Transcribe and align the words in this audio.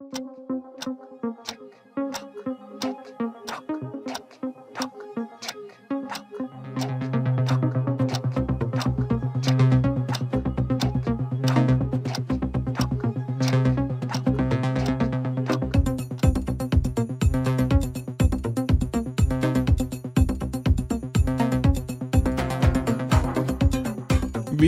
Thank 0.00 0.16
you. 0.50 0.57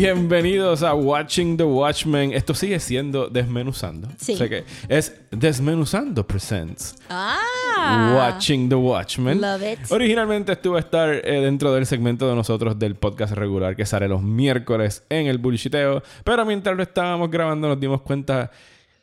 Bienvenidos 0.00 0.82
a 0.82 0.94
Watching 0.94 1.58
the 1.58 1.64
Watchmen. 1.64 2.32
Esto 2.32 2.54
sigue 2.54 2.80
siendo 2.80 3.28
Desmenuzando. 3.28 4.08
Sí. 4.16 4.32
O 4.32 4.36
sea 4.38 4.48
que 4.48 4.64
es 4.88 5.14
Desmenuzando 5.30 6.26
Presents. 6.26 6.96
Ah. 7.10 8.14
Watching 8.16 8.70
the 8.70 8.76
Watchmen. 8.76 9.42
Love 9.42 9.62
it. 9.62 9.78
Originalmente 9.90 10.52
estuvo 10.52 10.76
a 10.76 10.80
estar 10.80 11.10
eh, 11.12 11.42
dentro 11.42 11.74
del 11.74 11.84
segmento 11.84 12.26
de 12.26 12.34
nosotros 12.34 12.78
del 12.78 12.94
podcast 12.94 13.34
regular 13.34 13.76
que 13.76 13.84
sale 13.84 14.08
los 14.08 14.22
miércoles 14.22 15.02
en 15.10 15.26
el 15.26 15.36
bullshiteo. 15.36 16.02
Pero 16.24 16.46
mientras 16.46 16.74
lo 16.74 16.82
estábamos 16.82 17.30
grabando 17.30 17.68
nos 17.68 17.78
dimos 17.78 18.00
cuenta 18.00 18.50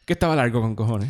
que 0.07 0.13
estaba 0.13 0.37
largo 0.37 0.61
con 0.61 0.73
cojones. 0.73 1.09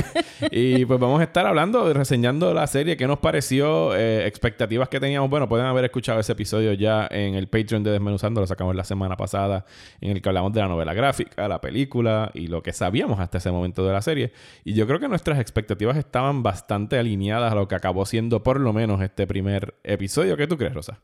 y 0.50 0.86
pues 0.86 0.98
vamos 0.98 1.20
a 1.20 1.24
estar 1.24 1.44
hablando, 1.44 1.92
reseñando 1.92 2.54
la 2.54 2.66
serie, 2.66 2.96
qué 2.96 3.06
nos 3.06 3.18
pareció, 3.18 3.94
eh, 3.94 4.26
expectativas 4.26 4.88
que 4.88 4.98
teníamos. 4.98 5.28
Bueno, 5.28 5.50
pueden 5.50 5.66
haber 5.66 5.84
escuchado 5.84 6.18
ese 6.18 6.32
episodio 6.32 6.72
ya 6.72 7.06
en 7.10 7.34
el 7.34 7.46
Patreon 7.48 7.82
de 7.82 7.90
Desmenuzando, 7.90 8.40
lo 8.40 8.46
sacamos 8.46 8.74
la 8.74 8.84
semana 8.84 9.18
pasada, 9.18 9.66
en 10.00 10.12
el 10.12 10.22
que 10.22 10.30
hablamos 10.30 10.54
de 10.54 10.60
la 10.60 10.68
novela 10.68 10.94
gráfica, 10.94 11.46
la 11.46 11.60
película 11.60 12.30
y 12.32 12.46
lo 12.46 12.62
que 12.62 12.72
sabíamos 12.72 13.20
hasta 13.20 13.36
ese 13.36 13.50
momento 13.50 13.86
de 13.86 13.92
la 13.92 14.00
serie. 14.00 14.32
Y 14.64 14.72
yo 14.72 14.86
creo 14.86 14.98
que 14.98 15.08
nuestras 15.08 15.38
expectativas 15.38 15.98
estaban 15.98 16.42
bastante 16.42 16.98
alineadas 16.98 17.52
a 17.52 17.54
lo 17.54 17.68
que 17.68 17.74
acabó 17.74 18.06
siendo 18.06 18.42
por 18.42 18.58
lo 18.58 18.72
menos 18.72 19.02
este 19.02 19.26
primer 19.26 19.74
episodio. 19.84 20.38
¿Qué 20.38 20.46
tú 20.46 20.56
crees, 20.56 20.72
Rosa? 20.72 21.00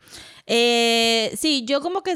Eh, 0.47 1.31
sí, 1.37 1.67
yo 1.67 1.83
como 1.83 2.03
que 2.03 2.15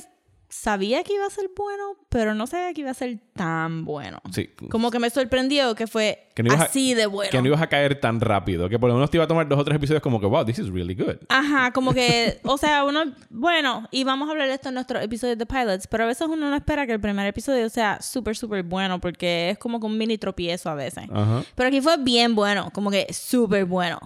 sabía 0.53 1.03
que 1.03 1.15
iba 1.15 1.25
a 1.27 1.31
ser 1.31 1.51
bueno, 1.57 1.97
pero 2.11 2.35
no 2.35 2.47
sabía 2.47 2.75
que 2.75 2.83
iba 2.83 2.91
a 2.91 2.95
ser 2.95 3.19
tan 3.33 3.87
bueno. 3.87 4.21
Sí. 4.33 4.51
Como 4.71 4.91
que 4.91 4.99
me 4.99 5.09
sorprendió 5.09 5.75
que 5.75 5.87
fue 5.87 6.29
Que 6.35 6.43
no 6.43 6.53
a- 6.53 6.57
así 6.65 6.93
de 6.93 7.07
bueno. 7.07 7.31
Que 7.31 7.41
no 7.41 7.47
ibas 7.49 7.63
a 7.63 7.69
caer 7.69 7.99
tan 7.99 8.21
rápido, 8.21 8.69
que 8.69 8.79
por 8.79 8.89
lo 8.91 8.95
menos 8.95 9.11
te 9.11 9.17
iba 9.17 9.25
a 9.25 9.27
tomar 9.27 9.49
dos 9.49 9.59
o 9.59 9.65
tres 9.65 9.77
episodios 9.77 10.03
como 10.03 10.21
que, 10.21 10.27
wow, 10.27 10.45
this 10.45 10.59
is 10.59 10.69
really 10.69 10.95
good. 10.95 11.17
Ajá, 11.31 11.73
como 11.73 11.95
que, 11.95 12.39
o 12.45 12.59
sea, 12.59 12.85
uno, 12.85 13.01
bueno, 13.31 13.89
y 13.91 14.05
vamos 14.05 14.29
a 14.29 14.33
hablar 14.33 14.47
de 14.49 14.55
esto 14.55 14.69
en 14.69 14.75
nuestros 14.75 15.03
episodios 15.03 15.39
de 15.39 15.47
pilots, 15.47 15.87
pero 15.87 16.05
a 16.05 16.07
veces 16.07 16.29
uno 16.29 16.51
no 16.51 16.55
espera 16.55 16.87
que 16.87 16.93
el 16.93 17.01
primer 17.01 17.27
episodio 17.27 17.71
sea 17.71 18.03
súper, 18.03 18.37
súper 18.37 18.63
bueno, 18.63 19.01
porque 19.01 19.51
es 19.51 19.59
como 19.59 19.81
que 19.81 19.87
un 19.87 19.97
mini 19.97 20.19
tropiezo 20.19 20.69
a 20.69 20.75
veces. 20.75 21.05
Ajá. 21.11 21.43
Pero 21.55 21.69
aquí 21.69 21.81
fue 21.81 21.97
bien 21.97 22.35
bueno, 22.35 22.71
como 22.75 22.91
que 22.91 23.07
súper 23.13 23.65
bueno. 23.65 23.99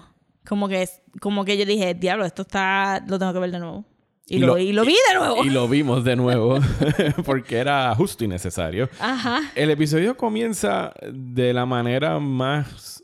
Como 0.48 0.68
que, 0.68 0.88
como 1.20 1.44
que 1.44 1.58
yo 1.58 1.64
dije, 1.66 1.94
diablo, 1.94 2.24
esto 2.24 2.42
está, 2.42 3.02
lo 3.08 3.18
tengo 3.18 3.32
que 3.32 3.40
ver 3.40 3.50
de 3.50 3.58
nuevo. 3.58 3.84
Y, 4.28 4.36
Y 4.36 4.38
lo, 4.40 4.46
lo- 4.48 4.58
y 4.58 4.72
lo 4.72 4.84
vi 4.84 4.96
de 5.08 5.14
nuevo. 5.18 5.44
Y 5.44 5.50
lo 5.50 5.68
vimos 5.68 6.02
de 6.04 6.16
nuevo 6.16 6.58
porque 7.24 7.56
era 7.58 7.94
justo 7.94 8.24
y 8.24 8.28
necesario. 8.28 8.88
Ajá. 8.98 9.40
El 9.54 9.70
episodio 9.70 10.16
comienza 10.16 10.92
de 11.12 11.52
la 11.52 11.64
manera 11.66 12.18
más... 12.18 13.02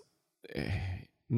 eh, 0.48 0.91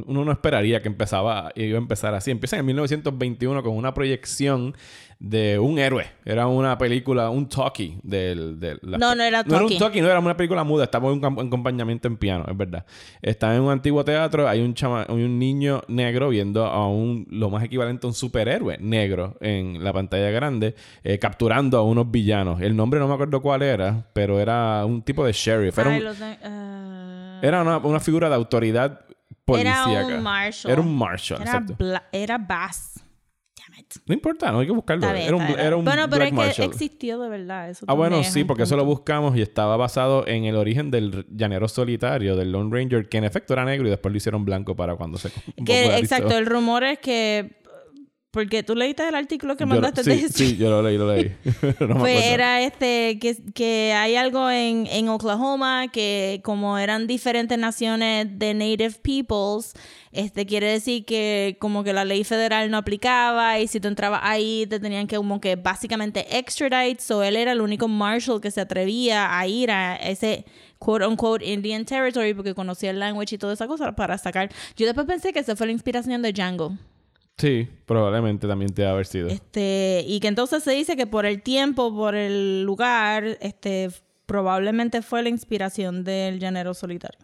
uno 0.06 0.24
no 0.24 0.32
esperaría 0.32 0.82
que 0.82 0.88
empezaba, 0.88 1.52
iba 1.54 1.78
a 1.78 1.80
empezar 1.80 2.14
así. 2.14 2.30
Empieza 2.30 2.56
en 2.58 2.66
1921 2.66 3.62
con 3.62 3.76
una 3.76 3.94
proyección 3.94 4.74
de 5.20 5.58
un 5.58 5.78
héroe. 5.78 6.04
Era 6.24 6.48
una 6.48 6.76
película, 6.76 7.30
un 7.30 7.48
talkie 7.48 7.98
del... 8.02 8.58
del- 8.58 8.78
la- 8.82 8.98
No, 8.98 9.14
no 9.14 9.22
era 9.22 9.42
No 9.44 9.54
era 9.54 9.62
un 9.62 9.68
talkie. 9.68 9.78
talkie, 9.78 10.00
no 10.02 10.08
era 10.10 10.18
una 10.18 10.36
película 10.36 10.64
muda. 10.64 10.84
Estaba 10.84 11.10
en 11.10 11.24
un 11.24 11.24
acompañamiento 11.24 12.08
en 12.08 12.16
piano, 12.16 12.44
es 12.50 12.56
verdad. 12.56 12.84
Está 13.22 13.54
en 13.54 13.62
un 13.62 13.70
antiguo 13.70 14.04
teatro. 14.04 14.48
Hay 14.48 14.60
un, 14.60 14.74
chama, 14.74 15.06
hay 15.08 15.22
un 15.22 15.38
niño 15.38 15.82
negro 15.88 16.28
viendo 16.28 16.66
a 16.66 16.88
un... 16.88 17.26
Lo 17.30 17.48
más 17.48 17.62
equivalente 17.62 18.06
a 18.06 18.08
un 18.08 18.14
superhéroe 18.14 18.76
negro 18.80 19.36
en 19.40 19.82
la 19.84 19.92
pantalla 19.92 20.30
grande. 20.30 20.74
eh, 21.04 21.18
capturando 21.20 21.78
a 21.78 21.82
unos 21.84 22.10
villanos. 22.10 22.60
El 22.60 22.74
nombre 22.76 22.98
no 23.00 23.06
me 23.08 23.14
acuerdo 23.14 23.40
cuál 23.40 23.62
era, 23.62 24.04
pero 24.12 24.40
era 24.40 24.84
un 24.84 25.00
tipo 25.02 25.24
de 25.24 25.32
sheriff. 25.32 25.78
Era 25.78 25.90
un, 25.90 25.98
ten- 26.00 26.38
ah. 26.42 27.38
era 27.40 27.62
una, 27.62 27.78
una 27.78 28.00
figura 28.00 28.28
de 28.28 28.34
autoridad 28.34 29.00
policíaca. 29.44 29.90
Era 29.90 30.06
un 30.06 30.22
marshal. 30.22 30.70
Era 30.72 30.80
un 30.80 30.96
marshal, 30.96 31.42
Era, 31.42 31.50
exacto. 31.50 31.76
Era 32.12 32.38
Bass. 32.38 33.04
Damn 33.56 33.78
it. 33.78 33.94
No 34.06 34.14
importa, 34.14 34.50
no 34.52 34.60
hay 34.60 34.66
que 34.66 34.72
buscarlo. 34.72 35.10
Bien, 35.12 35.26
era, 35.26 35.36
un, 35.36 35.42
era 35.42 35.76
un 35.76 35.84
bueno, 35.84 36.08
pero 36.10 36.30
black 36.30 36.50
es 36.50 36.56
que 36.56 36.64
existió 36.64 37.18
de 37.18 37.28
verdad. 37.28 37.70
Eso 37.70 37.86
Ah, 37.88 37.94
bueno, 37.94 38.22
sí, 38.24 38.44
porque 38.44 38.64
eso 38.64 38.76
lo 38.76 38.84
buscamos 38.84 39.36
y 39.36 39.42
estaba 39.42 39.76
basado 39.76 40.26
en 40.26 40.44
el 40.44 40.56
origen 40.56 40.90
del 40.90 41.26
llanero 41.30 41.68
solitario, 41.68 42.36
del 42.36 42.52
Lone 42.52 42.70
Ranger, 42.74 43.08
que 43.08 43.18
en 43.18 43.24
efecto 43.24 43.52
era 43.52 43.64
negro 43.64 43.86
y 43.86 43.90
después 43.90 44.12
lo 44.12 44.16
hicieron 44.16 44.44
blanco 44.44 44.74
para 44.76 44.96
cuando 44.96 45.18
se 45.18 45.30
Que, 45.64 45.96
exacto, 45.98 46.36
el 46.36 46.46
rumor 46.46 46.84
es 46.84 46.98
que. 46.98 47.62
Porque 48.34 48.64
tú 48.64 48.74
leíste 48.74 49.06
el 49.06 49.14
artículo 49.14 49.56
que 49.56 49.62
Yo 49.62 49.68
mandaste 49.68 50.02
sí, 50.02 50.10
de 50.10 50.28
sí, 50.28 50.56
yo 50.56 50.68
lo 50.68 50.82
leí, 50.82 50.98
lo 50.98 51.14
leí. 51.14 51.32
No 51.88 52.00
Pues 52.00 52.24
era 52.24 52.62
este, 52.62 53.20
que, 53.20 53.36
que 53.54 53.92
hay 53.92 54.16
algo 54.16 54.50
en, 54.50 54.88
en 54.88 55.08
Oklahoma 55.08 55.86
que 55.86 56.40
como 56.42 56.76
eran 56.76 57.06
diferentes 57.06 57.56
naciones 57.56 58.26
de 58.36 58.54
Native 58.54 58.96
Peoples, 59.02 59.74
este 60.10 60.46
quiere 60.46 60.66
decir 60.66 61.04
que 61.04 61.56
como 61.60 61.84
que 61.84 61.92
la 61.92 62.04
ley 62.04 62.24
federal 62.24 62.72
no 62.72 62.76
aplicaba 62.76 63.60
y 63.60 63.68
si 63.68 63.78
tú 63.78 63.86
entrabas 63.86 64.20
ahí 64.24 64.66
te 64.68 64.80
tenían 64.80 65.06
que 65.06 65.14
como 65.16 65.40
que 65.40 65.54
básicamente 65.54 66.36
extradite, 66.36 67.00
so 67.00 67.22
él 67.22 67.36
era 67.36 67.52
el 67.52 67.60
único 67.60 67.86
marshal 67.86 68.40
que 68.40 68.50
se 68.50 68.60
atrevía 68.60 69.38
a 69.38 69.46
ir 69.46 69.70
a 69.70 69.94
ese 69.94 70.44
quote 70.80 71.06
unquote 71.06 71.44
Indian 71.44 71.84
territory 71.84 72.34
porque 72.34 72.52
conocía 72.52 72.90
el 72.90 72.98
language 72.98 73.36
y 73.36 73.38
toda 73.38 73.52
esa 73.52 73.68
cosa 73.68 73.92
para 73.92 74.18
sacar. 74.18 74.50
Yo 74.76 74.86
después 74.86 75.06
pensé 75.06 75.32
que 75.32 75.38
esa 75.38 75.54
fue 75.54 75.66
la 75.66 75.72
inspiración 75.72 76.20
de 76.20 76.32
Django. 76.32 76.76
Sí, 77.36 77.68
probablemente 77.86 78.46
también 78.46 78.72
te 78.72 78.82
va 78.84 78.90
a 78.90 78.92
haber 78.92 79.06
sido. 79.06 79.28
Este, 79.28 80.04
y 80.06 80.20
que 80.20 80.28
entonces 80.28 80.62
se 80.62 80.70
dice 80.72 80.96
que 80.96 81.06
por 81.06 81.26
el 81.26 81.42
tiempo, 81.42 81.94
por 81.94 82.14
el 82.14 82.62
lugar, 82.62 83.24
este, 83.40 83.90
probablemente 84.26 85.02
fue 85.02 85.22
la 85.22 85.28
inspiración 85.30 86.04
del 86.04 86.38
llanero 86.38 86.74
solitario. 86.74 87.18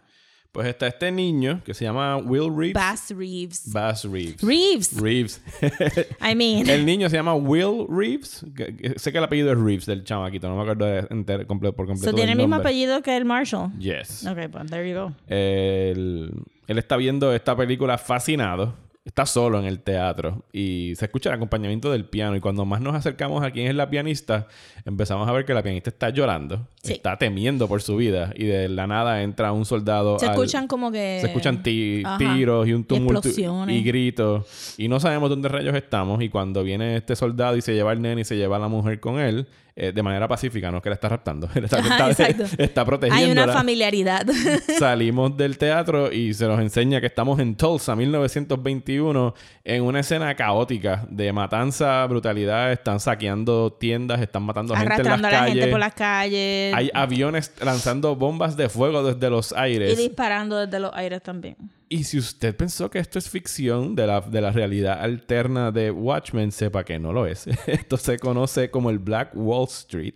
Pues 0.51 0.67
está 0.67 0.85
este 0.87 1.09
niño 1.13 1.61
que 1.63 1.73
se 1.73 1.85
llama 1.85 2.17
Will 2.17 2.53
Reeves. 2.53 2.73
Bass 2.73 3.11
Reeves. 3.15 3.71
Bass 3.71 4.03
Reeves. 4.03 4.41
Reeves. 4.41 4.99
Reeves. 5.01 5.41
I 6.21 6.35
mean. 6.35 6.69
El 6.69 6.85
niño 6.85 7.09
se 7.09 7.15
llama 7.15 7.33
Will 7.35 7.85
Reeves. 7.87 8.45
que- 8.53 8.75
que- 8.75 8.99
sé 8.99 9.13
que 9.13 9.17
el 9.19 9.23
apellido 9.23 9.53
es 9.53 9.57
Reeves 9.57 9.85
del 9.85 10.03
chamaquito. 10.03 10.49
No 10.49 10.57
me 10.57 10.63
acuerdo 10.63 10.85
de 10.87 11.03
enter- 11.03 11.47
comple- 11.47 11.73
por 11.73 11.87
completo. 11.87 12.09
So, 12.09 12.13
tiene 12.13 12.33
el 12.33 12.37
mismo 12.37 12.55
nombre. 12.57 12.67
apellido 12.69 13.01
que 13.01 13.15
el 13.15 13.23
Marshall. 13.23 13.71
Yes. 13.79 14.25
Ok, 14.27 14.39
pues 14.51 14.69
there 14.69 14.89
you 14.89 14.93
go. 14.93 15.13
Él, 15.27 16.31
él 16.67 16.77
está 16.77 16.97
viendo 16.97 17.33
esta 17.33 17.55
película 17.55 17.97
fascinado. 17.97 18.75
Está 19.03 19.25
solo 19.25 19.57
en 19.59 19.65
el 19.65 19.79
teatro 19.79 20.45
y 20.53 20.93
se 20.95 21.05
escucha 21.05 21.29
el 21.31 21.35
acompañamiento 21.37 21.91
del 21.91 22.05
piano. 22.05 22.35
Y 22.35 22.39
cuando 22.39 22.65
más 22.65 22.81
nos 22.81 22.93
acercamos 22.93 23.43
a 23.43 23.49
quién 23.49 23.65
es 23.65 23.73
la 23.73 23.89
pianista, 23.89 24.47
empezamos 24.85 25.27
a 25.27 25.31
ver 25.31 25.43
que 25.43 25.55
la 25.55 25.63
pianista 25.63 25.89
está 25.89 26.09
llorando, 26.11 26.67
Sí. 26.83 26.93
está 26.93 27.17
temiendo 27.17 27.67
por 27.67 27.81
su 27.81 27.95
vida. 27.95 28.31
Y 28.35 28.45
de 28.45 28.69
la 28.69 28.85
nada 28.85 29.23
entra 29.23 29.53
un 29.53 29.65
soldado. 29.65 30.19
Se 30.19 30.27
al- 30.27 30.33
escuchan 30.33 30.67
como 30.67 30.91
que... 30.91 31.17
se 31.19 31.27
escuchan 31.27 31.63
ti- 31.63 32.03
Ajá. 32.05 32.19
tiros 32.19 32.67
y 32.67 32.73
un 32.73 32.83
tumulto 32.83 33.27
explosiones. 33.27 33.75
y 33.75 33.83
gritos. 33.83 34.75
Y 34.77 34.87
no 34.87 34.99
sabemos 34.99 35.31
dónde 35.31 35.49
rayos 35.49 35.73
estamos. 35.75 36.21
Y 36.21 36.29
cuando 36.29 36.63
viene 36.63 36.95
este 36.97 37.15
soldado 37.15 37.57
y 37.57 37.61
se 37.63 37.73
lleva 37.73 37.89
al 37.89 38.03
nene 38.03 38.21
y 38.21 38.25
se 38.25 38.37
lleva 38.37 38.57
a 38.57 38.59
la 38.59 38.67
mujer 38.67 38.99
con 38.99 39.19
él, 39.19 39.47
eh, 39.83 39.91
de 39.91 40.03
manera 40.03 40.27
pacífica, 40.27 40.69
no 40.69 40.77
es 40.77 40.83
que 40.83 40.89
la 40.89 40.95
está 40.95 41.09
raptando. 41.09 41.49
Está, 41.55 41.79
Ajá, 41.79 42.09
está- 42.11 42.27
está 42.63 42.81
Hay 42.81 42.85
protegiéndola. 42.85 43.43
una 43.45 43.53
familiaridad. 43.53 44.27
Salimos 44.79 45.35
del 45.35 45.57
teatro 45.57 46.11
y 46.11 46.33
se 46.35 46.45
nos 46.47 46.59
enseña 46.59 46.99
que 47.01 47.07
estamos 47.07 47.39
en 47.39 47.55
Tulsa, 47.55 47.95
1921, 47.95 49.33
en 49.63 49.83
una 49.83 49.99
escena 50.01 50.35
caótica 50.35 51.05
de 51.09 51.33
matanza, 51.33 52.05
brutalidad. 52.05 52.71
Están 52.71 52.99
saqueando 52.99 53.71
tiendas, 53.73 54.21
están 54.21 54.43
matando 54.43 54.75
gente 54.75 55.01
en 55.01 55.03
las 55.03 55.13
a 55.19 55.21
la 55.21 55.29
calles. 55.29 55.53
gente 55.55 55.67
por 55.71 55.79
las 55.79 55.93
calles. 55.93 56.73
Hay 56.75 56.91
aviones 56.93 57.51
lanzando 57.63 58.15
bombas 58.15 58.55
de 58.57 58.69
fuego 58.69 59.03
desde 59.03 59.29
los 59.29 59.51
y 59.51 59.55
aires. 59.57 59.97
disparando 59.97 60.57
desde 60.57 60.79
los 60.79 60.91
aires 60.93 61.21
también. 61.23 61.55
Y 61.93 62.05
si 62.05 62.17
usted 62.17 62.55
pensó 62.55 62.89
que 62.89 62.99
esto 62.99 63.19
es 63.19 63.29
ficción 63.29 63.97
de 63.97 64.07
la, 64.07 64.21
de 64.21 64.39
la 64.39 64.53
realidad 64.53 65.01
alterna 65.01 65.73
de 65.73 65.91
Watchmen, 65.91 66.53
sepa 66.53 66.85
que 66.85 66.97
no 66.97 67.11
lo 67.11 67.25
es. 67.25 67.47
Esto 67.67 67.97
se 67.97 68.17
conoce 68.17 68.71
como 68.71 68.89
el 68.89 68.97
Black 68.97 69.31
Wall 69.33 69.67
Street. 69.67 70.13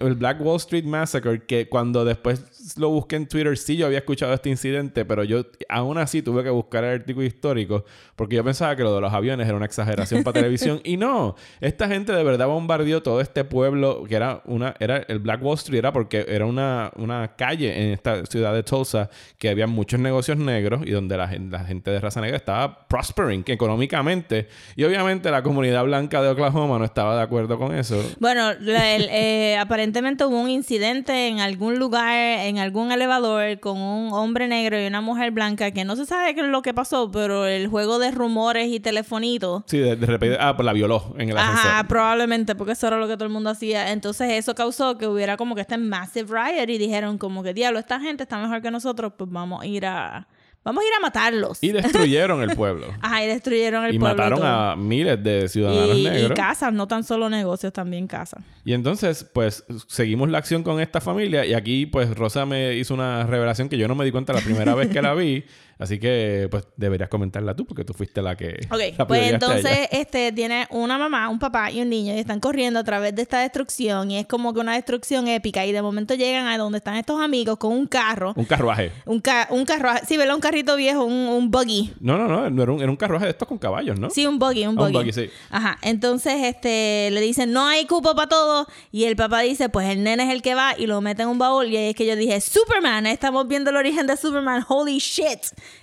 El 0.00 0.14
Black 0.14 0.40
Wall 0.40 0.56
Street 0.56 0.84
Massacre, 0.84 1.42
que 1.44 1.68
cuando 1.68 2.04
después 2.04 2.74
lo 2.78 2.88
busqué 2.88 3.16
en 3.16 3.26
Twitter, 3.26 3.56
sí 3.58 3.76
yo 3.76 3.86
había 3.86 3.98
escuchado 3.98 4.32
este 4.32 4.48
incidente, 4.48 5.04
pero 5.04 5.22
yo 5.22 5.44
aún 5.68 5.98
así 5.98 6.22
tuve 6.22 6.42
que 6.42 6.50
buscar 6.50 6.84
el 6.84 7.00
artículo 7.00 7.26
histórico 7.26 7.84
porque 8.16 8.36
yo 8.36 8.42
pensaba 8.42 8.74
que 8.74 8.82
lo 8.82 8.94
de 8.94 9.00
los 9.00 9.12
aviones 9.12 9.46
era 9.46 9.56
una 9.56 9.66
exageración 9.66 10.24
para 10.24 10.32
televisión. 10.40 10.80
Y 10.82 10.96
no, 10.96 11.36
esta 11.60 11.88
gente 11.88 12.12
de 12.12 12.24
verdad 12.24 12.46
bombardeó 12.46 13.02
todo 13.02 13.20
este 13.20 13.44
pueblo 13.44 14.04
que 14.08 14.16
era 14.16 14.42
una, 14.46 14.74
era 14.80 14.96
el 15.08 15.18
Black 15.18 15.42
Wall 15.42 15.54
Street, 15.56 15.78
era 15.78 15.92
porque 15.92 16.24
era 16.28 16.46
una, 16.46 16.90
una 16.96 17.36
calle 17.36 17.80
en 17.80 17.92
esta 17.92 18.24
ciudad 18.26 18.54
de 18.54 18.62
Tulsa 18.62 19.10
que 19.38 19.50
había 19.50 19.66
muchos 19.66 20.00
negocios 20.00 20.38
negros 20.38 20.80
y 20.84 20.90
donde 20.90 21.16
la, 21.16 21.30
la 21.50 21.64
gente 21.64 21.90
de 21.90 22.00
raza 22.00 22.20
negra 22.20 22.36
estaba 22.36 22.88
prospering 22.88 23.44
económicamente. 23.46 24.48
Y 24.74 24.84
obviamente 24.84 25.30
la 25.30 25.42
comunidad 25.42 25.84
blanca 25.84 26.22
de 26.22 26.28
Oklahoma 26.30 26.78
no 26.78 26.84
estaba 26.84 27.14
de 27.14 27.22
acuerdo 27.22 27.58
con 27.58 27.74
eso. 27.74 28.02
Bueno, 28.18 28.50
el, 28.50 29.08
eh, 29.20 29.56
aparentemente 29.58 30.24
hubo 30.24 30.40
un 30.40 30.48
incidente 30.48 31.28
en 31.28 31.40
algún 31.40 31.78
lugar, 31.78 32.14
en 32.14 32.58
algún 32.58 32.92
elevador, 32.92 33.58
con 33.60 33.78
un 33.78 34.12
hombre 34.12 34.46
negro 34.46 34.80
y 34.80 34.86
una 34.86 35.00
mujer 35.00 35.32
blanca 35.32 35.70
que 35.72 35.84
no 35.84 35.96
se 35.96 36.06
sabe 36.06 36.34
qué 36.34 36.42
es 36.42 36.46
lo 36.46 36.62
que 36.62 36.72
pasó, 36.72 37.10
pero 37.10 37.46
el 37.46 37.66
juego 37.68 37.98
de 37.98 38.10
rumores 38.10 38.68
y 38.68 38.80
telefonitos. 38.80 39.64
Sí, 39.66 39.78
de, 39.78 39.96
de 39.96 40.06
repente, 40.06 40.36
ah, 40.40 40.54
pues 40.54 40.64
la 40.64 40.72
violó 40.72 41.14
en 41.18 41.30
el 41.30 41.38
ascensor. 41.38 41.70
Ajá, 41.70 41.88
probablemente, 41.88 42.54
porque 42.54 42.72
eso 42.72 42.86
era 42.86 42.98
lo 42.98 43.08
que 43.08 43.14
todo 43.14 43.24
el 43.24 43.32
mundo 43.32 43.50
hacía. 43.50 43.92
Entonces 43.92 44.32
eso 44.32 44.54
causó 44.54 44.98
que 44.98 45.06
hubiera 45.06 45.36
como 45.36 45.54
que 45.54 45.62
este 45.62 45.78
massive 45.78 46.28
riot 46.30 46.68
y 46.68 46.78
dijeron 46.78 47.18
como 47.18 47.42
que, 47.42 47.54
diablo, 47.54 47.78
esta 47.78 47.98
gente 47.98 48.22
está 48.22 48.38
mejor 48.38 48.62
que 48.62 48.70
nosotros, 48.70 49.12
pues 49.16 49.30
vamos 49.30 49.62
a 49.62 49.66
ir 49.66 49.86
a... 49.86 50.28
Vamos 50.68 50.84
a 50.84 50.86
ir 50.86 50.92
a 50.98 51.00
matarlos. 51.00 51.58
Y 51.62 51.72
destruyeron 51.72 52.42
el 52.42 52.54
pueblo. 52.54 52.88
Ajá, 53.00 53.24
y 53.24 53.26
destruyeron 53.26 53.86
el 53.86 53.94
y 53.94 53.98
pueblo. 53.98 54.16
mataron 54.18 54.38
todo. 54.40 54.46
a 54.48 54.76
miles 54.76 55.24
de 55.24 55.48
ciudadanos 55.48 55.96
y, 55.96 56.00
y 56.00 56.10
negros. 56.10 56.32
casas, 56.36 56.74
no 56.74 56.86
tan 56.86 57.04
solo 57.04 57.30
negocios, 57.30 57.72
también 57.72 58.06
casas. 58.06 58.44
Y 58.66 58.74
entonces, 58.74 59.24
pues, 59.24 59.64
seguimos 59.86 60.28
la 60.28 60.36
acción 60.36 60.62
con 60.62 60.78
esta 60.78 61.00
familia. 61.00 61.46
Y 61.46 61.54
aquí, 61.54 61.86
pues, 61.86 62.14
Rosa 62.14 62.44
me 62.44 62.74
hizo 62.74 62.92
una 62.92 63.24
revelación 63.24 63.70
que 63.70 63.78
yo 63.78 63.88
no 63.88 63.94
me 63.94 64.04
di 64.04 64.10
cuenta 64.12 64.34
la 64.34 64.42
primera 64.42 64.74
vez 64.74 64.88
que 64.90 65.00
la 65.00 65.14
vi. 65.14 65.42
Así 65.78 66.00
que, 66.00 66.48
pues, 66.50 66.64
deberías 66.76 67.08
comentarla 67.08 67.54
tú, 67.54 67.64
porque 67.64 67.84
tú 67.84 67.92
fuiste 67.94 68.20
la 68.20 68.36
que. 68.36 68.58
Ok, 68.70 69.06
pues 69.06 69.32
entonces 69.32 69.88
este 69.92 70.32
tiene 70.32 70.66
una 70.70 70.98
mamá, 70.98 71.28
un 71.28 71.38
papá 71.38 71.70
y 71.70 71.80
un 71.80 71.88
niño 71.88 72.14
y 72.14 72.18
están 72.18 72.40
corriendo 72.40 72.80
a 72.80 72.84
través 72.84 73.14
de 73.14 73.22
esta 73.22 73.40
destrucción 73.40 74.10
y 74.10 74.18
es 74.18 74.26
como 74.26 74.52
que 74.52 74.60
una 74.60 74.74
destrucción 74.74 75.28
épica 75.28 75.64
y 75.66 75.72
de 75.72 75.80
momento 75.80 76.14
llegan 76.14 76.46
a 76.48 76.58
donde 76.58 76.78
están 76.78 76.96
estos 76.96 77.20
amigos 77.20 77.58
con 77.58 77.72
un 77.72 77.86
carro, 77.86 78.32
Un 78.36 78.44
carruaje. 78.44 78.90
un, 79.06 79.20
ca 79.20 79.46
un 79.50 79.64
carro, 79.64 79.90
sí, 80.06 80.16
¿verdad? 80.16 80.34
Un 80.34 80.40
carrito 80.40 80.74
viejo, 80.76 81.04
un, 81.04 81.12
un 81.28 81.50
buggy. 81.50 81.92
No, 82.00 82.18
no, 82.18 82.26
no. 82.26 82.50
no 82.50 82.62
era, 82.62 82.72
un, 82.72 82.80
era 82.82 82.90
un 82.90 82.96
carruaje 82.96 83.26
de 83.26 83.30
estos 83.30 83.46
con 83.46 83.58
caballos, 83.58 83.98
¿no? 84.00 84.10
Sí, 84.10 84.26
un 84.26 84.38
buggy, 84.38 84.66
un 84.66 84.76
Ah, 84.78 84.82
buggy. 84.82 84.96
un 84.96 85.02
buggy, 85.04 85.12
sí. 85.12 85.30
Ajá. 85.50 85.78
Entonces, 85.82 86.34
este, 86.42 87.10
le 87.12 87.20
dicen, 87.20 87.52
no 87.52 87.66
hay 87.66 87.86
cupo 87.86 88.14
para 88.16 88.28
todo. 88.28 88.66
Y 88.90 89.04
el 89.04 89.14
papá 89.14 89.40
dice, 89.40 89.68
pues 89.68 89.88
el 89.88 90.02
nene 90.02 90.24
es 90.24 90.30
el 90.30 90.42
que 90.42 90.54
va 90.56 90.74
y 90.76 90.86
lo 90.86 91.00
mete 91.00 91.22
en 91.22 91.28
un 91.28 91.38
baúl. 91.38 91.66
Y 91.66 91.76
ahí 91.76 91.88
es 91.90 91.94
que 91.94 92.04
yo 92.06 92.16
dije, 92.16 92.40
Superman, 92.40 93.06
estamos 93.06 93.46
viendo 93.46 93.70
el 93.70 93.76
origen 93.76 94.06
de 94.08 94.16
Superman. 94.16 94.64
Holy 94.68 94.98
shit. 94.98 95.38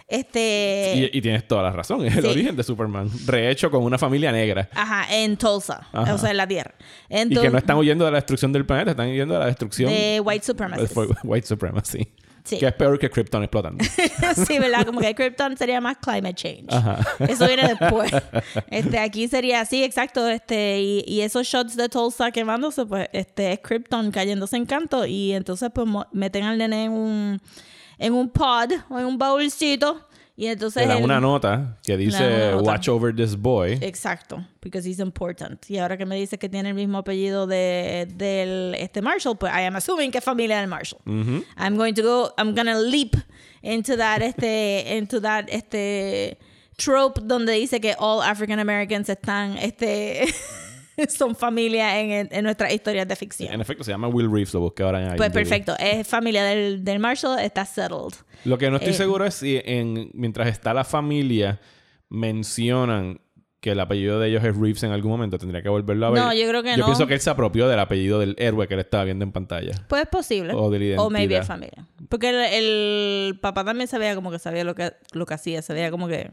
Este. 0.08 1.10
Y, 1.14 1.18
y 1.18 1.22
tienes 1.22 1.48
toda 1.48 1.64
la 1.64 1.72
razón. 1.72 2.06
Es 2.06 2.18
el 2.18 2.26
origen 2.26 2.56
de 2.56 2.64
Superman. 2.64 3.10
Rehecho 3.26 3.72
con 3.72 3.84
una 3.84 3.98
familia 3.98 4.32
negra. 4.32 4.70
Ajá, 4.74 5.06
en 5.16 5.38
Tulsa. 5.38 5.88
Ajá. 5.92 6.14
O 6.14 6.18
sea, 6.18 6.32
en 6.32 6.38
la 6.38 6.48
Tierra. 6.48 6.76
y 7.10 7.36
que 7.36 7.50
no 7.50 7.58
están 7.58 7.78
huyendo 7.78 8.06
de 8.06 8.12
la 8.12 8.18
destrucción 8.18 8.54
del 8.54 8.66
planeta, 8.66 8.92
están 8.92 9.10
huyendo 9.10 9.34
de 9.34 9.40
la 9.40 9.48
destrucción 9.48 9.90
de 9.90 10.22
white 10.24 10.46
supremacists. 10.46 10.94
Fue 10.94 11.08
White 11.24 11.48
Supremacy. 11.48 12.08
Sí. 12.44 12.60
Que 12.60 12.68
es 12.68 12.74
peor 12.74 13.00
que 13.00 13.10
Krypton 13.10 13.42
explotando. 13.42 13.84
sí, 14.48 14.60
¿verdad? 14.60 14.86
Como 14.86 15.00
que 15.00 15.16
Krypton 15.16 15.58
sería 15.58 15.82
más 15.82 15.98
climate 15.98 16.36
change. 16.36 16.66
Ajá. 16.72 17.00
Eso 17.28 17.48
viene 17.48 17.68
después. 17.68 18.12
Este, 18.70 19.00
aquí 19.00 19.28
sería 19.28 19.62
así, 19.62 19.84
exacto. 19.84 20.28
Este, 20.30 20.80
y, 20.80 21.04
y 21.08 21.22
esos 21.22 21.48
shots 21.48 21.76
de 21.76 21.90
Tulsa 21.90 22.30
quemándose, 22.30 22.86
pues, 22.86 23.10
este, 23.14 23.54
es 23.54 23.60
Krypton 23.62 24.12
cayéndose 24.12 24.58
en 24.58 24.68
canto. 24.68 25.08
Y 25.08 25.34
entonces, 25.34 25.72
pues, 25.74 25.88
meten 26.12 26.44
al 26.44 26.60
nene 26.60 26.84
en 26.84 26.92
un, 26.92 27.42
en 27.98 28.14
un 28.14 28.30
pod 28.30 28.72
o 28.90 29.00
en 29.00 29.06
un 29.06 29.18
baúlcito. 29.18 30.02
Y 30.38 30.48
entonces. 30.48 30.82
Le 30.84 30.90
dan 30.90 30.98
él- 30.98 31.04
una 31.06 31.22
nota 31.22 31.78
que 31.82 31.96
dice 31.96 32.52
nota. 32.52 32.62
Watch 32.64 32.90
over 32.90 33.16
this 33.16 33.38
boy. 33.38 33.78
Exacto, 33.82 34.46
because 34.62 34.86
he's 34.86 35.00
important. 35.00 35.64
Y 35.70 35.78
ahora 35.78 35.96
que 35.98 36.06
me 36.06 36.18
dice 36.18 36.38
que 36.38 36.50
tiene 36.50 36.70
el 36.70 36.76
mismo 36.76 36.98
apellido 36.98 37.48
de 37.48 38.06
del 38.16 38.76
este 38.78 39.02
Marshall, 39.02 39.38
pues 39.38 39.54
I 39.54 39.62
am 39.66 39.78
assuming 39.78 40.12
que 40.12 40.18
es 40.18 40.24
familia 40.26 40.60
del 40.60 40.68
Marshall. 40.68 41.00
I'm 41.06 41.78
going 41.78 41.94
to 41.94 42.02
go, 42.04 42.34
I'm 42.38 42.54
gonna 42.54 42.78
leap 42.78 43.16
into 43.62 43.96
that 43.96 44.22
este 44.22 44.98
into 44.98 45.22
that 45.22 45.46
este 45.48 46.38
trope 46.78 47.22
donde 47.24 47.54
dice 47.54 47.80
que 47.80 47.96
all 47.98 48.22
African 48.22 48.60
Americans 48.60 49.08
están 49.08 49.58
este 49.58 50.26
son 51.10 51.36
familia 51.36 52.00
en, 52.00 52.28
en 52.32 52.44
nuestras 52.44 52.74
historias 52.74 53.08
de 53.08 53.16
ficción. 53.16 53.54
En 53.54 53.62
efecto, 53.62 53.84
se 53.84 53.92
llama 53.92 54.08
Will 54.08 54.32
Reeves, 54.32 54.54
lo 54.54 54.62
busqué 54.62 54.84
ahora 54.84 55.12
en 55.12 55.16
Pues 55.18 55.32
perfecto, 55.32 55.76
es 55.80 56.08
familia 56.08 56.44
del, 56.44 56.84
del 56.84 57.00
Marshall, 57.00 57.40
está 57.40 57.66
settled. 57.66 58.14
Lo 58.46 58.58
que 58.58 58.70
no 58.70 58.78
estoy 58.78 58.92
Eh, 58.94 58.96
seguro 58.98 59.26
es 59.26 59.34
si 59.36 59.62
en, 59.64 60.10
mientras 60.14 60.48
está 60.48 60.74
la 60.74 60.84
familia 60.84 61.60
mencionan 62.10 63.20
que 63.60 63.72
el 63.72 63.80
apellido 63.80 64.20
de 64.20 64.30
ellos 64.30 64.44
es 64.44 64.56
Reeves 64.56 64.84
en 64.84 64.92
algún 64.92 65.12
momento. 65.12 65.40
Tendría 65.40 65.62
que 65.64 65.70
volverlo 65.70 66.06
a 66.06 66.10
ver. 66.12 66.22
No, 66.22 66.34
yo 66.34 66.48
creo 66.48 66.62
que 66.62 66.72
Yo 66.72 66.78
no. 66.78 66.86
pienso 66.86 67.08
que 67.08 67.16
él 67.16 67.20
se 67.20 67.32
apropió 67.32 67.68
del 67.68 67.80
apellido 67.80 68.20
del 68.20 68.36
héroe 68.38 68.68
que 68.68 68.76
él 68.76 68.80
estaba 68.82 69.04
viendo 69.06 69.24
en 69.26 69.32
pantalla. 69.32 69.72
Pues 69.88 70.04
es 70.04 70.08
posible. 70.08 70.54
O 70.54 70.70
de 70.70 70.80
la 70.96 71.02
O 71.02 71.10
maybe 71.10 71.34
identidad. 71.36 71.42
es 71.42 71.48
familia. 71.48 71.88
Porque 72.08 72.30
el, 72.30 72.36
el 73.32 73.40
papá 73.40 73.64
también 73.66 73.88
sabía 73.88 74.14
como 74.14 74.30
que 74.30 74.38
sabía 74.38 74.64
lo 74.64 74.76
que, 74.76 74.94
lo 75.14 75.26
que 75.26 75.34
hacía. 75.34 75.64
Sabía 75.64 75.90
como 75.90 76.08
que 76.08 76.30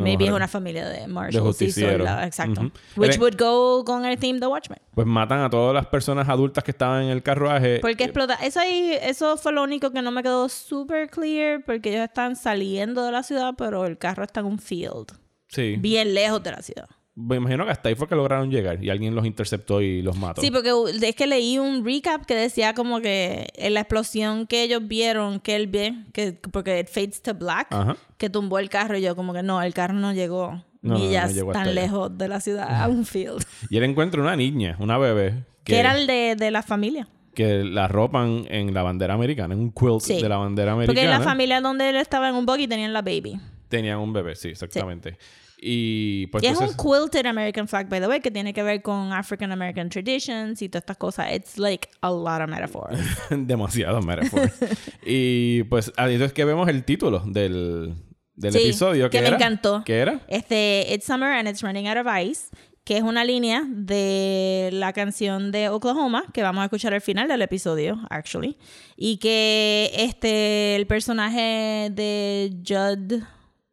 maybe 0.00 0.24
es 0.26 0.30
una 0.30 0.48
familia 0.48 0.88
de 0.88 1.06
Marshall. 1.06 1.32
de 1.44 1.52
sí, 1.52 1.64
justiciero. 1.66 1.98
sola- 1.98 2.26
exacto. 2.26 2.70
Which 2.96 3.18
would 3.18 3.36
go 3.38 3.84
con 3.84 4.04
el 4.06 4.18
theme 4.18 4.40
de 4.40 4.46
Watchmen. 4.46 4.78
Pues 4.94 5.06
matan 5.06 5.40
a 5.40 5.50
todas 5.50 5.74
las 5.74 5.86
personas 5.86 6.28
adultas 6.28 6.64
que 6.64 6.70
estaban 6.70 7.02
en 7.04 7.10
el 7.10 7.22
carruaje. 7.22 7.78
Porque 7.80 8.04
Eh, 8.04 8.06
explota. 8.06 8.34
Eso 8.42 8.60
ahí, 8.60 8.96
eso 9.02 9.36
fue 9.36 9.52
lo 9.52 9.62
único 9.62 9.90
que 9.90 10.00
no 10.02 10.10
me 10.10 10.22
quedó 10.22 10.48
super 10.48 11.10
clear. 11.10 11.62
Porque 11.64 11.90
ellos 11.90 12.04
están 12.04 12.36
saliendo 12.36 13.04
de 13.04 13.12
la 13.12 13.22
ciudad, 13.22 13.54
pero 13.58 13.84
el 13.86 13.98
carro 13.98 14.24
está 14.24 14.40
en 14.40 14.46
un 14.46 14.58
field. 14.58 15.12
Sí. 15.48 15.76
Bien 15.78 16.14
lejos 16.14 16.42
de 16.42 16.50
la 16.52 16.62
ciudad. 16.62 16.86
Me 17.14 17.36
imagino 17.36 17.66
que 17.66 17.70
hasta 17.72 17.90
ahí 17.90 17.94
fue 17.94 18.08
que 18.08 18.14
lograron 18.14 18.50
llegar 18.50 18.82
y 18.82 18.88
alguien 18.88 19.14
los 19.14 19.26
interceptó 19.26 19.82
y 19.82 20.00
los 20.00 20.16
mató. 20.16 20.40
Sí, 20.40 20.50
porque 20.50 20.70
es 21.02 21.14
que 21.14 21.26
leí 21.26 21.58
un 21.58 21.84
recap 21.84 22.24
que 22.24 22.34
decía 22.34 22.72
como 22.72 23.00
que 23.02 23.48
en 23.54 23.74
la 23.74 23.80
explosión 23.80 24.46
que 24.46 24.62
ellos 24.62 24.86
vieron, 24.88 25.38
que 25.40 25.54
él 25.56 25.66
ve, 25.66 25.94
que, 26.14 26.32
porque 26.32 26.80
it 26.80 26.88
fades 26.88 27.20
to 27.20 27.34
black, 27.34 27.66
Ajá. 27.70 27.96
que 28.16 28.30
tumbó 28.30 28.58
el 28.58 28.70
carro 28.70 28.96
y 28.96 29.02
yo 29.02 29.14
como 29.14 29.34
que 29.34 29.42
no, 29.42 29.60
el 29.60 29.74
carro 29.74 29.92
no 29.94 30.14
llegó 30.14 30.52
No, 30.80 30.94
no, 30.94 30.94
no 30.94 30.98
millas 31.00 31.34
llegó 31.34 31.50
hasta 31.50 31.64
tan 31.64 31.68
allá. 31.72 31.82
lejos 31.82 32.16
de 32.16 32.28
la 32.28 32.40
ciudad 32.40 32.82
a 32.82 32.88
un 32.88 33.04
field. 33.04 33.44
Y 33.68 33.76
él 33.76 33.84
encuentra 33.84 34.22
una 34.22 34.34
niña, 34.34 34.76
una 34.80 34.96
bebé, 34.96 35.44
Que 35.64 35.78
era 35.80 35.94
el 35.98 36.06
de, 36.06 36.34
de 36.34 36.50
la 36.50 36.62
familia. 36.62 37.08
que 37.34 37.62
la 37.62 37.88
ropan 37.88 38.46
en 38.48 38.72
la 38.72 38.82
bandera 38.82 39.12
americana, 39.12 39.52
en 39.52 39.60
un 39.60 39.70
quilt 39.70 40.00
Sí. 40.00 40.22
de 40.22 40.28
la 40.30 40.38
bandera 40.38 40.72
Porque 40.76 40.84
en 40.92 40.96
americana. 41.08 41.18
la 41.18 41.24
familia 41.24 41.60
donde 41.60 41.90
él 41.90 41.96
estaba 41.96 42.30
en 42.30 42.36
un 42.36 42.46
buggy 42.46 42.66
tenían 42.68 42.94
la 42.94 43.02
baby. 43.02 43.38
Tenían 43.68 43.98
un 43.98 44.14
bebé, 44.14 44.34
sí, 44.34 44.48
exactamente. 44.48 45.18
Y 45.64 46.26
pues 46.26 46.42
y 46.42 46.48
es 46.48 46.58
un 46.58 46.74
quilted 46.76 47.24
American 47.24 47.68
flag, 47.68 47.88
by 47.88 48.00
the 48.00 48.08
way, 48.08 48.20
que 48.20 48.32
tiene 48.32 48.52
que 48.52 48.64
ver 48.64 48.82
con 48.82 49.12
African 49.12 49.52
American 49.52 49.88
traditions 49.90 50.60
y 50.60 50.68
todas 50.68 50.82
estas 50.82 50.96
cosas. 50.96 51.32
It's 51.32 51.56
like 51.56 51.88
a 52.00 52.10
lot 52.10 52.40
of 52.42 52.48
metaphors. 52.48 52.98
Demasiado 53.30 54.02
metaphor. 54.02 54.50
y 55.06 55.62
pues 55.64 55.92
ahí 55.96 56.20
es 56.20 56.32
que 56.32 56.44
vemos 56.44 56.68
el 56.68 56.84
título 56.84 57.20
del, 57.26 57.94
del 58.34 58.52
Sí, 58.52 58.58
episodio. 58.58 59.08
que 59.08 59.20
me 59.20 59.28
era? 59.28 59.36
encantó. 59.36 59.82
¿Qué 59.84 59.98
era? 60.00 60.20
Este, 60.26 60.84
It's 60.92 61.04
Summer 61.06 61.28
and 61.32 61.46
It's 61.48 61.62
Running 61.62 61.86
Out 61.86 61.98
of 61.98 62.12
Ice, 62.24 62.48
que 62.82 62.96
es 62.96 63.04
una 63.04 63.24
línea 63.24 63.62
de 63.68 64.70
la 64.72 64.92
canción 64.92 65.52
de 65.52 65.68
Oklahoma, 65.68 66.24
que 66.34 66.42
vamos 66.42 66.62
a 66.62 66.64
escuchar 66.64 66.92
al 66.92 67.00
final 67.02 67.28
del 67.28 67.40
episodio, 67.40 68.00
actually. 68.10 68.58
Y 68.96 69.18
que 69.18 69.92
este, 69.94 70.74
el 70.74 70.88
personaje 70.88 71.90
de 71.92 72.56
Judd... 72.66 73.22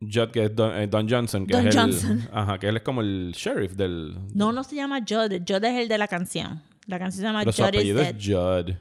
Judd, 0.01 0.31
que 0.31 0.45
es 0.45 0.55
Don, 0.55 0.73
eh, 0.75 0.87
Don 0.87 1.09
Johnson. 1.09 1.45
Que 1.45 1.53
Don 1.53 1.67
es 1.67 1.75
el, 1.75 1.81
Johnson. 1.81 2.29
Ajá, 2.31 2.57
que 2.57 2.67
él 2.69 2.77
es 2.77 2.83
como 2.83 3.01
el 3.01 3.33
sheriff 3.35 3.73
del... 3.73 4.15
No, 4.33 4.51
no 4.53 4.63
se 4.63 4.75
llama 4.75 4.99
Judd. 4.99 5.41
Judd 5.45 5.63
es 5.65 5.77
el 5.77 5.87
de 5.89 5.97
la 5.97 6.07
canción. 6.07 6.61
La 6.87 6.97
canción 6.97 7.21
se 7.21 7.27
llama 7.27 7.39
Pero 7.39 7.51
su 7.51 7.63
Judd 7.63 7.75
is 7.75 7.95
Dead. 7.95 8.15
es 8.15 8.25
Judd. 8.25 8.75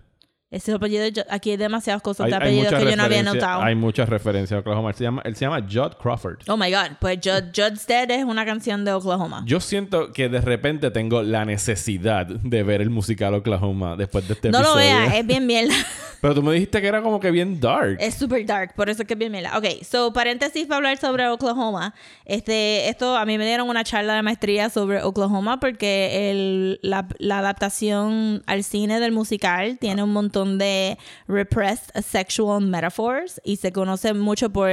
Ese 0.50 0.72
apellido. 0.72 1.04
Aquí 1.28 1.50
hay 1.50 1.56
demasiadas 1.58 2.00
cosas 2.00 2.24
Hay, 2.24 2.30
de 2.30 2.36
apellidos 2.36 2.72
que 2.72 2.90
yo 2.90 2.96
no 2.96 3.02
había 3.02 3.22
notado. 3.22 3.62
Hay 3.62 3.74
muchas 3.74 4.08
referencias 4.08 4.56
a 4.56 4.60
Oklahoma. 4.60 4.88
Él 4.90 4.96
se 4.96 5.04
llama, 5.04 5.20
él 5.26 5.36
se 5.36 5.44
llama 5.44 5.60
Judd 5.60 5.92
Crawford. 6.00 6.38
Oh 6.48 6.56
my 6.56 6.70
God. 6.72 6.96
Pues 7.00 7.18
Judd, 7.22 7.50
Judd's 7.54 7.86
Dead 7.86 8.10
es 8.10 8.24
una 8.24 8.46
canción 8.46 8.82
de 8.84 8.92
Oklahoma. 8.92 9.42
Yo 9.44 9.60
siento 9.60 10.10
que 10.12 10.30
de 10.30 10.40
repente 10.40 10.90
tengo 10.90 11.22
la 11.22 11.44
necesidad 11.44 12.24
de 12.26 12.62
ver 12.62 12.80
el 12.80 12.88
musical 12.88 13.34
Oklahoma 13.34 13.94
después 13.96 14.26
de 14.26 14.34
este 14.34 14.50
no 14.50 14.58
episodio. 14.60 14.94
lo 14.94 15.00
veas, 15.00 15.14
es 15.16 15.26
bien 15.26 15.46
mierda. 15.46 15.74
Pero 16.22 16.34
tú 16.34 16.42
me 16.42 16.52
dijiste 16.54 16.80
que 16.80 16.86
era 16.88 17.02
como 17.02 17.20
que 17.20 17.30
bien 17.30 17.60
dark. 17.60 17.98
Es 18.00 18.14
super 18.14 18.44
dark, 18.44 18.74
por 18.74 18.88
eso 18.88 19.02
es 19.02 19.06
que 19.08 19.14
es 19.14 19.18
bien 19.18 19.30
mela. 19.30 19.56
Ok, 19.56 19.66
so 19.82 20.12
paréntesis 20.12 20.66
para 20.66 20.76
hablar 20.78 20.96
sobre 20.96 21.28
Oklahoma. 21.28 21.94
Este, 22.24 22.88
esto 22.88 23.16
a 23.16 23.24
mí 23.24 23.38
me 23.38 23.46
dieron 23.46 23.68
una 23.68 23.84
charla 23.84 24.14
de 24.14 24.22
maestría 24.22 24.70
sobre 24.70 25.02
Oklahoma 25.02 25.60
porque 25.60 26.30
el, 26.30 26.80
la, 26.82 27.06
la 27.18 27.38
adaptación 27.38 28.42
al 28.46 28.64
cine 28.64 28.98
del 28.98 29.12
musical 29.12 29.78
tiene 29.78 30.02
un 30.02 30.12
montón 30.12 30.37
de 30.44 30.98
repressed 31.26 31.90
sexual 32.02 32.60
metaphors 32.60 33.40
y 33.44 33.56
se 33.56 33.72
conoce 33.72 34.14
mucho 34.14 34.50
por 34.50 34.70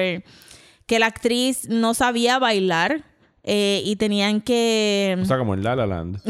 que 0.86 1.00
la 1.00 1.08
actriz 1.08 1.68
no 1.68 1.94
sabía 1.94 2.40
bailar 2.40 3.04
eh, 3.48 3.84
y 3.86 3.96
tenían 3.96 4.42
que... 4.42 5.16
O 5.22 5.26
sea, 5.26 5.38
como 5.38 5.54
en 5.54 5.64
La 5.64 5.76
La 5.76 5.86
Land. 5.86 6.20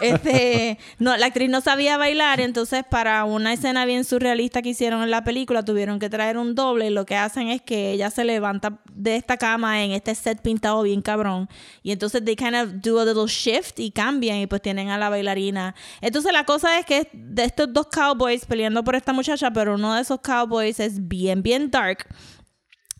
Este, 0.00 0.78
no, 0.98 1.16
la 1.16 1.26
actriz 1.26 1.50
no 1.50 1.60
sabía 1.60 1.98
bailar, 1.98 2.40
entonces 2.40 2.84
para 2.88 3.24
una 3.24 3.52
escena 3.52 3.84
bien 3.84 4.04
surrealista 4.04 4.62
que 4.62 4.70
hicieron 4.70 5.02
en 5.02 5.10
la 5.10 5.24
película 5.24 5.64
tuvieron 5.64 5.98
que 5.98 6.08
traer 6.08 6.38
un 6.38 6.54
doble 6.54 6.86
y 6.86 6.90
lo 6.90 7.04
que 7.04 7.16
hacen 7.16 7.48
es 7.48 7.60
que 7.60 7.92
ella 7.92 8.10
se 8.10 8.24
levanta 8.24 8.80
de 8.92 9.16
esta 9.16 9.36
cama 9.36 9.84
en 9.84 9.92
este 9.92 10.14
set 10.14 10.40
pintado 10.40 10.82
bien 10.82 11.02
cabrón 11.02 11.48
y 11.82 11.92
entonces 11.92 12.24
they 12.24 12.36
kind 12.36 12.54
of 12.54 12.68
do 12.82 12.98
a 13.00 13.04
little 13.04 13.26
shift 13.26 13.78
y 13.78 13.90
cambian 13.90 14.38
y 14.38 14.46
pues 14.46 14.62
tienen 14.62 14.88
a 14.88 14.96
la 14.96 15.10
bailarina. 15.10 15.74
Entonces 16.00 16.32
la 16.32 16.44
cosa 16.44 16.78
es 16.78 16.86
que 16.86 17.10
de 17.12 17.44
estos 17.44 17.72
dos 17.72 17.88
cowboys 17.88 18.46
peleando 18.46 18.82
por 18.84 18.94
esta 18.94 19.12
muchacha, 19.12 19.50
pero 19.50 19.74
uno 19.74 19.94
de 19.94 20.02
esos 20.02 20.20
cowboys 20.20 20.80
es 20.80 21.08
bien 21.08 21.42
bien 21.42 21.70
dark 21.70 22.06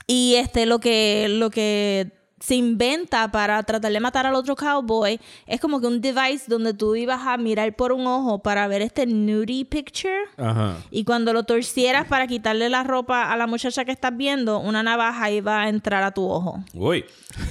y 0.06 0.34
este 0.34 0.66
lo 0.66 0.80
que 0.80 1.28
lo 1.28 1.50
que 1.50 2.17
se 2.40 2.54
inventa 2.54 3.30
para 3.30 3.62
tratar 3.62 3.92
de 3.92 4.00
matar 4.00 4.26
al 4.26 4.34
otro 4.34 4.54
cowboy 4.56 5.20
es 5.46 5.60
como 5.60 5.80
que 5.80 5.86
un 5.86 6.00
device 6.00 6.44
donde 6.46 6.74
tú 6.74 6.94
ibas 6.94 7.26
a 7.26 7.36
mirar 7.36 7.74
por 7.74 7.92
un 7.92 8.06
ojo 8.06 8.38
para 8.40 8.66
ver 8.68 8.82
este 8.82 9.06
nudie 9.06 9.64
picture. 9.64 10.16
Ajá. 10.36 10.76
Y 10.90 11.04
cuando 11.04 11.32
lo 11.32 11.42
torcieras 11.44 12.06
para 12.06 12.26
quitarle 12.26 12.68
la 12.68 12.84
ropa 12.84 13.32
a 13.32 13.36
la 13.36 13.46
muchacha 13.46 13.84
que 13.84 13.92
estás 13.92 14.16
viendo, 14.16 14.58
una 14.60 14.82
navaja 14.82 15.30
iba 15.30 15.62
a 15.62 15.68
entrar 15.68 16.02
a 16.02 16.12
tu 16.12 16.28
ojo. 16.28 16.62
Uy. 16.74 17.04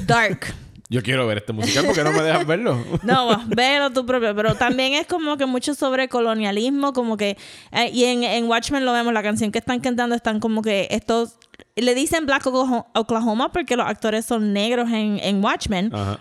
Dark. 0.05 0.45
Yo 0.89 1.03
quiero 1.03 1.27
ver 1.27 1.39
este 1.39 1.51
musical 1.51 1.85
porque 1.85 2.01
no 2.01 2.13
me 2.13 2.21
dejas 2.21 2.47
verlo. 2.47 2.77
No, 3.03 3.43
véelo 3.47 3.91
tú 3.91 4.05
propio. 4.05 4.33
Pero 4.33 4.55
también 4.55 4.93
es 4.93 5.05
como 5.05 5.35
que 5.35 5.45
mucho 5.45 5.75
sobre 5.75 6.07
colonialismo, 6.07 6.93
como 6.93 7.17
que... 7.17 7.37
eh, 7.71 7.89
y 7.93 8.05
en, 8.05 8.23
en 8.23 8.45
Watchmen 8.45 8.85
lo 8.85 8.93
vemos, 8.93 9.13
la 9.13 9.21
canción 9.21 9.51
que 9.51 9.59
están 9.59 9.81
cantando 9.81 10.15
están 10.15 10.39
como 10.39 10.61
que 10.61 10.87
estos... 10.91 11.37
Le 11.77 11.95
dicen 11.95 12.25
Black 12.25 12.43
Oklaho- 12.45 12.87
Oklahoma 12.93 13.51
porque 13.51 13.75
los 13.75 13.85
actores 13.87 14.25
son 14.25 14.51
negros 14.53 14.89
en, 14.91 15.19
en 15.21 15.43
Watchmen. 15.43 15.93
Ajá. 15.93 16.19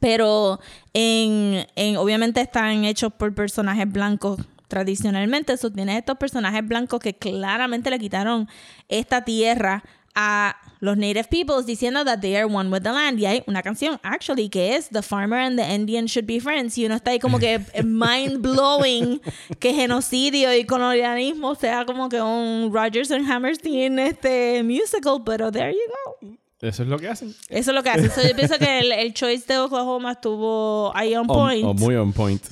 Pero 0.00 0.60
en, 0.92 1.66
en- 1.76 1.96
obviamente 1.96 2.40
están 2.40 2.84
hechos 2.84 3.12
por 3.12 3.34
personajes 3.34 3.90
blancos 3.90 4.40
tradicionalmente. 4.68 5.52
Eso 5.52 5.70
tiene 5.70 5.96
estos 5.98 6.16
personajes 6.18 6.66
blancos 6.66 7.00
que 7.00 7.14
claramente 7.14 7.90
le 7.90 7.98
quitaron 7.98 8.48
esta 8.88 9.22
tierra 9.24 9.84
a 10.14 10.56
los 10.80 10.96
native 10.96 11.28
peoples 11.30 11.64
diciendo 11.66 12.04
that 12.04 12.20
they 12.20 12.36
are 12.36 12.44
one 12.46 12.70
with 12.70 12.82
the 12.82 12.92
land. 12.92 13.18
Y 13.18 13.26
hay 13.26 13.42
una 13.46 13.62
canción, 13.62 13.98
actually, 14.02 14.48
que 14.48 14.76
es 14.76 14.88
The 14.90 15.02
Farmer 15.02 15.38
and 15.40 15.58
the 15.58 15.74
Indian 15.74 16.06
Should 16.06 16.26
Be 16.26 16.40
Friends. 16.40 16.76
Y 16.76 16.84
uno 16.86 16.94
está 16.96 17.12
ahí 17.12 17.18
como 17.18 17.38
que 17.38 17.58
mind 17.84 18.38
blowing 18.42 19.20
que 19.58 19.72
genocidio 19.74 20.54
y 20.54 20.64
colonialismo 20.64 21.54
sea 21.54 21.84
como 21.86 22.08
que 22.08 22.20
un 22.20 22.70
Rogers 22.72 23.10
and 23.10 23.30
Hammerstein 23.30 23.98
este 23.98 24.62
musical, 24.62 25.22
pero 25.24 25.50
there 25.50 25.72
you 25.72 25.78
go. 26.28 26.36
Eso 26.60 26.82
es 26.82 26.88
lo 26.88 26.98
que 26.98 27.08
hacen. 27.08 27.34
Eso 27.48 27.70
es 27.70 27.74
lo 27.74 27.82
que 27.82 27.90
hace. 27.90 28.08
So, 28.08 28.22
yo 28.26 28.34
pienso 28.34 28.58
que 28.58 28.78
el, 28.78 28.92
el 28.92 29.12
choice 29.12 29.44
de 29.46 29.58
Oklahoma 29.58 30.12
estuvo 30.12 30.92
ahí 30.94 31.14
on 31.14 31.26
O- 31.28 31.34
point. 31.34 31.64
O, 31.64 31.74
muy 31.74 31.94
on 31.96 32.12
point. 32.12 32.42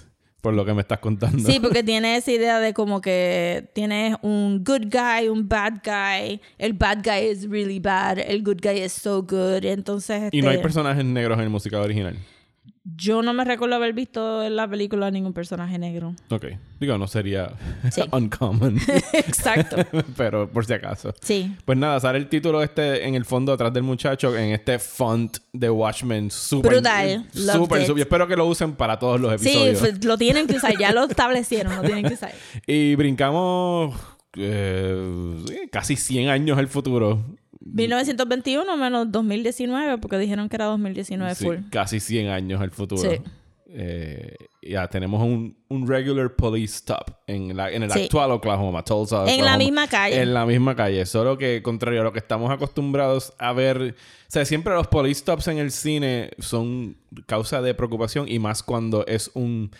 Por 0.43 0.55
lo 0.55 0.65
que 0.65 0.75
me 0.75 0.81
estás 0.83 0.99
contando. 0.99 1.39
Sí, 1.49 1.61
porque 1.61 1.83
tiene 1.85 2.17
esa 2.17 2.33
idea 2.33 2.59
de 2.59 2.75
como 2.75 3.01
que 3.01 3.69
tienes 3.75 4.17
un 4.23 4.65
good 4.65 4.89
guy, 4.91 5.29
un 5.29 5.49
bad 5.49 5.75
guy. 5.85 6.41
El 6.59 6.73
bad 6.73 6.99
guy 7.05 7.31
is 7.31 7.49
really 7.49 7.79
bad. 7.79 8.19
El 8.19 8.43
good 8.43 8.59
guy 8.61 8.83
is 8.83 8.93
so 8.93 9.23
good. 9.23 9.65
Entonces, 9.65 10.31
Y 10.33 10.43
no 10.43 10.49
hay 10.49 10.57
este, 10.57 10.65
personajes 10.65 11.05
negros 11.05 11.39
en 11.39 11.45
el 11.45 11.51
musical 11.51 11.81
original. 11.81 12.19
Yo 12.85 13.23
no 13.23 13.33
me 13.33 13.45
recuerdo 13.45 13.77
haber 13.77 13.93
visto 13.93 14.43
en 14.43 14.57
la 14.57 14.67
película 14.69 15.11
ningún 15.11 15.33
personaje 15.33 15.79
negro. 15.79 16.15
Ok. 16.31 16.47
Digo, 16.81 16.99
no 16.99 17.07
sería 17.07 17.53
Sí. 17.93 18.03
uncommon. 18.13 18.77
Exacto. 19.13 19.77
pero 20.17 20.51
por 20.51 20.67
si 20.67 20.73
acaso. 20.73 21.15
Sí. 21.21 21.55
Pues 21.65 21.79
nada, 21.79 22.01
sale 22.01 22.19
el 22.19 22.29
título 22.29 22.63
este 22.63 23.07
en 23.07 23.15
el 23.15 23.25
fondo 23.25 23.53
atrás 23.53 23.73
del 23.73 23.85
muchacho 23.85 24.37
en 24.37 24.51
este 24.53 24.79
font 24.81 25.37
de 25.53 25.71
Watchmen 25.71 26.31
súper 26.31 26.73
Brutal. 26.73 27.27
Súper 27.33 27.83
it. 27.83 27.87
súper. 27.87 28.03
Espero 28.03 28.27
que 28.27 28.35
lo 28.37 28.47
usen 28.47 28.73
para 28.75 28.99
todos 28.99 29.21
los 29.21 29.41
Sí, 29.41 29.49
episodios. 29.51 29.79
fue- 29.79 29.93
lo 30.05 30.19
tienen 30.19 30.47
que 30.49 30.57
usar. 30.57 30.77
Ya 30.77 30.93
lo 30.93 31.05
establecieron. 31.05 31.77
Lo 31.77 31.83
tienen 31.83 32.05
que 32.05 32.15
usar. 32.15 32.33
Y 32.67 32.95
brincamos 32.97 33.95
eh, 34.37 35.37
sí, 35.47 35.57
casi 35.71 35.95
100 35.97 36.29
años 36.31 36.59
al 36.59 36.67
futuro. 36.69 37.25
1921 37.65 38.77
menos 38.77 39.11
2019, 39.13 39.99
porque 39.99 40.19
dijeron 40.19 40.49
que 40.49 40.57
era 40.57 40.67
2019 40.67 41.35
Sí, 41.35 41.45
full. 41.45 41.57
casi 41.71 42.01
100 42.01 42.29
años 42.29 42.61
al 42.61 42.71
futuro. 42.71 43.03
Sí. 43.11 43.19
Eh, 43.75 44.37
ya 44.61 44.87
tenemos 44.89 45.23
un, 45.23 45.57
un 45.69 45.89
regular 45.89 46.37
police 46.37 46.75
stop 46.77 47.11
en, 47.27 47.57
la, 47.57 47.71
en 47.71 47.83
el 47.83 47.91
Sí. 47.91 48.03
actual 48.03 48.31
Oklahoma, 48.33 48.85
Tulsa, 48.85 49.21
En 49.23 49.27
la 49.27 49.33
Oklahoma. 49.35 49.57
misma 49.59 49.89
calle. 49.89 50.21
En 50.21 50.35
la 50.35 50.45
misma 50.45 50.77
calle. 50.77 51.07
Solo 51.07 51.39
que, 51.39 51.63
contrario 51.63 52.03
a 52.03 52.05
lo 52.05 52.13
que 52.13 52.19
estamos 52.19 52.51
acostumbrados 52.51 53.33
a 53.39 53.53
ver, 53.55 53.95
o 53.97 54.31
sea, 54.31 54.45
siempre 54.45 54.75
los 54.75 54.89
police 54.89 55.21
stops 55.21 55.49
en 55.49 55.57
el 55.59 55.71
cine 55.71 56.33
son 56.39 56.97
causa 57.27 57.63
de 57.63 57.73
preocupación 57.75 58.29
y 58.29 58.39
más 58.39 58.63
cuando 58.63 59.07
es 59.07 59.31
un. 59.35 59.71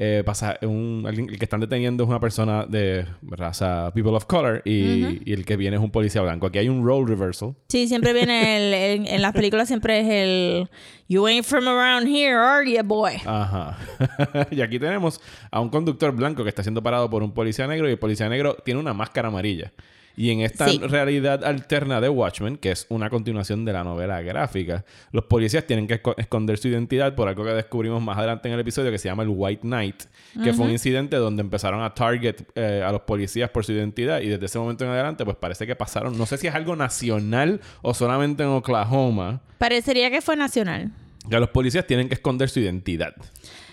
Eh, 0.00 0.22
pasa, 0.24 0.56
un 0.62 1.04
el 1.08 1.36
que 1.36 1.44
están 1.44 1.58
deteniendo 1.58 2.04
es 2.04 2.08
una 2.08 2.20
persona 2.20 2.64
de 2.66 3.04
raza 3.20 3.90
people 3.92 4.12
of 4.12 4.26
color 4.26 4.62
y, 4.64 5.28
y 5.28 5.32
el 5.32 5.44
que 5.44 5.56
viene 5.56 5.76
es 5.76 5.82
un 5.82 5.90
policía 5.90 6.22
blanco. 6.22 6.46
Aquí 6.46 6.58
hay 6.58 6.68
un 6.68 6.86
role 6.86 7.04
reversal. 7.08 7.56
Sí, 7.68 7.88
siempre 7.88 8.12
viene 8.12 8.56
el, 8.68 8.74
en, 8.74 9.06
en 9.08 9.22
las 9.22 9.32
películas 9.32 9.66
siempre 9.66 9.98
es 9.98 10.06
el 10.08 10.70
You 11.08 11.26
ain't 11.26 11.44
from 11.44 11.66
around 11.66 12.06
here, 12.06 12.36
are 12.36 12.70
you, 12.70 12.80
boy? 12.84 13.14
Ajá. 13.26 13.76
y 14.52 14.60
aquí 14.60 14.78
tenemos 14.78 15.20
a 15.50 15.58
un 15.58 15.68
conductor 15.68 16.12
blanco 16.12 16.44
que 16.44 16.50
está 16.50 16.62
siendo 16.62 16.80
parado 16.80 17.10
por 17.10 17.24
un 17.24 17.32
policía 17.32 17.66
negro 17.66 17.88
y 17.88 17.92
el 17.92 17.98
policía 17.98 18.28
negro 18.28 18.56
tiene 18.64 18.78
una 18.78 18.94
máscara 18.94 19.26
amarilla. 19.26 19.72
Y 20.20 20.32
en 20.32 20.40
esta 20.40 20.66
Sí. 20.68 20.78
realidad 20.78 21.44
alterna 21.44 22.00
de 22.00 22.08
Watchmen, 22.08 22.56
que 22.56 22.72
es 22.72 22.86
una 22.88 23.08
continuación 23.08 23.64
de 23.64 23.72
la 23.72 23.84
novela 23.84 24.20
gráfica, 24.20 24.84
los 25.12 25.24
policías 25.26 25.64
tienen 25.64 25.86
que 25.86 26.02
esco- 26.02 26.14
esconder 26.18 26.58
su 26.58 26.66
identidad 26.66 27.14
por 27.14 27.28
algo 27.28 27.44
que 27.44 27.50
descubrimos 27.52 28.02
más 28.02 28.18
adelante 28.18 28.48
en 28.48 28.54
el 28.54 28.60
episodio 28.60 28.90
que 28.90 28.98
se 28.98 29.08
llama 29.08 29.22
el 29.22 29.28
White 29.30 29.60
Knight, 29.62 30.02
que 30.42 30.52
fue 30.52 30.64
un 30.66 30.72
incidente 30.72 31.14
donde 31.18 31.42
empezaron 31.42 31.82
a 31.84 31.94
target 31.94 32.42
eh, 32.56 32.82
a 32.84 32.90
los 32.90 33.02
policías 33.02 33.48
por 33.50 33.64
su 33.64 33.70
identidad 33.70 34.20
y 34.20 34.26
desde 34.26 34.46
ese 34.46 34.58
momento 34.58 34.82
en 34.84 34.90
adelante 34.90 35.24
pues 35.24 35.36
parece 35.36 35.68
que 35.68 35.76
pasaron, 35.76 36.18
no 36.18 36.26
sé 36.26 36.36
si 36.36 36.48
es 36.48 36.54
algo 36.56 36.74
nacional 36.74 37.60
o 37.82 37.94
solamente 37.94 38.42
en 38.42 38.48
Oklahoma, 38.48 39.40
Parecería 39.58 40.10
que 40.10 40.20
fue 40.20 40.34
nacional. 40.34 40.90
que 41.30 41.38
los 41.38 41.50
policías 41.50 41.86
tienen 41.86 42.08
que 42.08 42.14
esconder 42.14 42.48
su 42.48 42.58
identidad. 42.58 43.14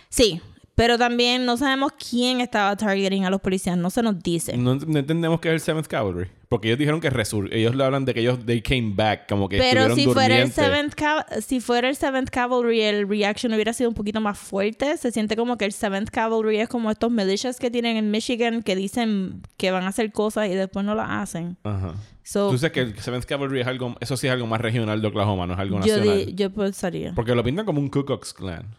Sí, 0.09 0.41
pero 0.75 0.97
también 0.97 1.45
no 1.45 1.57
sabemos 1.57 1.93
quién 1.93 2.41
estaba 2.41 2.75
targeting 2.75 3.23
a 3.25 3.29
los 3.29 3.41
policías, 3.41 3.77
no 3.77 3.89
se 3.89 4.03
nos 4.03 4.21
dice. 4.21 4.55
No, 4.57 4.75
no 4.75 4.99
entendemos 4.99 5.39
que 5.39 5.47
es 5.49 5.53
el 5.55 5.59
Seventh 5.61 5.87
Cavalry. 5.87 6.27
Porque 6.47 6.67
ellos 6.67 6.77
dijeron 6.77 7.01
que 7.01 7.09
resur 7.09 7.51
ellos 7.53 7.75
le 7.75 7.83
hablan 7.83 8.05
de 8.05 8.13
que 8.13 8.19
ellos 8.19 8.45
they 8.45 8.61
came 8.61 8.93
back, 8.95 9.27
como 9.27 9.49
que 9.49 9.57
Pero 9.57 9.81
estuvieron 9.81 9.95
si 9.97 10.13
fuera, 10.13 10.41
el. 10.41 10.51
Seventh 10.51 10.93
si 11.41 11.59
fuera 11.59 11.89
el 11.89 11.95
Seventh 11.95 12.29
Cavalry, 12.29 12.81
el 12.81 13.09
reaction 13.09 13.51
hubiera 13.53 13.73
sido 13.73 13.89
un 13.89 13.95
poquito 13.95 14.21
más 14.21 14.37
fuerte. 14.37 14.95
Se 14.97 15.11
siente 15.11 15.35
como 15.35 15.57
que 15.57 15.65
el 15.65 15.71
Seventh 15.71 16.09
Cavalry 16.11 16.59
es 16.59 16.69
como 16.69 16.91
estos 16.91 17.09
militias 17.11 17.57
que 17.57 17.71
tienen 17.71 17.97
en 17.97 18.11
Michigan 18.11 18.61
que 18.61 18.75
dicen 18.75 19.41
que 19.57 19.71
van 19.71 19.83
a 19.83 19.87
hacer 19.87 20.11
cosas 20.11 20.47
y 20.49 20.53
después 20.53 20.85
no 20.85 20.93
las 20.93 21.09
hacen. 21.09 21.57
Ajá. 21.63 21.95
So, 22.23 22.51
Tú 22.51 22.57
sabes 22.59 22.71
que 22.73 22.81
el 22.81 22.99
Seventh 22.99 23.25
Cavalry 23.25 23.61
es 23.61 23.67
algo, 23.67 23.95
eso 23.99 24.15
sí 24.15 24.27
es 24.27 24.33
algo 24.33 24.45
más 24.47 24.61
regional 24.61 25.01
de 25.01 25.07
Oklahoma, 25.07 25.47
no 25.47 25.53
es 25.53 25.59
algo 25.59 25.79
yo, 25.81 25.97
nacional. 25.97 26.25
di- 26.27 26.33
yo 26.35 26.51
pensaría 26.51 27.13
Porque 27.15 27.33
lo 27.35 27.43
pintan 27.43 27.65
como 27.65 27.79
un 27.81 27.89
Ku 27.89 28.05
Klux 28.05 28.33
Klan, 28.33 28.75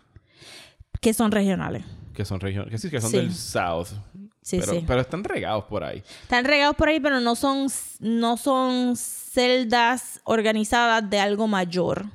que 1.01 1.13
son 1.15 1.31
regionales. 1.33 1.85
que 2.15 2.25
son 2.25 2.41
regionales, 2.41 2.73
que 2.73 2.79
sí, 2.79 2.89
que 2.91 3.01
son 3.01 3.11
Sí. 3.11 3.17
del 3.19 3.35
South. 3.35 3.89
Sí, 4.41 4.59
pero, 4.61 4.73
sí. 4.73 4.85
pero 4.87 5.01
están 5.03 5.23
regados 5.23 5.65
por 5.65 5.85
ahí. 5.85 6.03
Están 6.23 6.45
regados 6.47 6.75
por 6.77 6.89
ahí, 6.89 6.99
pero 6.99 7.21
no 7.21 7.35
son, 7.37 7.67
no 8.01 8.37
son 8.39 8.97
celdas 8.97 10.21
organizadas 10.25 11.09
de 11.11 11.19
algo 11.21 11.47
mayor. 11.47 12.07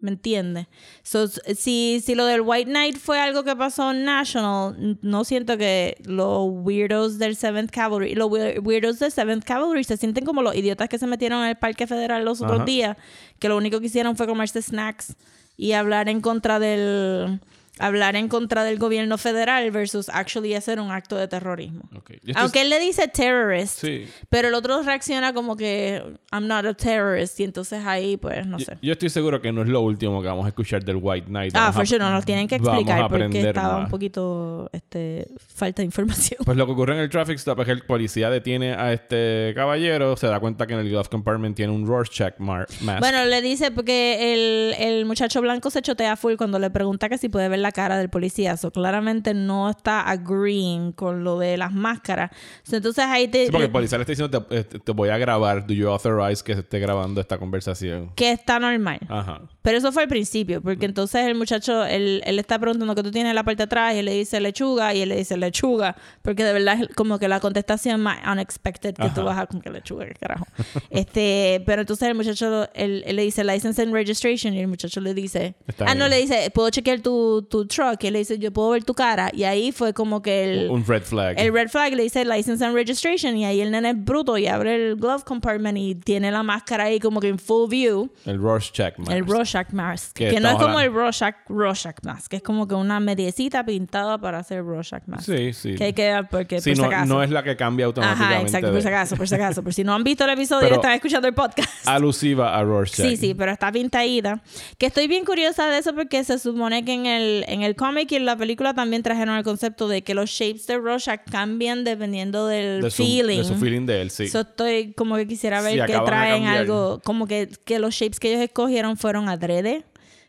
¿Me 0.00 0.10
entiendes? 0.10 0.66
So, 1.02 1.28
si, 1.28 2.02
si 2.04 2.14
lo 2.14 2.26
del 2.26 2.42
White 2.42 2.68
Knight 2.70 2.98
fue 2.98 3.18
algo 3.20 3.42
que 3.44 3.54
pasó 3.56 3.90
en 3.92 4.04
National, 4.04 4.98
no 5.00 5.24
siento 5.24 5.56
que 5.56 5.96
los 6.04 6.46
weirdos 6.50 7.18
del 7.18 7.36
Seventh 7.36 7.70
Cavalry, 7.70 8.14
los 8.14 8.28
weir- 8.28 8.60
weirdos 8.62 8.98
del 8.98 9.12
Seventh 9.12 9.44
Cavalry 9.44 9.82
se 9.84 9.96
sienten 9.96 10.24
como 10.26 10.42
los 10.42 10.54
idiotas 10.56 10.88
que 10.90 10.98
se 10.98 11.06
metieron 11.06 11.42
en 11.44 11.50
el 11.50 11.56
Parque 11.56 11.86
Federal 11.86 12.22
los 12.24 12.42
otros 12.42 12.56
Ajá. 12.58 12.64
días, 12.66 12.96
que 13.38 13.48
lo 13.48 13.56
único 13.56 13.80
que 13.80 13.86
hicieron 13.86 14.14
fue 14.16 14.26
comerse 14.26 14.60
snacks 14.60 15.14
y 15.56 15.72
hablar 15.72 16.08
en 16.10 16.20
contra 16.20 16.58
del 16.58 17.40
hablar 17.80 18.14
en 18.14 18.28
contra 18.28 18.62
del 18.62 18.78
gobierno 18.78 19.18
federal 19.18 19.70
versus 19.72 20.08
actually 20.08 20.54
hacer 20.54 20.78
un 20.78 20.90
acto 20.92 21.16
de 21.16 21.26
terrorismo. 21.26 21.82
Ok. 21.96 22.10
Yo 22.10 22.16
estoy- 22.26 22.34
Aunque 22.36 22.60
él 22.62 22.70
le 22.70 22.78
dice 22.78 23.08
terrorist, 23.08 23.80
Sí. 23.80 24.06
pero 24.28 24.46
el 24.48 24.54
otro 24.54 24.80
reacciona 24.82 25.32
como 25.32 25.56
que 25.56 26.00
I'm 26.32 26.46
not 26.46 26.64
a 26.66 26.74
terrorist 26.74 27.40
y 27.40 27.44
entonces 27.44 27.84
ahí 27.84 28.16
pues 28.16 28.46
no 28.46 28.58
Yo, 28.58 28.64
sé. 28.66 28.78
yo 28.80 28.92
estoy 28.92 29.10
seguro 29.10 29.40
que 29.42 29.50
no 29.50 29.62
es 29.62 29.68
lo 29.68 29.80
último 29.80 30.22
que 30.22 30.28
vamos 30.28 30.44
a 30.44 30.48
escuchar 30.48 30.84
del 30.84 30.98
White 31.02 31.26
Knight. 31.26 31.52
Ah, 31.56 31.72
for 31.72 31.84
sure, 31.86 31.98
no 31.98 32.10
nos 32.10 32.24
tienen 32.24 32.46
que 32.46 32.54
explicar 32.56 33.08
porque 33.08 33.40
estaba 33.40 33.78
más. 33.78 33.84
un 33.86 33.90
poquito 33.90 34.70
este 34.72 35.26
falta 35.54 35.82
de 35.82 35.86
información. 35.86 36.38
Pues 36.44 36.56
lo 36.56 36.66
que 36.66 36.72
ocurre 36.72 36.94
en 36.94 37.00
el 37.00 37.10
traffic 37.10 37.36
stop 37.38 37.58
es 37.60 37.66
que 37.66 37.72
el 37.72 37.82
policía 37.82 38.30
detiene 38.30 38.74
a 38.74 38.92
este 38.92 39.52
caballero, 39.56 40.16
se 40.16 40.28
da 40.28 40.38
cuenta 40.38 40.66
que 40.68 40.74
en 40.74 40.80
el 40.80 40.88
glove 40.90 41.08
compartment 41.08 41.56
tiene 41.56 41.72
un 41.72 41.86
Rorschach 41.86 42.38
mask. 42.38 42.70
Bueno, 43.00 43.24
le 43.24 43.42
dice 43.42 43.72
porque 43.72 44.32
el, 44.32 44.74
el 44.78 45.04
muchacho 45.06 45.40
blanco 45.40 45.70
se 45.70 45.82
chotea 45.82 46.16
full 46.16 46.34
cuando 46.36 46.58
le 46.60 46.70
pregunta 46.70 47.08
que 47.08 47.18
si 47.18 47.28
puede 47.28 47.48
ver 47.48 47.63
la 47.64 47.72
cara 47.72 47.98
del 47.98 48.08
policía. 48.08 48.56
So, 48.56 48.70
claramente 48.70 49.34
no 49.34 49.68
está 49.68 50.02
agreeing 50.02 50.92
con 50.92 51.24
lo 51.24 51.38
de 51.38 51.56
las 51.56 51.72
máscaras. 51.72 52.30
So, 52.62 52.76
entonces 52.76 53.04
ahí 53.04 53.26
te... 53.26 53.46
Sí, 53.46 53.50
porque 53.50 53.66
el 53.66 53.72
policía 53.72 53.98
le 53.98 54.02
está 54.02 54.12
diciendo, 54.12 54.44
te, 54.44 54.58
eh, 54.58 54.64
te 54.64 54.92
voy 54.92 55.08
a 55.08 55.18
grabar, 55.18 55.66
do 55.66 55.74
you 55.74 55.88
authorize 55.88 56.44
que 56.44 56.54
se 56.54 56.60
esté 56.60 56.78
grabando 56.78 57.20
esta 57.20 57.38
conversación? 57.38 58.12
que 58.14 58.32
está 58.32 58.58
normal. 58.58 59.00
Ajá. 59.08 59.42
Pero 59.64 59.78
eso 59.78 59.92
fue 59.92 60.02
al 60.02 60.10
principio, 60.10 60.60
porque 60.60 60.84
entonces 60.84 61.24
el 61.24 61.34
muchacho, 61.34 61.86
él, 61.86 62.20
él 62.26 62.38
está 62.38 62.58
preguntando 62.58 62.94
qué 62.94 63.02
tú 63.02 63.10
tienes 63.10 63.30
en 63.30 63.34
la 63.34 63.44
parte 63.44 63.56
de 63.56 63.64
atrás 63.64 63.94
y 63.94 64.00
él 64.00 64.04
le 64.04 64.12
dice 64.12 64.38
lechuga 64.38 64.92
y 64.92 65.00
él 65.00 65.08
le 65.08 65.16
dice 65.16 65.38
lechuga, 65.38 65.96
porque 66.20 66.44
de 66.44 66.52
verdad 66.52 66.82
es 66.82 66.94
como 66.94 67.18
que 67.18 67.28
la 67.28 67.40
contestación 67.40 67.98
más 68.02 68.18
unexpected 68.30 68.94
que 68.94 69.04
Ajá. 69.04 69.14
tú 69.14 69.22
vas 69.22 69.38
a 69.38 69.46
con 69.46 69.62
que 69.62 69.70
lechuga, 69.70 70.04
qué 70.04 70.12
carajo. 70.12 70.46
este, 70.90 71.62
pero 71.64 71.80
entonces 71.80 72.06
el 72.06 72.14
muchacho, 72.14 72.68
él, 72.74 73.04
él 73.06 73.16
le 73.16 73.22
dice 73.22 73.42
license 73.42 73.80
and 73.80 73.94
registration 73.94 74.52
y 74.52 74.60
el 74.60 74.68
muchacho 74.68 75.00
le 75.00 75.14
dice, 75.14 75.54
Está 75.66 75.86
ah, 75.86 75.94
no, 75.94 76.08
bien. 76.08 76.10
le 76.10 76.20
dice, 76.20 76.50
¿puedo 76.50 76.68
chequear 76.68 77.00
tu, 77.00 77.46
tu 77.48 77.66
truck? 77.66 78.04
Y 78.04 78.08
él 78.08 78.12
le 78.12 78.18
dice, 78.18 78.38
yo 78.38 78.52
puedo 78.52 78.68
ver 78.68 78.84
tu 78.84 78.92
cara. 78.92 79.30
Y 79.32 79.44
ahí 79.44 79.72
fue 79.72 79.94
como 79.94 80.20
que 80.20 80.44
el... 80.44 80.70
Un 80.70 80.84
red 80.84 81.04
flag. 81.04 81.40
El 81.40 81.54
red 81.54 81.70
flag 81.70 81.94
le 81.94 82.02
dice 82.02 82.22
license 82.26 82.62
and 82.62 82.74
registration 82.74 83.34
y 83.38 83.46
ahí 83.46 83.62
el 83.62 83.70
nene 83.70 83.88
es 83.92 84.04
bruto 84.04 84.36
y 84.36 84.46
abre 84.46 84.74
el 84.74 84.96
glove 84.96 85.24
compartment 85.24 85.78
y 85.78 85.94
tiene 85.94 86.30
la 86.30 86.42
máscara 86.42 86.84
ahí 86.84 87.00
como 87.00 87.18
que 87.20 87.28
en 87.28 87.38
full 87.38 87.70
view. 87.70 88.10
El 88.26 88.38
Rorschach 88.38 88.98
mask. 88.98 89.10
El 89.10 89.24
Rorschach 89.26 89.53
Rorschach 89.54 89.72
Mask. 89.72 90.12
Que 90.16 90.30
Que, 90.30 90.40
no 90.40 90.48
es 90.48 90.54
como 90.54 90.80
el 90.80 90.86
hablando. 90.86 90.98
Rorschach, 91.00 91.34
Rorschach 91.48 91.96
Mask. 92.02 92.28
Que 92.28 92.36
es 92.36 92.42
como 92.42 92.66
que 92.66 92.74
una 92.74 92.98
mediecita 93.00 93.64
pintada 93.64 94.18
para 94.18 94.38
hacer 94.38 94.64
Rorschach 94.64 95.02
Mask. 95.06 95.24
Sí, 95.26 95.52
sí. 95.52 95.74
Que 95.76 95.84
hay 95.84 95.92
que 95.92 96.20
porque 96.30 96.60
Sí, 96.60 96.70
por 96.70 96.76
si 96.76 96.82
no, 96.82 96.88
acaso. 96.88 97.06
no 97.14 97.22
es 97.22 97.30
la 97.30 97.42
que 97.42 97.56
cambia 97.56 97.86
automáticamente. 97.86 98.34
Ajá, 98.34 98.42
exacto, 98.42 98.66
por 98.68 98.74
de- 98.76 98.82
si 98.82 98.88
acaso, 98.88 99.16
por 99.16 99.28
si 99.28 99.34
acaso. 99.34 99.62
Por 99.62 99.74
si 99.74 99.84
no 99.84 99.94
han 99.94 100.02
visto 100.04 100.24
el 100.24 100.30
episodio 100.30 100.68
y 100.68 100.72
están 100.72 100.92
escuchando 100.92 101.28
el 101.28 101.34
podcast. 101.34 101.68
Alusiva 101.86 102.56
a 102.58 102.62
Rorschach. 102.64 103.06
Sí, 103.08 103.16
sí, 103.16 103.34
pero 103.34 103.52
está 103.52 103.70
pintadita. 103.70 104.42
Que 104.78 104.86
estoy 104.86 105.06
bien 105.06 105.24
curiosa 105.24 105.66
de 105.68 105.78
eso 105.78 105.94
porque 105.94 106.24
se 106.24 106.38
supone 106.38 106.84
que 106.84 106.92
en 106.94 107.06
el, 107.06 107.44
en 107.48 107.62
el 107.62 107.76
cómic 107.76 108.10
y 108.12 108.16
en 108.16 108.26
la 108.26 108.36
película 108.36 108.74
también 108.74 109.02
trajeron 109.02 109.36
el 109.36 109.44
concepto 109.44 109.88
de 109.88 110.02
que 110.02 110.14
los 110.14 110.30
shapes 110.30 110.66
de 110.66 110.78
Rorschach 110.78 111.20
cambian 111.30 111.84
dependiendo 111.84 112.46
del 112.46 112.82
de 112.82 112.90
su, 112.90 113.02
feeling. 113.04 113.38
de 113.38 113.44
su 113.44 113.54
feeling 113.56 113.86
de 113.86 114.02
él, 114.02 114.10
sí. 114.10 114.28
So, 114.28 114.40
estoy 114.40 114.92
como 114.94 115.16
que 115.16 115.26
quisiera 115.26 115.60
ver 115.60 115.74
Sí, 115.86 115.92
que 115.92 115.98
traen 116.00 116.46
algo, 116.46 117.00
como 117.04 117.26
que, 117.26 117.48
que 117.64 117.78
los 117.78 117.94
shapes 117.94 118.18
que 118.20 118.30
ellos 118.32 118.42
escogieron 118.42 118.96
fueron 118.96 119.28
adrede. 119.44 119.84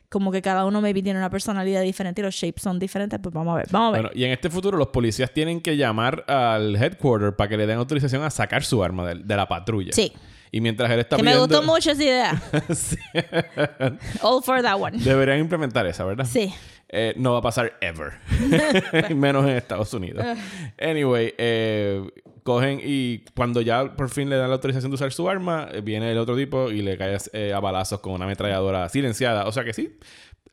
Como 0.10 0.32
que 0.32 0.42
cada 0.42 0.66
uno 0.66 0.82
maybe 0.82 1.02
tiene 1.02 1.20
una 1.20 1.30
personalidad 1.30 1.82
diferente 1.82 2.22
y 2.22 2.24
los 2.24 2.36
shapes 2.36 2.62
son 2.62 2.78
diferentes. 2.80 3.20
Pues 3.22 3.34
vamos 3.34 3.54
a 3.54 3.58
ver, 3.58 3.68
vamos 3.72 3.90
a 3.90 3.92
ver. 3.92 4.02
Bueno, 4.04 4.20
y 4.20 4.24
en 4.24 4.32
este 4.32 4.50
futuro 4.50 4.78
los 4.78 4.90
policías 4.90 5.34
tienen 5.34 5.62
que 5.62 5.76
llamar 5.78 6.24
al 6.28 6.76
headquarter 6.76 7.36
para 7.36 7.50
que 7.50 7.58
le 7.58 7.66
den 7.66 7.78
autorización 7.80 8.24
a 8.24 8.30
sacar 8.30 8.64
su 8.64 8.84
arma 8.84 9.08
de, 9.08 9.24
de 9.24 9.36
la 9.36 9.48
patrulla. 9.48 9.92
Sí. 9.94 10.14
Y 10.56 10.62
mientras 10.62 10.90
él 10.90 11.00
está 11.02 11.18
que 11.18 11.24
me 11.24 11.32
pidiendo- 11.32 11.58
gustó 11.58 11.64
mucho 11.64 11.92
esa 11.92 12.02
idea. 12.04 12.42
Sí. 12.74 12.96
All 14.22 14.42
for 14.42 14.62
that 14.62 14.80
one. 14.80 14.98
Deberían 14.98 15.40
implementar 15.40 15.86
esa, 15.86 16.06
¿verdad? 16.06 16.26
Sí. 16.26 16.54
Eh, 16.88 17.14
no 17.18 17.34
va 17.34 17.40
a 17.40 17.42
pasar 17.42 17.74
ever. 17.82 18.14
Menos 19.16 19.44
en 19.44 19.52
Estados 19.58 19.94
Unidos. 19.94 20.26
Anyway, 20.80 21.34
eh, 21.38 22.08
cogen 22.44 22.80
y 22.82 23.26
cuando 23.36 23.60
ya 23.60 23.96
por 23.98 24.10
fin 24.10 24.30
le 24.30 24.38
dan 24.38 24.48
la 24.50 24.56
autorización 24.56 24.92
de 24.92 24.96
usar 24.96 25.12
su 25.12 25.28
arma, 25.30 25.68
eh, 25.74 25.82
viene 25.82 26.10
el 26.12 26.18
otro 26.18 26.38
tipo 26.38 26.72
y 26.72 26.82
le 26.82 26.98
cae 26.98 27.18
eh, 27.34 27.52
a 27.54 27.60
balazos 27.60 28.00
con 28.00 28.14
una 28.14 28.24
ametralladora 28.24 28.88
silenciada. 28.88 29.48
O 29.48 29.52
sea 29.52 29.66
que 29.66 29.74
sí. 29.74 29.98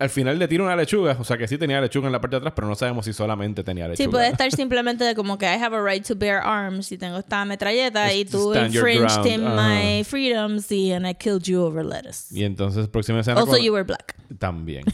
Al 0.02 0.10
final 0.10 0.36
le 0.36 0.48
tira 0.48 0.64
una 0.64 0.74
lechuga. 0.74 1.16
O 1.20 1.24
sea 1.24 1.38
que 1.38 1.46
sí 1.46 1.56
tenía 1.58 1.80
lechuga 1.80 2.06
en 2.06 2.12
la 2.12 2.20
parte 2.20 2.34
de 2.34 2.38
atrás, 2.38 2.52
pero 2.56 2.66
no 2.66 2.74
sabemos 2.74 3.04
si 3.04 3.12
solamente 3.12 3.62
tenía 3.62 3.86
lechuga. 3.86 4.04
Sí, 4.04 4.10
puede 4.10 4.28
estar 4.28 4.50
simplemente 4.50 5.04
de 5.04 5.14
como 5.14 5.38
que 5.38 5.46
I 5.46 5.62
have 5.62 5.76
a 5.76 5.80
right 5.80 6.04
to 6.06 6.16
bear 6.16 6.42
arms 6.44 6.90
y 6.90 6.98
tengo 6.98 7.18
esta 7.18 7.44
metralleta 7.44 8.12
y 8.12 8.24
tú 8.24 8.52
infringed 8.52 9.26
in 9.26 9.42
ground, 9.42 9.58
ajá. 9.58 9.68
my 9.68 10.04
freedoms 10.04 10.72
y 10.72 10.92
and 10.92 11.06
I 11.06 11.14
killed 11.14 11.44
you 11.44 11.62
over 11.62 11.84
lettuce. 11.84 12.34
Y 12.36 12.42
entonces, 12.42 12.88
próxima 12.88 13.20
escena. 13.20 13.38
Also, 13.38 13.58
you 13.58 13.72
were 13.72 13.84
black. 13.84 14.16
También. 14.38 14.84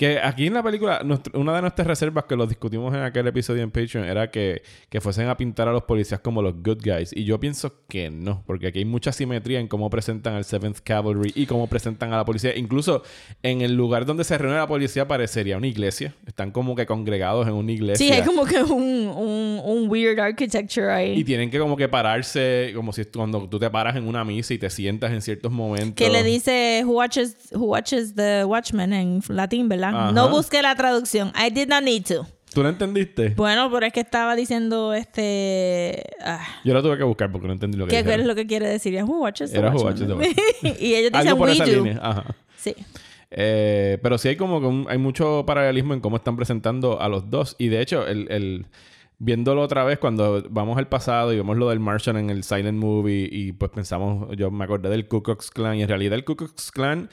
Que 0.00 0.18
aquí 0.18 0.46
en 0.46 0.54
la 0.54 0.62
película, 0.62 1.02
nuestro- 1.04 1.38
una 1.38 1.54
de 1.54 1.60
nuestras 1.60 1.86
reservas 1.86 2.24
que 2.24 2.34
lo 2.34 2.46
discutimos 2.46 2.94
en 2.94 3.02
aquel 3.02 3.26
episodio 3.26 3.62
en 3.62 3.70
Patreon 3.70 4.06
era 4.06 4.30
que, 4.30 4.62
que 4.88 4.98
fuesen 4.98 5.28
a 5.28 5.36
pintar 5.36 5.68
a 5.68 5.72
los 5.72 5.82
policías 5.82 6.20
como 6.20 6.40
los 6.40 6.54
good 6.62 6.78
guys. 6.82 7.12
Y 7.14 7.24
yo 7.24 7.38
pienso 7.38 7.74
que 7.86 8.08
no, 8.08 8.42
porque 8.46 8.68
aquí 8.68 8.78
hay 8.78 8.86
mucha 8.86 9.12
simetría 9.12 9.60
en 9.60 9.68
cómo 9.68 9.90
presentan 9.90 10.32
al 10.36 10.44
7th 10.44 10.80
Cavalry 10.82 11.32
y 11.34 11.44
cómo 11.44 11.66
presentan 11.66 12.14
a 12.14 12.16
la 12.16 12.24
policía. 12.24 12.56
Incluso 12.56 13.02
en 13.42 13.60
el 13.60 13.74
lugar 13.74 14.06
donde 14.06 14.24
se 14.24 14.38
reúne 14.38 14.56
la 14.56 14.66
policía 14.66 15.06
parecería 15.06 15.58
una 15.58 15.66
iglesia. 15.66 16.14
Están 16.26 16.50
como 16.50 16.74
que 16.74 16.86
congregados 16.86 17.46
en 17.46 17.52
una 17.52 17.70
iglesia. 17.72 18.06
Sí, 18.06 18.10
hay 18.10 18.22
como 18.22 18.46
que 18.46 18.62
un, 18.62 19.06
un, 19.06 19.60
un 19.62 19.90
weird 19.90 20.18
architecture 20.18 20.90
ahí. 20.90 21.12
Y 21.18 21.24
tienen 21.24 21.50
que 21.50 21.58
como 21.58 21.76
que 21.76 21.88
pararse, 21.90 22.72
como 22.74 22.94
si 22.94 23.04
cuando 23.04 23.46
tú 23.50 23.58
te 23.58 23.68
paras 23.68 23.96
en 23.96 24.08
una 24.08 24.24
misa 24.24 24.54
y 24.54 24.58
te 24.58 24.70
sientas 24.70 25.12
en 25.12 25.20
ciertos 25.20 25.52
momentos. 25.52 25.92
que 25.94 26.08
le 26.08 26.22
dice 26.22 26.84
who 26.86 26.94
watches, 26.94 27.36
who 27.52 27.66
watches 27.66 28.14
the 28.14 28.46
Watchmen 28.46 28.94
en 28.94 29.20
latín, 29.28 29.68
¿verdad? 29.68 29.89
Ajá. 29.94 30.12
No 30.12 30.28
busqué 30.30 30.62
la 30.62 30.74
traducción. 30.74 31.32
I 31.36 31.50
did 31.50 31.68
not 31.68 31.82
need 31.82 32.04
to. 32.04 32.26
¿Tú 32.52 32.62
lo 32.64 32.68
entendiste? 32.68 33.28
Bueno, 33.36 33.70
pero 33.70 33.86
es 33.86 33.92
que 33.92 34.00
estaba 34.00 34.34
diciendo 34.34 34.92
este... 34.92 36.02
ah, 36.24 36.44
Yo 36.64 36.74
lo 36.74 36.82
tuve 36.82 36.98
que 36.98 37.04
buscar 37.04 37.30
porque 37.30 37.46
no 37.46 37.52
entendí 37.52 37.78
lo 37.78 37.86
que 37.86 38.02
¿Qué 38.02 38.14
es 38.14 38.24
lo 38.26 38.34
que 38.34 38.46
quiere 38.46 38.66
decir? 38.68 38.94
Es, 38.96 39.04
Who 39.04 39.20
watches 39.20 39.52
the 39.52 39.58
Era 39.58 39.70
who 39.70 39.82
watches 39.84 40.08
the 40.08 40.74
y 40.80 40.94
ellos 40.94 41.12
dicen 41.12 41.28
Algo 41.28 41.38
por 41.38 41.48
we 41.48 41.54
esa 41.54 41.64
do. 41.66 41.72
línea. 41.72 42.00
Ajá. 42.02 42.24
Sí. 42.56 42.74
Eh, 43.30 43.98
pero 44.02 44.18
sí 44.18 44.28
hay 44.28 44.36
como 44.36 44.60
que 44.60 44.66
un- 44.66 44.86
hay 44.88 44.98
mucho 44.98 45.44
paralelismo 45.46 45.94
en 45.94 46.00
cómo 46.00 46.16
están 46.16 46.36
presentando 46.36 47.00
a 47.00 47.08
los 47.08 47.30
dos. 47.30 47.54
Y 47.58 47.68
de 47.68 47.80
hecho, 47.80 48.04
el, 48.06 48.26
el- 48.32 48.66
viéndolo 49.18 49.62
otra 49.62 49.84
vez, 49.84 49.98
cuando 50.00 50.42
vamos 50.50 50.76
al 50.78 50.88
pasado 50.88 51.32
y 51.32 51.36
vemos 51.36 51.56
lo 51.56 51.68
del 51.68 51.78
Martian 51.78 52.16
en 52.16 52.30
el 52.30 52.42
Silent 52.42 52.78
Movie, 52.78 53.28
y 53.30 53.52
pues 53.52 53.70
pensamos, 53.70 54.28
yo 54.36 54.50
me 54.50 54.64
acordé 54.64 54.88
del 54.88 55.06
Ku 55.06 55.22
Klux 55.22 55.50
Klan, 55.52 55.76
y 55.76 55.82
en 55.82 55.88
realidad 55.88 56.14
el 56.14 56.24
Ku 56.24 56.34
Klux 56.34 56.72
Klan, 56.72 57.08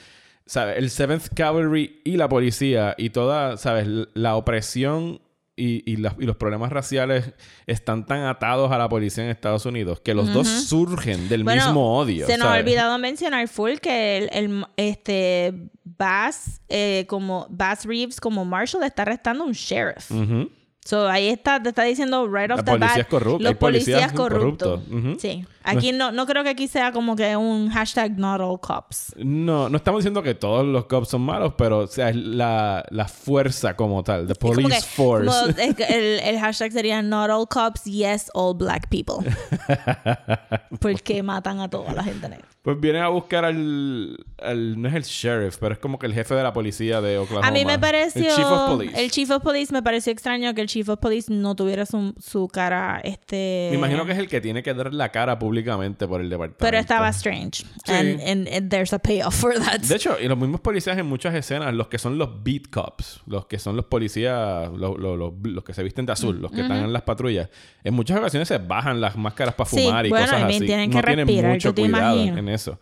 ¿sabes? 0.48 0.78
El 0.78 0.90
Seventh 0.90 1.28
Cavalry 1.36 2.00
y 2.04 2.16
la 2.16 2.28
policía, 2.28 2.96
y 2.98 3.10
toda, 3.10 3.56
¿sabes? 3.56 3.86
La 4.14 4.34
opresión. 4.34 5.20
Y, 5.60 5.82
y 5.92 5.96
las- 5.96 6.14
y 6.20 6.24
los 6.24 6.36
problemas 6.36 6.70
raciales 6.70 7.32
están 7.66 8.06
tan 8.06 8.20
atados 8.26 8.70
a 8.70 8.78
la 8.78 8.88
policía 8.88 9.24
en 9.24 9.30
Estados 9.30 9.66
Unidos 9.66 9.98
que 10.00 10.14
los 10.14 10.32
dos 10.32 10.46
surgen 10.46 11.28
del 11.28 11.42
Bueno, 11.42 11.64
mismo 11.64 11.98
odio. 11.98 12.26
Se 12.28 12.38
nos 12.38 12.46
ha 12.46 12.58
olvidado 12.60 12.96
mencionar 12.98 13.48
full 13.48 13.72
que 13.82 14.18
el, 14.18 14.30
el- 14.32 14.64
este 14.76 15.52
Bass 15.82 16.60
eh, 16.68 17.06
como 17.08 17.48
Bass 17.50 17.84
Reeves 17.86 18.20
como 18.20 18.44
Marshall 18.44 18.84
está 18.84 19.02
arrestando 19.02 19.42
a 19.42 19.46
un 19.48 19.52
sheriff. 19.52 20.08
Ujú. 20.12 20.48
So 20.84 21.08
ahí 21.08 21.26
está, 21.28 21.60
te 21.60 21.70
está 21.70 21.82
diciendo 21.82 22.28
right 22.28 22.52
off 22.52 22.58
La 22.58 22.64
the 22.64 22.78
bat. 22.78 23.08
corrupta, 23.08 23.42
Los 23.48 23.56
policías 23.58 24.00
policías 24.00 24.12
corruptos. 24.12 24.80
corruptos. 24.84 24.96
Ujú. 25.10 25.18
Sí. 25.20 25.44
Aquí 25.70 25.92
no, 25.92 26.12
no 26.12 26.26
creo 26.26 26.42
que 26.44 26.50
aquí 26.50 26.68
sea 26.68 26.92
como 26.92 27.14
que 27.16 27.36
un 27.36 27.68
hashtag 27.70 28.18
not 28.18 28.40
all 28.40 28.58
cops. 28.60 29.14
No, 29.16 29.68
no 29.68 29.76
estamos 29.76 30.00
diciendo 30.00 30.22
que 30.22 30.34
todos 30.34 30.66
los 30.66 30.86
cops 30.86 31.08
son 31.08 31.22
malos, 31.22 31.54
pero 31.56 31.78
o 31.80 31.86
sea, 31.86 32.10
es 32.10 32.16
la, 32.16 32.84
la 32.90 33.06
fuerza 33.08 33.74
como 33.76 34.02
tal, 34.02 34.26
the 34.26 34.34
police 34.34 34.68
que- 34.68 34.80
force. 34.82 35.26
como 35.26 35.46
el, 35.88 36.20
el 36.20 36.38
hashtag 36.40 36.72
sería 36.72 37.02
not 37.02 37.30
all 37.30 37.46
cops, 37.48 37.84
yes 37.84 38.30
all 38.34 38.54
black 38.56 38.88
people. 38.88 39.16
Porque 40.80 41.22
matan 41.22 41.60
a 41.60 41.68
toda 41.68 41.92
la 41.92 42.02
gente 42.04 42.28
negra. 42.28 42.46
Pues 42.62 42.78
vienen 42.80 43.02
a 43.02 43.08
buscar 43.08 43.44
al, 43.44 44.16
al- 44.42 44.80
No 44.80 44.88
es 44.88 44.94
el 44.94 45.02
sheriff, 45.04 45.56
pero 45.58 45.72
es 45.72 45.78
como 45.78 45.98
que 45.98 46.06
el 46.06 46.12
jefe 46.12 46.34
de 46.34 46.42
la 46.42 46.52
policía 46.52 47.00
de 47.00 47.16
Oklahoma. 47.18 47.46
A 47.46 47.50
mí 47.50 47.64
me 47.64 47.78
pareció. 47.78 48.28
El 48.28 48.34
chief 48.36 48.46
of 48.46 48.68
police. 48.70 49.04
el 49.04 49.10
chief 49.10 49.30
of 49.30 49.42
police 49.42 49.72
me 49.72 49.82
pareció 49.82 50.12
extraño 50.12 50.52
que 50.54 50.60
el 50.60 50.68
chief 50.68 50.88
of 50.88 50.98
police 50.98 51.32
no 51.32 51.54
tuviera 51.54 51.86
su, 51.86 52.14
su 52.18 52.48
cara. 52.48 53.00
Este. 53.02 53.68
Me 53.70 53.78
imagino 53.78 54.04
que 54.04 54.12
es 54.12 54.18
el 54.18 54.28
que 54.28 54.40
tiene 54.40 54.62
que 54.62 54.74
dar 54.74 54.92
la 54.92 55.10
cara 55.10 55.38
públicamente 55.62 56.06
por 56.06 56.20
el 56.20 56.28
departamento. 56.30 56.58
Pero 56.64 56.78
estaba 56.78 57.08
strange. 57.10 57.64
And, 57.86 58.20
and- 58.20 58.48
and 58.48 58.70
there's 58.70 58.92
a 58.92 58.98
payoff 58.98 59.34
for 59.34 59.54
that. 59.54 59.80
De 59.80 59.94
hecho, 59.96 60.16
y 60.20 60.28
los 60.28 60.38
mismos 60.38 60.60
policías 60.60 60.96
en 60.98 61.06
muchas 61.06 61.34
escenas, 61.34 61.74
los 61.74 61.88
que 61.88 61.98
son 61.98 62.18
los 62.18 62.42
beat 62.42 62.68
cops, 62.70 63.20
los 63.26 63.46
que 63.46 63.58
son 63.58 63.76
los 63.76 63.86
policías, 63.86 64.70
los, 64.72 64.98
los- 64.98 65.18
los- 65.18 65.32
los 65.42 65.64
que 65.64 65.74
se 65.74 65.82
visten 65.82 66.06
de 66.06 66.12
azul, 66.12 66.40
los 66.40 66.50
que 66.52 66.60
están 66.62 66.78
en 66.84 66.92
las 66.92 67.02
patrullas, 67.02 67.48
en 67.84 67.94
muchas 67.94 68.18
ocasiones 68.18 68.48
se 68.48 68.58
bajan 68.58 69.00
las 69.00 69.16
máscaras 69.16 69.54
para 69.54 69.68
Sí, 69.70 69.84
fumar 69.84 70.06
y 70.06 70.10
bueno, 70.10 70.26
cosas 70.26 70.42
así. 70.44 70.60
tienen 70.60 70.90
no 70.90 70.96
que 71.00 71.06
tienen 71.06 71.26
respirar, 71.26 71.52
mucho 71.52 71.74
te 71.74 71.82
cuidado 71.82 72.20
en 72.22 72.48
eso. 72.48 72.78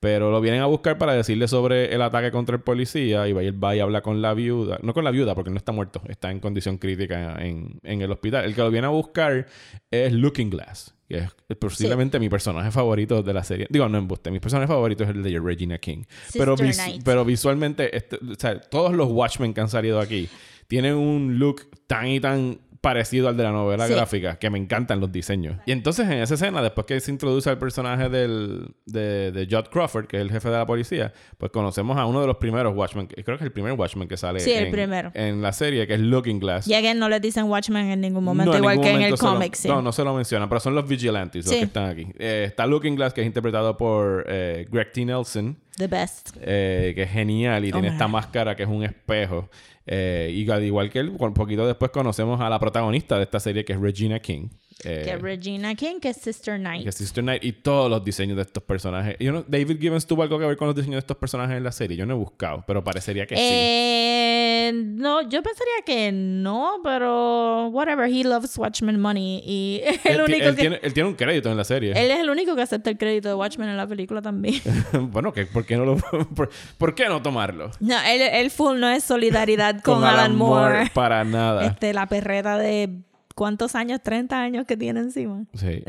Pero 0.00 0.30
lo 0.30 0.40
vienen 0.40 0.60
a 0.60 0.66
buscar 0.66 0.96
para 0.96 1.12
decirle 1.12 1.48
sobre 1.48 1.92
el 1.92 2.00
ataque 2.02 2.30
contra 2.30 2.54
el 2.54 2.62
policía 2.62 3.26
y 3.26 3.32
va, 3.32 3.42
y 3.42 3.50
va 3.50 3.74
y 3.74 3.80
habla 3.80 4.00
con 4.00 4.22
la 4.22 4.32
viuda. 4.32 4.78
No 4.80 4.94
con 4.94 5.02
la 5.02 5.10
viuda, 5.10 5.34
porque 5.34 5.50
no 5.50 5.56
está 5.56 5.72
muerto. 5.72 6.00
Está 6.06 6.30
en 6.30 6.38
condición 6.38 6.78
crítica 6.78 7.34
en, 7.44 7.80
en 7.82 8.00
el 8.00 8.12
hospital. 8.12 8.44
El 8.44 8.54
que 8.54 8.60
lo 8.60 8.70
viene 8.70 8.86
a 8.86 8.90
buscar 8.90 9.46
es 9.90 10.12
Looking 10.12 10.50
Glass, 10.50 10.94
que 11.08 11.28
es 11.48 11.56
posiblemente 11.58 12.20
mi 12.20 12.28
personaje 12.28 12.70
favorito 12.70 13.22
de 13.22 13.32
la 13.32 13.42
serie. 13.42 13.66
Digo, 13.70 13.88
no 13.88 13.96
embuste. 13.98 14.30
Mi 14.30 14.40
personaje 14.40 14.68
favorito 14.68 15.04
es 15.04 15.10
el 15.10 15.22
de 15.22 15.40
Regina 15.40 15.78
King. 15.78 16.04
Pero, 16.34 16.56
Sister 16.56 16.66
vis- 16.66 16.76
Knight. 16.76 17.02
pero 17.04 17.24
visualmente, 17.24 17.96
este- 17.96 18.16
o 18.16 18.34
sea, 18.38 18.60
todos 18.60 18.92
los 18.94 19.08
Watchmen 19.10 19.54
que 19.54 19.60
han 19.62 19.68
salido 19.70 20.00
aquí 20.00 20.28
tienen 20.66 20.94
un 20.94 21.38
look 21.38 21.62
tan 21.86 22.06
y 22.08 22.20
tan 22.20 22.58
parecido 22.88 23.28
al 23.28 23.36
de 23.36 23.42
la 23.42 23.52
novela 23.52 23.86
Sí. 23.86 23.92
gráfica 23.92 24.38
que 24.38 24.48
me 24.48 24.58
encantan 24.58 24.98
los 25.00 25.12
diseños. 25.12 25.56
Y 25.66 25.72
entonces 25.72 26.06
en 26.06 26.14
esa 26.20 26.34
escena, 26.34 26.62
después 26.62 26.86
que 26.86 26.98
se 27.00 27.10
introduce 27.10 27.50
al 27.50 27.58
personaje 27.58 28.08
del, 28.08 28.70
de, 28.86 29.30
de 29.30 29.46
Judd 29.50 29.66
Crawford, 29.70 30.06
que 30.06 30.16
es 30.16 30.22
el 30.22 30.30
jefe 30.30 30.48
de 30.48 30.56
la 30.56 30.64
policía, 30.66 31.12
pues 31.36 31.52
conocemos 31.52 31.98
a 31.98 32.06
uno 32.06 32.20
de 32.22 32.26
los 32.26 32.36
primeros 32.38 32.74
Watchmen, 32.74 33.06
creo 33.06 33.24
que 33.24 33.34
es 33.34 33.42
el 33.42 33.52
primer 33.52 33.72
Watchman 33.74 34.08
que 34.08 34.16
sale 34.16 34.40
Sí, 34.40 34.52
el 34.52 34.64
en, 34.66 34.72
primero. 34.72 35.10
en 35.14 35.42
la 35.42 35.52
serie, 35.52 35.86
que 35.86 35.94
es 35.94 36.00
Looking 36.00 36.40
Glass. 36.40 36.66
Y 36.66 36.74
again, 36.74 36.98
no 36.98 37.08
le 37.10 37.20
dicen 37.20 37.44
Watchmen 37.44 37.90
en 37.90 38.00
ningún 38.00 38.24
momento, 38.24 38.52
No, 38.52 38.58
igual 38.58 38.76
ningún 38.76 38.90
que 38.90 38.96
en 38.96 39.02
el 39.12 39.18
cómic, 39.18 39.54
sí. 39.54 39.68
No, 39.68 39.82
no 39.82 39.92
se 39.92 40.02
lo 40.04 40.14
menciona, 40.14 40.48
pero 40.48 40.60
son 40.60 40.74
los 40.74 40.88
vigilantes 40.88 41.44
los 41.44 41.52
Sí. 41.52 41.58
que 41.60 41.64
están 41.66 41.90
aquí. 41.90 42.06
Eh, 42.18 42.44
está 42.48 42.66
Looking 42.66 42.96
Glass, 42.96 43.12
que 43.12 43.20
es 43.20 43.26
interpretado 43.26 43.76
por 43.76 44.24
eh, 44.28 44.66
Greg 44.70 44.92
T. 44.92 45.04
Nelson, 45.04 45.56
The 45.78 45.86
best. 45.86 46.36
eh, 46.40 46.92
que 46.94 47.02
es 47.04 47.10
genial 47.10 47.64
y 47.64 47.68
Oh, 47.70 47.72
tiene 47.72 47.88
esta 47.88 48.08
máscara 48.08 48.54
que 48.56 48.64
es 48.64 48.68
un 48.68 48.82
espejo. 48.84 49.48
Eh, 49.86 50.30
y 50.34 50.50
al 50.50 50.62
igual 50.64 50.90
que 50.90 50.98
él, 50.98 51.16
un 51.18 51.32
poquito 51.34 51.66
después 51.66 51.90
conocemos 51.90 52.40
a 52.40 52.50
la 52.50 52.58
protagonista 52.58 53.16
de 53.16 53.22
esta 53.22 53.40
serie, 53.40 53.64
que 53.64 53.72
es 53.72 53.80
Regina 53.80 54.18
King. 54.20 54.48
Eh, 54.84 55.02
que 55.04 55.16
Regina 55.16 55.74
King, 55.74 55.98
que 56.00 56.14
Sister 56.14 56.58
Knight. 56.58 56.84
que 56.84 56.92
Sister 56.92 57.22
Knight 57.24 57.42
y 57.44 57.52
todos 57.52 57.90
los 57.90 58.04
diseños 58.04 58.36
de 58.36 58.42
estos 58.42 58.62
personajes. 58.62 59.16
Yo 59.18 59.32
no- 59.32 59.44
David 59.46 59.78
Gibbons 59.80 60.06
tuvo 60.06 60.22
algo 60.22 60.38
que 60.38 60.46
ver 60.46 60.56
con 60.56 60.66
los 60.68 60.76
diseños 60.76 60.96
de 60.96 61.00
estos 61.00 61.16
personajes 61.16 61.56
en 61.56 61.64
la 61.64 61.72
serie. 61.72 61.96
Yo 61.96 62.06
no 62.06 62.14
he 62.14 62.16
buscado, 62.16 62.64
pero 62.66 62.82
parecería 62.84 63.26
que 63.26 63.34
sí. 63.36 63.42
Eh, 63.44 64.72
no, 64.74 65.22
yo 65.22 65.42
pensaría 65.42 65.72
que 65.86 66.12
no, 66.12 66.80
pero 66.84 67.68
whatever, 67.68 68.08
he 68.08 68.22
loves 68.24 68.56
Watchmen 68.58 69.00
money 69.00 69.42
y 69.44 69.80
el 70.04 70.14
Él, 70.16 70.20
único 70.22 70.44
él 70.44 70.54
que 70.56 70.60
tiene, 70.60 70.80
él 70.82 70.92
tiene 70.94 71.08
un 71.08 71.14
crédito 71.14 71.50
en 71.50 71.56
la 71.56 71.64
serie. 71.64 71.92
él 71.92 72.10
es 72.10 72.20
el 72.20 72.30
único 72.30 72.54
que 72.54 72.62
acepta 72.62 72.90
el 72.90 72.98
crédito 72.98 73.28
de 73.28 73.34
Watchmen 73.34 73.68
en 73.68 73.76
la 73.76 73.86
película 73.86 74.20
también. 74.22 74.60
bueno, 75.10 75.32
¿por 75.52 75.64
qué 75.66 75.76
no 75.76 75.84
lo 75.84 75.96
por, 76.34 76.50
por 76.76 76.94
qué 76.94 77.06
no 77.08 77.22
tomarlo? 77.22 77.70
no, 77.80 78.00
él, 78.02 78.20
él 78.20 78.50
full 78.50 78.78
no 78.78 78.88
es 78.88 79.04
solidaridad 79.04 79.80
con, 79.82 80.04
Alan, 80.04 80.36
Moore. 80.36 80.90
para 80.94 81.24
nada. 81.24 81.66
Este, 81.66 81.92
la 81.94 82.06
perreta 82.06 82.58
de 82.58 82.90
¿cuántos 83.38 83.74
años? 83.76 84.00
30 84.02 84.36
años 84.40 84.66
que 84.66 84.76
tiene 84.76 85.00
encima. 85.00 85.44
Sí. 85.54 85.84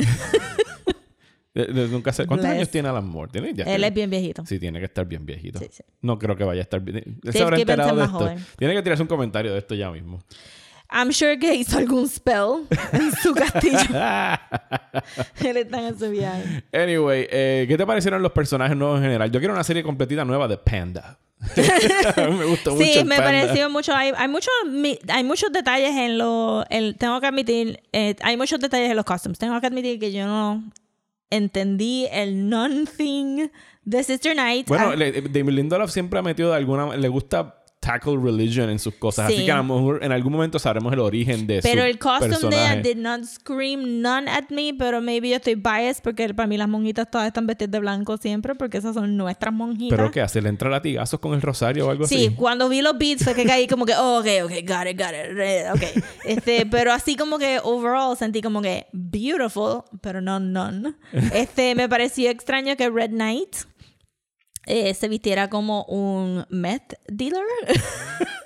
De- 1.54 1.66
de- 1.74 1.88
nunca 1.90 2.14
sé. 2.14 2.26
¿Cuántos 2.28 2.46
Bless. 2.48 2.58
años 2.60 2.70
tiene 2.70 2.88
Alan 2.90 3.08
Moore? 3.08 3.32
¿Tiene? 3.32 3.48
Ya 3.54 3.64
Él 3.64 3.70
tiene- 3.72 3.88
es 3.88 3.94
bien 3.94 4.10
viejito. 4.12 4.46
Sí, 4.46 4.60
tiene 4.60 4.78
que 4.80 4.86
estar 4.86 5.06
bien 5.06 5.26
viejito. 5.26 5.58
Sí, 5.60 5.68
sí. 5.72 5.84
No 6.02 6.20
creo 6.20 6.36
que 6.38 6.44
vaya 6.44 6.62
a 6.62 6.64
estar 6.64 6.80
bien. 6.80 7.20
Se 7.32 7.42
habrá 7.42 7.58
enterado 7.58 7.96
de 7.98 8.04
esto. 8.06 8.18
joven. 8.20 8.46
Tiene 8.58 8.76
que 8.76 8.84
tirarse 8.84 9.02
un 9.02 9.10
comentario 9.10 9.52
de 9.52 9.58
esto 9.60 9.74
ya 9.76 9.90
mismo. 9.92 10.20
I'm 10.92 11.12
sure 11.12 11.38
que 11.38 11.54
hizo 11.54 11.78
algún 11.78 12.08
spell 12.10 12.66
en 12.94 13.12
su 13.22 13.34
castillo. 13.34 13.78
Él 15.46 15.58
está 15.58 15.80
en 15.88 15.94
ese 15.94 16.10
viaje. 16.10 16.64
Anyway, 16.74 17.28
eh, 17.30 17.66
¿qué 17.68 17.78
te 17.78 17.86
parecieron 17.86 18.24
los 18.24 18.32
personajes 18.32 18.76
nuevos 18.76 18.98
en 18.98 19.04
general? 19.04 19.30
Yo 19.32 19.40
quiero 19.40 19.54
una 19.54 19.64
serie 19.64 19.84
completita 19.84 20.26
nueva 20.26 20.48
de 20.48 20.58
Panda. 20.58 21.20
Me 22.18 22.46
gustó 22.46 22.72
mucho. 22.76 22.84
Sí, 22.84 22.98
el 23.00 23.06
me 23.06 23.16
Panda. 23.18 23.32
pareció 23.42 23.70
mucho. 23.70 23.94
Hay, 23.96 24.12
hay, 24.18 24.28
mucho, 24.28 24.50
hay 25.08 25.24
muchos 25.24 25.52
detalles 25.52 25.96
en 25.96 26.18
lo. 26.18 26.66
el- 26.70 26.96
tengo 26.98 27.20
que 27.22 27.28
admitir, 27.28 27.82
eh, 27.94 28.16
hay 28.22 28.36
muchos 28.38 28.60
detalles 28.60 28.90
en 28.90 28.96
los 28.96 29.06
costumes. 29.06 29.40
Tengo 29.40 29.60
que 29.62 29.68
admitir 29.68 30.00
que 30.00 30.12
yo 30.12 30.26
no 30.28 30.64
entendí 31.30 32.08
el 32.12 32.50
non-thing 32.50 33.50
de 33.84 34.04
Sister 34.04 34.36
Night. 34.36 34.68
Bueno, 34.68 34.92
Ah, 34.92 34.96
Lindelof 34.96 35.92
siempre 35.92 36.20
ha 36.20 36.22
metido 36.24 36.50
de 36.52 36.58
alguna... 36.58 36.96
Le 36.98 37.08
gusta 37.08 37.59
tackle 37.80 38.18
religion 38.18 38.70
en 38.70 38.78
sus 38.78 38.94
cosas. 38.96 39.28
Así 39.28 39.38
Sí. 39.38 39.46
que 39.46 39.52
a 39.54 39.58
lo 39.58 39.64
mejor 39.64 40.04
en 40.04 40.12
algún 40.12 40.34
momento 40.34 40.60
sabremos 40.60 40.92
el 40.92 41.00
origen 41.00 41.48
de 41.48 41.62
pero 41.62 41.82
su 41.84 41.88
el 41.88 41.98
costume 41.98 42.56
de 42.56 42.82
did 42.82 42.98
not 42.98 43.24
scream 43.24 44.02
none 44.02 44.30
at 44.30 44.50
me, 44.50 44.74
pero 44.78 45.02
maybe 45.02 45.30
yo 45.30 45.38
estoy 45.38 45.56
biased 45.56 46.04
porque 46.04 46.34
para 46.34 46.48
mí 46.48 46.58
las 46.58 46.68
monjitas 46.68 47.10
todas 47.10 47.28
están 47.28 47.48
vestidas 47.48 47.72
de 47.72 47.80
blanco 47.80 48.18
siempre 48.18 48.54
porque 48.56 48.78
esas 48.80 48.94
son 48.96 49.16
nuestras 49.16 49.54
monjitas. 49.54 49.98
¿Pero 49.98 50.12
qué 50.12 50.20
hace? 50.22 50.42
¿Le 50.42 50.50
entra 50.50 50.70
latigazos 50.70 51.20
con 51.22 51.34
el 51.34 51.42
rosario 51.42 51.88
o 51.88 51.90
algo 51.90 52.06
Sí, 52.06 52.28
así? 52.28 52.36
cuando 52.36 52.68
vi 52.68 52.82
los 52.82 52.98
beats 52.98 53.24
fue 53.24 53.34
que 53.34 53.46
caí 53.46 53.66
como 53.68 53.86
que, 53.86 53.94
oh, 53.96 54.20
ok, 54.20 54.28
ok, 54.44 54.52
got 54.68 54.88
it, 54.88 55.00
got 55.00 55.14
it, 55.14 55.74
ok. 55.74 56.04
Este, 56.26 56.66
pero 56.66 56.92
así 56.92 57.16
como 57.16 57.40
que 57.40 57.60
overall 57.64 58.18
sentí 58.18 58.42
como 58.42 58.62
que 58.62 58.88
beautiful, 58.92 59.84
pero 60.02 60.20
no 60.22 60.40
none. 60.40 60.94
Este, 61.34 61.76
me 61.76 61.88
pareció 61.88 62.30
extraño 62.30 62.76
que 62.76 62.90
Red 62.90 63.12
Knight 63.12 63.56
eh, 64.70 64.94
se 64.94 65.08
vistiera 65.08 65.50
como 65.50 65.84
un 65.86 66.46
meth 66.50 66.94
dealer. 67.08 67.44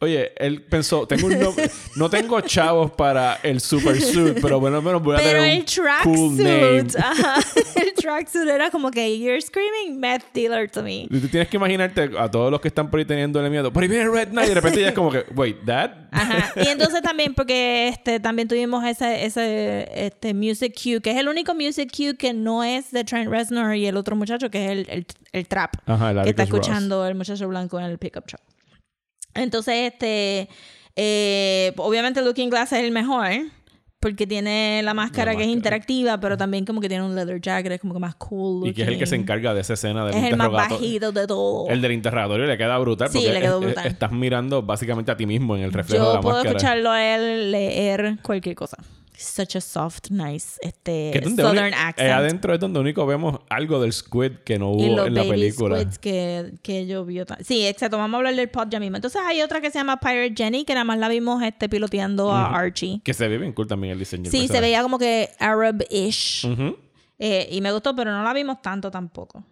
Oye, 0.00 0.32
él 0.36 0.62
pensó, 0.62 1.06
tengo 1.06 1.26
un 1.28 1.38
no, 1.38 1.54
no 1.96 2.10
tengo 2.10 2.40
chavos 2.40 2.90
para 2.92 3.38
el 3.42 3.60
super 3.60 4.00
suit, 4.00 4.38
pero 4.40 4.58
bueno, 4.60 4.80
menos 4.82 5.02
voy 5.02 5.14
a 5.16 5.18
Pero 5.18 5.42
tener 5.42 5.52
el 5.52 5.58
un 5.60 5.64
cool 6.04 6.36
name. 6.36 6.84
tracksuit, 6.84 6.96
ajá, 6.96 7.34
el 7.76 7.92
tracksuit 7.94 8.48
era 8.48 8.70
como 8.70 8.90
que 8.90 9.18
you're 9.18 9.40
screaming 9.40 9.98
meth 10.00 10.24
dealer 10.34 10.70
to 10.70 10.82
me. 10.82 11.06
Y 11.10 11.20
Tú 11.20 11.28
tienes 11.28 11.48
que 11.48 11.56
imaginarte 11.56 12.10
a 12.18 12.30
todos 12.30 12.50
los 12.50 12.60
que 12.60 12.68
están 12.68 12.90
por 12.90 12.98
ahí 12.98 13.04
teniéndole 13.04 13.50
miedo. 13.50 13.72
Por 13.72 13.82
ahí 13.82 13.88
viene 13.88 14.08
Red 14.08 14.28
Knight 14.28 14.46
y 14.46 14.48
de 14.50 14.54
repente 14.54 14.80
ya 14.80 14.88
es 14.88 14.94
como 14.94 15.10
que, 15.10 15.24
wait, 15.34 15.64
that? 15.64 15.90
Ajá. 16.10 16.52
Y 16.56 16.68
entonces 16.68 17.02
también, 17.02 17.34
porque 17.34 17.88
este, 17.88 18.20
también 18.20 18.48
tuvimos 18.48 18.84
ese, 18.84 19.24
ese 19.26 19.88
este, 19.94 20.34
music 20.34 20.74
cue, 20.82 21.00
que 21.00 21.10
es 21.10 21.16
el 21.18 21.28
único 21.28 21.54
music 21.54 21.90
cue 21.94 22.16
que 22.16 22.32
no 22.32 22.64
es 22.64 22.90
de 22.90 23.04
Trent 23.04 23.30
Reznor 23.30 23.74
y 23.76 23.86
el 23.86 23.96
otro 23.96 24.16
muchacho, 24.16 24.50
que 24.50 24.64
es 24.66 24.70
el, 24.72 24.86
el, 24.90 25.06
el 25.32 25.46
trap, 25.46 25.74
Ajá, 25.86 26.10
el 26.10 26.22
que 26.22 26.30
está 26.30 26.42
Atticus 26.42 26.58
Ross. 26.58 26.66
escuchando 26.68 27.06
el 27.06 27.14
muchacho 27.14 27.46
blanco 27.48 27.78
en 27.78 27.86
el 27.86 27.98
pickup 27.98 28.26
truck. 28.26 28.40
Entonces, 29.38 29.92
este, 29.92 30.48
eh, 30.96 31.72
obviamente 31.76 32.22
Looking 32.22 32.50
Glass 32.50 32.72
es 32.72 32.80
el 32.84 32.90
mejor. 32.92 33.26
Porque 34.00 34.28
tiene 34.28 34.80
la 34.84 34.94
máscara 34.94 35.34
que 35.34 35.42
es 35.42 35.48
interactiva, 35.48 36.20
pero 36.20 36.36
también 36.36 36.64
como 36.64 36.80
que 36.80 36.88
tiene 36.88 37.02
un 37.02 37.16
leather 37.16 37.40
jacket, 37.40 37.72
es 37.72 37.80
como 37.80 37.94
que 37.94 37.98
más 37.98 38.14
cool. 38.14 38.68
Y 38.68 38.72
que 38.72 38.82
es 38.82 38.88
el 38.88 38.96
que 38.96 39.06
se 39.06 39.16
encarga 39.16 39.52
de 39.54 39.60
esa 39.62 39.72
escena 39.74 40.06
del 40.06 40.14
Es 40.14 40.22
el 40.22 40.36
más 40.36 40.52
bajito 40.52 41.10
de 41.10 41.26
todo. 41.26 41.68
El 41.68 41.80
del 41.82 41.90
interrogatorio 41.90 42.46
le 42.46 42.56
queda 42.56 42.78
brutal 42.78 43.08
Sí, 43.10 43.18
porque 43.18 43.32
le 43.32 43.40
quedó 43.40 43.56
es- 43.58 43.62
es- 43.62 43.66
brutal. 43.74 43.86
estás 43.88 44.12
mirando 44.12 44.62
básicamente 44.62 45.10
a 45.10 45.16
ti 45.16 45.26
mismo 45.26 45.56
en 45.56 45.64
el 45.64 45.72
reflejo 45.72 46.04
de 46.04 46.10
Yo 46.10 46.14
la 46.14 46.20
puedo 46.20 46.36
máscara. 46.36 46.56
escucharlo 46.56 46.90
a 46.92 47.04
él 47.16 47.50
leer 47.50 48.18
cualquier 48.22 48.54
cosa. 48.54 48.76
Such 49.20 49.56
a 49.56 49.60
soft, 49.60 50.10
nice, 50.10 50.60
este, 50.62 51.18
es 51.18 51.24
southern 51.34 51.74
accent. 51.74 52.08
adentro 52.12 52.54
es 52.54 52.60
donde 52.60 52.78
único 52.78 53.04
vemos 53.04 53.40
algo 53.48 53.80
del 53.80 53.92
squid 53.92 54.32
que 54.44 54.60
no 54.60 54.74
y 54.78 54.86
hubo 54.86 54.96
los 54.98 55.06
en 55.08 55.14
la 55.14 55.22
baby 55.22 55.30
película. 55.30 55.78
squids 55.80 55.98
que, 55.98 56.54
que 56.62 56.86
yo 56.86 57.04
vi. 57.04 57.20
Sí, 57.40 57.66
exacto. 57.66 57.96
Vamos 57.98 58.14
a 58.14 58.18
hablar 58.18 58.36
del 58.36 58.48
pod 58.48 58.68
ya 58.70 58.78
mismo. 58.78 58.96
Entonces 58.96 59.20
hay 59.26 59.42
otra 59.42 59.60
que 59.60 59.72
se 59.72 59.78
llama 59.78 59.98
Pirate 59.98 60.34
Jenny, 60.36 60.64
que 60.64 60.72
nada 60.74 60.84
más 60.84 60.98
la 60.98 61.08
vimos 61.08 61.42
este, 61.42 61.68
piloteando 61.68 62.30
a 62.32 62.56
Archie. 62.56 63.00
Que 63.02 63.12
se 63.12 63.26
ve 63.26 63.38
bien 63.38 63.52
cool 63.54 63.66
también 63.66 63.94
el 63.94 63.98
diseño. 63.98 64.30
Sí, 64.30 64.30
se 64.30 64.38
personaje. 64.42 64.60
veía 64.60 64.82
como 64.82 64.98
que 65.00 65.30
Arab-ish. 65.40 66.46
Eh, 67.18 67.48
y 67.50 67.60
me 67.60 67.72
gustó, 67.72 67.96
pero 67.96 68.12
no 68.12 68.22
la 68.22 68.32
vimos 68.32 68.62
tanto 68.62 68.88
tampoco. 68.90 69.42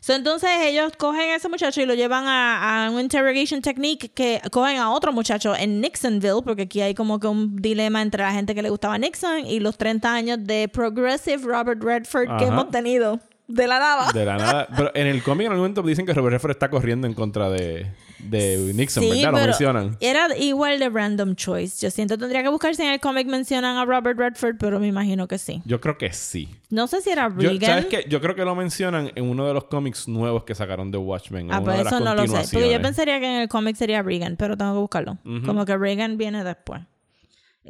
So, 0.00 0.14
entonces 0.14 0.50
ellos 0.62 0.92
cogen 0.96 1.30
a 1.30 1.36
ese 1.36 1.48
muchacho 1.48 1.82
y 1.82 1.86
lo 1.86 1.94
llevan 1.94 2.26
a, 2.26 2.86
a 2.86 2.90
un 2.90 3.00
interrogation 3.00 3.60
technique 3.60 4.10
que 4.10 4.40
cogen 4.50 4.78
a 4.78 4.90
otro 4.92 5.12
muchacho 5.12 5.54
en 5.54 5.80
Nixonville, 5.80 6.42
porque 6.42 6.62
aquí 6.62 6.80
hay 6.80 6.94
como 6.94 7.20
que 7.20 7.26
un 7.26 7.56
dilema 7.56 8.00
entre 8.00 8.22
la 8.22 8.32
gente 8.32 8.54
que 8.54 8.62
le 8.62 8.70
gustaba 8.70 8.96
Nixon 8.96 9.46
y 9.46 9.60
los 9.60 9.76
30 9.76 10.12
años 10.12 10.38
de 10.40 10.68
progressive 10.68 11.42
Robert 11.44 11.82
Redford 11.82 12.28
que 12.38 12.44
Ajá. 12.44 12.46
hemos 12.46 12.70
tenido 12.70 13.20
de 13.46 13.66
la 13.66 13.78
nada. 13.78 14.12
De 14.12 14.24
la 14.24 14.36
nada. 14.36 14.68
Pero 14.74 14.90
en 14.94 15.06
el 15.06 15.22
cómic 15.22 15.46
en 15.46 15.52
algún 15.52 15.64
momento 15.64 15.82
dicen 15.82 16.06
que 16.06 16.14
Robert 16.14 16.32
Redford 16.32 16.52
está 16.52 16.70
corriendo 16.70 17.06
en 17.06 17.14
contra 17.14 17.50
de, 17.50 17.86
de 18.24 18.72
Nixon, 18.74 19.02
Sí, 19.02 19.10
¿verdad? 19.10 19.32
Lo 19.32 19.46
mencionan. 19.46 19.96
Era 20.00 20.36
igual 20.36 20.78
de 20.78 20.88
random 20.88 21.34
choice. 21.34 21.84
Yo 21.84 21.90
siento 21.90 22.18
tendría 22.18 22.42
que 22.42 22.48
buscar 22.48 22.74
si 22.74 22.82
en 22.82 22.90
el 22.90 23.00
cómic 23.00 23.26
mencionan 23.26 23.76
a 23.76 23.84
Robert 23.84 24.18
Redford, 24.18 24.56
pero 24.58 24.80
me 24.80 24.86
imagino 24.86 25.26
que 25.28 25.38
sí. 25.38 25.62
Yo 25.64 25.80
creo 25.80 25.96
que 25.98 26.12
sí. 26.12 26.48
No 26.70 26.86
sé 26.86 27.00
si 27.00 27.10
era 27.10 27.28
Yo, 27.28 27.50
Reagan. 27.50 27.60
¿Sabes 27.60 27.86
qué? 27.86 28.04
Yo 28.08 28.20
creo 28.20 28.34
que 28.34 28.44
lo 28.44 28.54
mencionan 28.54 29.10
en 29.14 29.24
uno 29.28 29.46
de 29.46 29.54
los 29.54 29.64
cómics 29.64 30.08
nuevos 30.08 30.44
que 30.44 30.54
sacaron 30.54 30.90
de 30.90 30.98
Watchmen. 30.98 31.46
en 31.46 31.52
Ah, 31.54 31.62
pues 31.62 31.80
eso 31.80 32.00
no 32.00 32.14
lo 32.14 32.26
sé. 32.26 32.48
Porque 32.52 32.70
yo 32.72 32.80
pensaría 32.82 33.18
que 33.20 33.26
en 33.26 33.42
el 33.42 33.48
cómic 33.48 33.76
sería 33.76 34.02
Reagan, 34.02 34.36
pero 34.36 34.56
tengo 34.56 34.72
que 34.74 34.80
buscarlo. 34.80 35.18
Como 35.46 35.64
que 35.64 35.76
Reagan 35.76 36.16
viene 36.16 36.44
después. 36.44 36.82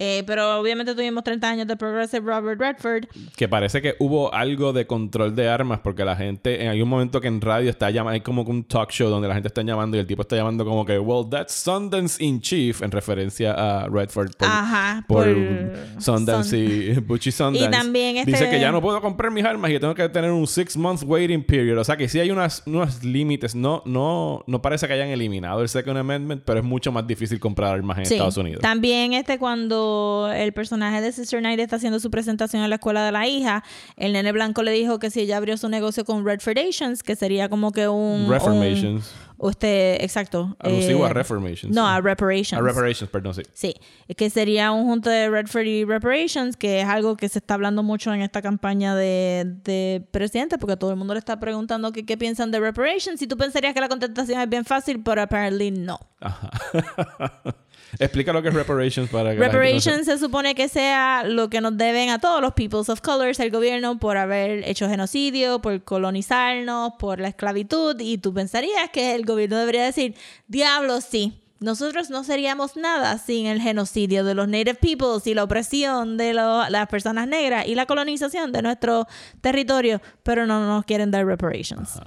Eh, 0.02 0.22
pero 0.26 0.58
obviamente 0.58 0.94
tuvimos 0.94 1.22
30 1.22 1.46
años 1.46 1.66
de 1.66 1.76
Progressive 1.76 2.22
Robert 2.24 2.58
Redford. 2.58 3.04
Que 3.36 3.48
parece 3.48 3.82
que 3.82 3.96
hubo 3.98 4.32
algo 4.32 4.72
de 4.72 4.86
control 4.86 5.36
de 5.36 5.46
armas 5.46 5.80
porque 5.84 6.06
la 6.06 6.16
gente, 6.16 6.62
en 6.62 6.68
algún 6.70 6.88
momento 6.88 7.20
que 7.20 7.28
en 7.28 7.38
radio 7.42 7.68
está 7.68 7.90
llamando, 7.90 8.14
hay 8.14 8.22
como 8.22 8.40
un 8.42 8.64
talk 8.64 8.90
show 8.90 9.10
donde 9.10 9.28
la 9.28 9.34
gente 9.34 9.48
está 9.48 9.60
llamando 9.60 9.98
y 9.98 10.00
el 10.00 10.06
tipo 10.06 10.22
está 10.22 10.36
llamando 10.36 10.64
como 10.64 10.86
que, 10.86 10.98
well, 10.98 11.26
that's 11.28 11.52
Sundance 11.52 12.24
in 12.24 12.40
Chief, 12.40 12.80
en 12.80 12.90
referencia 12.90 13.52
a 13.52 13.88
Redford 13.90 14.30
por, 14.38 14.48
Ajá, 14.48 15.04
por, 15.06 15.24
por 15.24 16.02
Sundance 16.02 16.56
y 16.56 16.94
Butchie 17.00 17.30
Sundance. 17.30 17.66
Y 17.66 17.70
también 17.70 18.16
este- 18.16 18.30
Dice 18.30 18.48
que 18.48 18.58
ya 18.58 18.72
no 18.72 18.80
puedo 18.80 19.02
comprar 19.02 19.30
mis 19.30 19.44
armas 19.44 19.70
y 19.70 19.74
que 19.74 19.80
tengo 19.80 19.94
que 19.94 20.08
tener 20.08 20.30
un 20.30 20.46
six 20.46 20.78
month 20.78 21.02
waiting 21.04 21.44
period. 21.44 21.76
O 21.76 21.84
sea 21.84 21.98
que 21.98 22.08
sí 22.08 22.18
hay 22.18 22.30
unas, 22.30 22.62
unos 22.64 23.04
límites. 23.04 23.54
No, 23.54 23.82
no, 23.84 24.44
no 24.46 24.62
parece 24.62 24.86
que 24.86 24.94
hayan 24.94 25.08
eliminado 25.08 25.60
el 25.60 25.68
Second 25.68 25.98
Amendment, 25.98 26.42
pero 26.46 26.60
es 26.60 26.64
mucho 26.64 26.90
más 26.90 27.06
difícil 27.06 27.38
comprar 27.38 27.74
armas 27.74 27.98
en 27.98 28.06
Sí. 28.06 28.14
Estados 28.14 28.38
Unidos. 28.38 28.62
También 28.62 29.12
este 29.12 29.38
cuando 29.38 29.89
el 30.34 30.52
personaje 30.52 31.00
de 31.00 31.12
Sister 31.12 31.40
Night 31.42 31.58
está 31.60 31.76
haciendo 31.76 32.00
su 32.00 32.10
presentación 32.10 32.62
en 32.62 32.70
la 32.70 32.76
escuela 32.76 33.04
de 33.04 33.12
la 33.12 33.26
hija, 33.26 33.62
el 33.96 34.12
nene 34.12 34.32
blanco 34.32 34.62
le 34.62 34.72
dijo 34.72 34.98
que 34.98 35.10
si 35.10 35.20
ella 35.20 35.36
abrió 35.36 35.56
su 35.56 35.68
negocio 35.68 36.04
con 36.04 36.24
Redfordations, 36.24 37.02
que 37.02 37.16
sería 37.16 37.48
como 37.48 37.72
que 37.72 37.88
un... 37.88 38.26
Reformations. 38.28 39.12
un- 39.14 39.30
usted, 39.42 39.96
exacto. 40.02 40.54
Alusivo 40.58 41.06
eh, 41.06 41.10
a 41.10 41.12
Reformations. 41.14 41.74
No, 41.74 41.86
a 41.88 41.98
Reparations. 42.02 42.52
A 42.52 42.60
Reparations, 42.60 43.10
perdón, 43.10 43.32
sí. 43.34 43.42
Sí, 43.54 43.74
que 44.14 44.28
sería 44.28 44.70
un 44.70 44.84
junto 44.84 45.08
de 45.08 45.30
Redford 45.30 45.64
y 45.64 45.84
Reparations, 45.86 46.58
que 46.58 46.82
es 46.82 46.86
algo 46.86 47.16
que 47.16 47.26
se 47.30 47.38
está 47.38 47.54
hablando 47.54 47.82
mucho 47.82 48.12
en 48.12 48.20
esta 48.20 48.42
campaña 48.42 48.94
de, 48.94 49.56
de 49.64 50.06
presidente, 50.10 50.58
porque 50.58 50.76
todo 50.76 50.90
el 50.90 50.96
mundo 50.96 51.14
le 51.14 51.20
está 51.20 51.40
preguntando 51.40 51.90
que, 51.90 52.04
qué 52.04 52.18
piensan 52.18 52.50
de 52.50 52.60
Reparations. 52.60 53.22
Y 53.22 53.26
tú 53.26 53.38
pensarías 53.38 53.72
que 53.72 53.80
la 53.80 53.88
contestación 53.88 54.40
es 54.42 54.48
bien 54.50 54.66
fácil, 54.66 55.02
pero 55.02 55.22
apparently 55.22 55.70
no. 55.70 55.98
Ajá. 56.20 56.50
Explica 57.98 58.32
lo 58.32 58.42
que 58.42 58.48
es 58.48 58.54
reparations 58.54 59.10
para 59.10 59.30
que 59.32 59.36
no 59.36 59.42
Reparations 59.44 60.06
se 60.06 60.18
supone 60.18 60.54
que 60.54 60.68
sea 60.68 61.24
lo 61.24 61.50
que 61.50 61.60
nos 61.60 61.76
deben 61.76 62.10
a 62.10 62.18
todos 62.18 62.40
los 62.40 62.52
peoples 62.54 62.88
of 62.88 63.00
colors, 63.00 63.40
el 63.40 63.50
gobierno, 63.50 63.98
por 63.98 64.16
haber 64.16 64.68
hecho 64.68 64.88
genocidio, 64.88 65.60
por 65.60 65.82
colonizarnos, 65.82 66.92
por 66.98 67.18
la 67.20 67.28
esclavitud. 67.28 67.98
Y 68.00 68.18
tú 68.18 68.32
pensarías 68.32 68.90
que 68.92 69.14
el 69.14 69.24
gobierno 69.24 69.58
debería 69.58 69.84
decir, 69.84 70.14
diablo, 70.46 71.00
sí. 71.00 71.36
Nosotros 71.62 72.08
no 72.08 72.24
seríamos 72.24 72.76
nada 72.76 73.18
sin 73.18 73.44
el 73.44 73.60
genocidio 73.60 74.24
de 74.24 74.32
los 74.34 74.48
native 74.48 74.76
peoples 74.76 75.26
y 75.26 75.34
la 75.34 75.44
opresión 75.44 76.16
de 76.16 76.32
lo- 76.32 76.66
las 76.70 76.86
personas 76.88 77.28
negras 77.28 77.66
y 77.66 77.74
la 77.74 77.84
colonización 77.84 78.50
de 78.50 78.62
nuestro 78.62 79.06
territorio, 79.42 80.00
pero 80.22 80.46
no 80.46 80.64
nos 80.66 80.86
quieren 80.86 81.10
dar 81.10 81.26
reparations, 81.26 82.00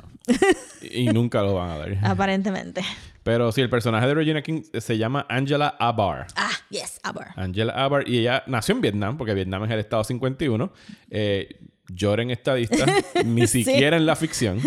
y 0.81 1.05
nunca 1.05 1.43
lo 1.43 1.53
van 1.53 1.69
a 1.69 1.77
dar. 1.77 1.97
aparentemente. 2.03 2.81
Pero 3.23 3.51
sí, 3.51 3.61
el 3.61 3.69
personaje 3.69 4.05
de 4.07 4.13
Regina 4.13 4.41
King 4.41 4.63
se 4.77 4.97
llama 4.97 5.25
Angela 5.29 5.75
Abar. 5.79 6.27
Ah, 6.35 6.51
yes, 6.69 6.99
aber. 7.03 7.27
Angela 7.35 7.73
Abar. 7.73 8.07
Y 8.07 8.19
ella 8.19 8.43
nació 8.47 8.75
en 8.75 8.81
Vietnam, 8.81 9.17
porque 9.17 9.33
Vietnam 9.33 9.63
es 9.63 9.71
el 9.71 9.79
estado 9.79 10.03
51. 10.03 10.71
Eh, 11.09 11.59
lloren 11.89 12.31
estadistas, 12.31 12.89
ni 13.25 13.45
siquiera 13.47 13.97
en 13.97 14.05
la 14.05 14.15
ficción, 14.15 14.59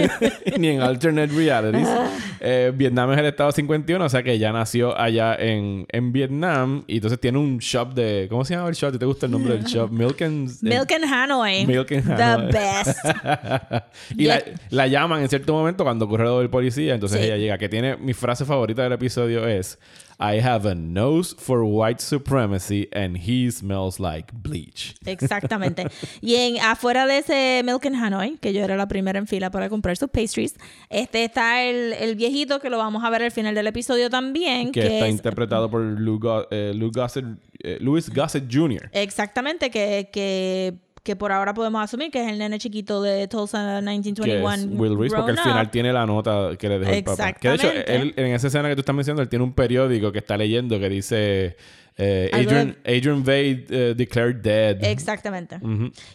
ni 0.58 0.68
en 0.68 0.80
alternate 0.82 1.32
realities. 1.32 1.88
Eh, 2.40 2.72
Vietnam 2.74 3.12
es 3.12 3.18
el 3.18 3.26
estado 3.26 3.52
51, 3.52 4.04
o 4.04 4.08
sea 4.08 4.22
que 4.22 4.32
ella 4.32 4.52
nació 4.52 4.96
allá 4.98 5.34
en, 5.34 5.86
en 5.90 6.12
Vietnam. 6.12 6.84
Y 6.86 6.96
entonces 6.96 7.20
tiene 7.20 7.38
un 7.38 7.58
shop 7.58 7.94
de. 7.94 8.26
¿Cómo 8.30 8.44
se 8.44 8.54
llama 8.54 8.68
el 8.68 8.74
shop? 8.74 8.98
¿Te 8.98 9.04
gusta 9.04 9.26
el 9.26 9.32
nombre 9.32 9.54
del 9.54 9.64
shop? 9.66 9.90
Milk 9.90 10.22
and. 10.22 10.50
Milk 10.62 10.90
and 10.92 11.04
Hanoi. 11.04 11.66
Milk 11.66 11.92
and 11.92 12.10
Hanoi. 12.10 12.50
The 12.50 12.58
best. 12.58 12.98
y 14.16 14.24
la, 14.24 14.42
la 14.70 14.86
llaman 14.86 15.22
en 15.22 15.28
cierto 15.28 15.52
momento 15.52 15.84
cuando 15.84 16.04
ocurre 16.04 16.24
lo 16.24 16.38
del 16.40 16.50
policía. 16.50 16.94
Entonces 16.94 17.20
Sí. 17.20 17.26
ella 17.26 17.36
llega. 17.36 17.58
Que 17.58 17.68
tiene 17.68 17.96
mi 17.96 18.14
frase 18.14 18.44
favorita 18.44 18.82
del 18.84 18.92
episodio 18.92 19.46
es: 19.46 19.78
I 20.20 20.38
have 20.40 20.66
a 20.68 20.74
nose 20.74 21.34
for 21.38 21.64
white 21.64 22.00
supremacy 22.00 22.88
and 22.92 23.16
he 23.16 23.50
smells 23.50 23.98
like 23.98 24.32
bleach. 24.34 24.94
Exactamente. 25.06 25.86
Y 26.20 26.34
en, 26.36 26.58
afuera 26.60 27.06
de 27.06 27.18
ese 27.18 27.62
Milk 27.64 27.86
and 27.86 27.96
Hanoi, 27.96 28.36
que 28.38 28.52
yo 28.52 28.62
era 28.62 28.76
la 28.76 28.86
primera 28.86 29.18
en 29.18 29.26
fila 29.26 29.50
para 29.50 29.68
comprar 29.70 29.96
sus 29.96 30.10
pastries, 30.10 30.54
este 30.90 31.24
está 31.24 31.62
el, 31.62 31.94
el 31.94 32.14
viejito 32.16 32.60
que 32.60 32.68
lo 32.68 32.76
vamos 32.78 33.02
a 33.04 33.10
ver 33.10 33.22
al 33.22 33.30
final 33.30 33.54
del 33.54 33.66
episodio 33.66 34.10
también. 34.10 34.72
Que, 34.72 34.80
Que, 34.82 34.86
está 34.94 35.06
es- 35.06 35.12
interpretado 35.12 35.70
por 35.70 35.80
Lou 35.82 36.20
eh, 36.50 36.72
Lou 36.74 36.90
Gossett, 36.92 37.24
eh, 37.62 37.78
Louis 37.80 38.08
Gossett 38.10 38.44
Jr. 38.52 38.90
Exactamente, 38.92 39.70
que, 39.70 40.10
que, 40.12 40.74
que 41.02 41.16
por 41.16 41.32
ahora 41.32 41.54
podemos 41.54 41.82
asumir 41.82 42.10
que 42.10 42.22
es 42.22 42.30
el 42.30 42.38
nene 42.38 42.58
chiquito 42.58 43.00
de 43.02 43.26
Tulsa 43.26 43.80
Que 43.80 43.82
1921. 43.82 44.52
es 44.52 44.78
Will 44.78 44.98
Reese, 44.98 45.16
porque 45.16 45.32
al 45.32 45.38
final 45.38 45.70
tiene 45.70 45.92
la 45.92 46.06
nota 46.06 46.50
que 46.58 46.68
le 46.68 46.78
dejó 46.78 46.92
el 46.92 47.04
papá. 47.04 47.32
Que 47.32 47.48
de 47.48 47.54
hecho, 47.54 47.70
él, 47.70 48.14
en 48.16 48.26
esa 48.32 48.48
escena 48.48 48.68
que 48.68 48.76
tú 48.76 48.80
estás 48.80 48.94
mencionando, 48.94 49.22
él 49.22 49.28
tiene 49.28 49.44
un 49.44 49.52
periódico 49.52 50.12
que 50.12 50.18
está 50.18 50.36
leyendo 50.36 50.78
que 50.78 50.88
dice 50.88 51.56
eh, 51.96 52.30
Adrian, 52.32 52.76
Adrian 52.84 53.22
Vade 53.22 53.66
eh, 53.68 53.94
declared 53.96 54.36
dead. 54.36 54.82
Exactamente. 54.84 55.58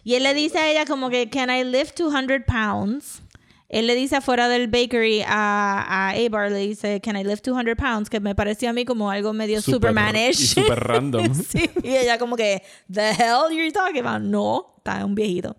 Y 0.03 0.15
él 0.15 0.23
le 0.23 0.33
dice 0.33 0.57
a 0.57 0.69
ella 0.69 0.85
como 0.85 1.09
que, 1.09 1.29
can 1.29 1.49
I 1.49 1.63
lift 1.63 1.97
200 1.99 2.41
pounds? 2.45 3.21
Él 3.67 3.87
le 3.87 3.95
dice 3.95 4.15
afuera 4.17 4.47
del 4.47 4.67
bakery 4.67 5.21
a, 5.25 5.83
a 5.87 6.09
Abar, 6.11 6.51
le 6.51 6.59
dice, 6.59 7.01
can 7.01 7.17
I 7.17 7.23
lift 7.23 7.43
200 7.45 7.75
pounds? 7.75 8.09
Que 8.09 8.19
me 8.19 8.35
pareció 8.35 8.69
a 8.69 8.73
mí 8.73 8.85
como 8.85 9.09
algo 9.09 9.33
medio 9.33 9.57
Súper- 9.59 9.89
Supermanish. 9.89 10.39
y 10.41 10.45
súper 10.47 10.79
random. 10.79 11.33
sí, 11.49 11.69
y 11.83 11.95
ella 11.95 12.17
como 12.19 12.35
que, 12.35 12.61
the 12.91 13.09
hell 13.09 13.49
you're 13.51 13.71
talking 13.71 14.05
about? 14.05 14.21
No, 14.21 14.75
está 14.77 15.03
un 15.03 15.15
viejito. 15.15 15.55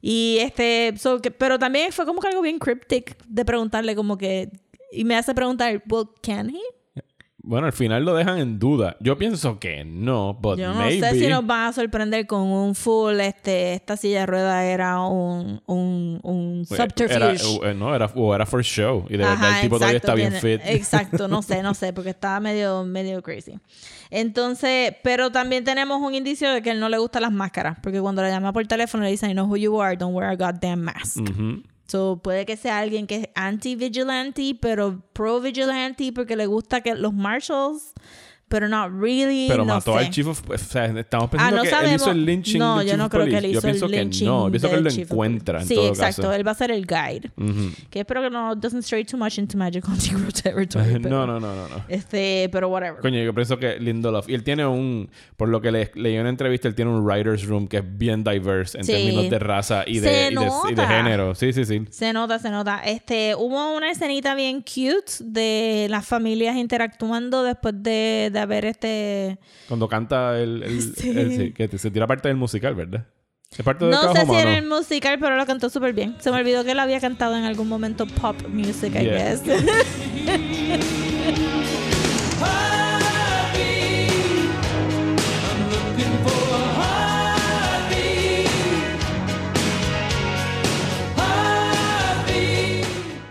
Y 0.00 0.38
este, 0.40 0.94
so 0.96 1.20
que- 1.20 1.30
pero 1.30 1.58
también 1.58 1.92
fue 1.92 2.06
como 2.06 2.20
que 2.20 2.28
algo 2.28 2.40
bien 2.40 2.58
cryptic 2.58 3.16
de 3.28 3.44
preguntarle 3.44 3.94
como 3.94 4.16
que, 4.16 4.50
y 4.90 5.04
me 5.04 5.14
hace 5.16 5.34
preguntar, 5.34 5.82
well, 5.88 6.06
can 6.22 6.48
he? 6.50 6.58
Bueno, 7.50 7.66
al 7.66 7.72
final 7.72 8.04
lo 8.04 8.14
dejan 8.14 8.38
en 8.38 8.60
duda. 8.60 8.96
Yo 9.00 9.18
pienso 9.18 9.58
que 9.58 9.84
no, 9.84 10.38
but 10.40 10.56
Yo 10.56 10.72
no 10.72 10.78
maybe. 10.82 11.00
sé 11.00 11.18
si 11.18 11.26
nos 11.26 11.44
van 11.44 11.66
a 11.66 11.72
sorprender 11.72 12.24
con 12.28 12.42
un 12.42 12.76
full, 12.76 13.18
este, 13.18 13.74
esta 13.74 13.96
silla 13.96 14.20
de 14.20 14.26
rueda 14.26 14.64
era 14.64 15.00
un, 15.00 15.60
un, 15.66 16.20
un 16.22 16.64
subterfuge. 16.64 17.12
Era, 17.16 17.32
eh, 17.32 17.74
no, 17.74 17.92
era, 17.92 18.06
o 18.14 18.32
era 18.32 18.46
for 18.46 18.62
show. 18.62 19.04
Y 19.08 19.16
de 19.16 19.24
verdad 19.24 19.56
el 19.56 19.62
tipo 19.62 19.78
todavía 19.78 19.96
está 19.96 20.12
exacto, 20.14 20.46
bien 20.46 20.60
fit. 20.60 20.60
Exacto, 20.64 21.26
no 21.26 21.42
sé, 21.42 21.60
no 21.64 21.74
sé, 21.74 21.92
porque 21.92 22.10
estaba 22.10 22.38
medio, 22.38 22.84
medio 22.84 23.20
crazy. 23.20 23.58
Entonces, 24.10 24.94
pero 25.02 25.32
también 25.32 25.64
tenemos 25.64 26.00
un 26.00 26.14
indicio 26.14 26.52
de 26.52 26.62
que 26.62 26.70
él 26.70 26.78
no 26.78 26.88
le 26.88 26.98
gustan 26.98 27.22
las 27.22 27.32
máscaras, 27.32 27.78
porque 27.82 28.00
cuando 28.00 28.22
le 28.22 28.30
llama 28.30 28.52
por 28.52 28.64
teléfono 28.68 29.02
le 29.02 29.10
dice, 29.10 29.28
I 29.28 29.32
know 29.32 29.46
who 29.46 29.56
you 29.56 29.80
are, 29.82 29.96
don't 29.96 30.14
wear 30.14 30.30
a 30.30 30.36
goddamn 30.36 30.82
mask. 30.82 31.16
Ujú. 31.18 31.64
So, 31.90 32.20
puede 32.22 32.46
que 32.46 32.56
sea 32.56 32.78
alguien 32.78 33.08
que 33.08 33.16
es 33.16 33.28
anti-vigilante, 33.34 34.56
pero 34.60 35.02
pro-vigilante 35.12 36.12
porque 36.12 36.36
le 36.36 36.46
gusta 36.46 36.82
que 36.82 36.94
los 36.94 37.12
marshals, 37.12 37.94
pero 38.50 38.68
not 38.68 38.90
really, 38.92 39.46
Pero 39.48 39.64
no 39.64 39.74
mató 39.76 39.92
sé. 39.92 39.98
al 40.06 40.10
chief 40.10 40.26
of... 40.26 40.42
O 40.50 40.58
sea, 40.58 40.86
estamos 40.86 41.28
Ah, 41.28 41.30
pensando 41.30 41.56
no 41.56 41.62
que 41.62 41.68
él 41.68 41.74
sabemos. 41.74 42.02
hizo 42.02 42.10
el 42.10 42.24
lynching 42.26 42.58
no, 42.58 42.78
del 42.78 42.86
yo 42.86 42.90
chief 42.90 42.98
no 42.98 43.08
creo 43.08 43.24
que 43.26 43.36
él 43.38 43.44
Yo 43.44 43.50
hizo 43.52 43.60
pienso 43.62 43.86
el 43.86 43.90
que 43.92 43.98
lynching 44.00 44.26
no. 44.26 44.44
Yo 44.46 44.50
pienso 44.50 44.68
que 44.68 44.74
él 44.74 44.84
lo 44.84 44.90
encuentra 44.90 45.60
en 45.62 45.68
police. 45.68 45.74
todo 45.76 45.84
Sí, 45.84 45.88
exacto. 46.00 46.22
caso. 46.22 46.34
Él 46.34 46.46
va 46.46 46.50
a 46.50 46.54
ser 46.54 46.70
el 46.72 46.84
guide. 46.86 47.30
Ujú. 47.36 47.70
Que 47.88 48.00
espero 48.00 48.22
que 48.22 48.30
no 48.30 48.54
doesn't 48.56 48.82
stray 48.82 49.04
too 49.04 49.16
much 49.16 49.38
into 49.38 49.56
magical 49.56 49.94
negro 50.12 50.32
territory. 50.32 50.92
pero- 51.02 51.08
No, 51.08 51.26
no, 51.26 51.38
no, 51.40 51.54
no, 51.54 51.68
no. 51.68 51.84
Este, 51.88 52.48
pero 52.52 52.68
whatever. 52.68 53.00
Coño, 53.00 53.22
yo 53.22 53.32
pienso 53.32 53.56
que 53.56 53.78
Lindelof. 53.78 54.28
Y 54.28 54.34
él 54.34 54.42
tiene 54.42 54.66
un. 54.66 55.08
Por 55.36 55.48
lo 55.48 55.60
que 55.60 55.70
le, 55.70 55.90
leí 55.94 56.14
en 56.16 56.22
una 56.22 56.30
entrevista, 56.30 56.66
él 56.68 56.74
tiene 56.74 56.90
un 56.90 57.04
writer's 57.06 57.46
room 57.46 57.68
que 57.68 57.78
es 57.78 57.84
bien 57.98 58.24
diverse 58.24 58.78
en 58.78 58.84
Sí. 58.84 58.92
términos 58.92 59.30
de 59.30 59.38
raza 59.38 59.84
y 59.86 60.00
de, 60.00 60.30
y 60.32 60.34
de, 60.34 60.50
y 60.70 60.74
de 60.74 60.86
género. 60.86 61.34
Sí, 61.34 61.52
sí, 61.52 61.64
sí. 61.64 61.82
Se 61.90 62.12
nota, 62.12 62.38
se 62.40 62.50
nota. 62.50 62.82
Este, 62.84 63.34
hubo 63.36 63.76
una 63.76 63.90
escenita 63.90 64.34
bien 64.34 64.62
cute 64.62 65.12
de 65.20 65.86
las 65.88 66.04
familias 66.06 66.56
interactuando 66.56 67.42
después 67.44 67.74
de, 67.82 68.30
de 68.32 68.39
haber 68.40 68.64
este. 68.64 69.38
Cuando 69.68 69.88
canta 69.88 70.38
el. 70.40 70.62
el- 70.62 70.94
Sí. 70.96 71.10
el- 71.10 71.36
sí, 71.36 71.52
que 71.52 71.68
se 71.78 71.90
tira 71.90 72.06
parte 72.06 72.28
del 72.28 72.36
musical, 72.36 72.74
¿verdad? 72.74 73.06
Es 73.56 73.64
parte 73.64 73.84
del 73.84 73.92
No 73.92 74.12
sé 74.14 74.24
si 74.26 74.34
era 74.34 74.56
el 74.58 74.66
musical, 74.66 75.18
pero 75.20 75.36
lo 75.36 75.44
cantó 75.46 75.68
súper 75.70 75.92
bien. 75.92 76.14
Se 76.20 76.30
me 76.30 76.36
olvidó 76.38 76.62
que 76.64 76.70
él 76.72 76.78
había 76.78 77.00
cantado 77.00 77.36
en 77.36 77.44
algún 77.44 77.68
momento 77.68 78.06
pop 78.06 78.36
music, 78.48 78.94
I 78.94 79.04
Yeah. 79.04 79.34
guess. 79.34 79.42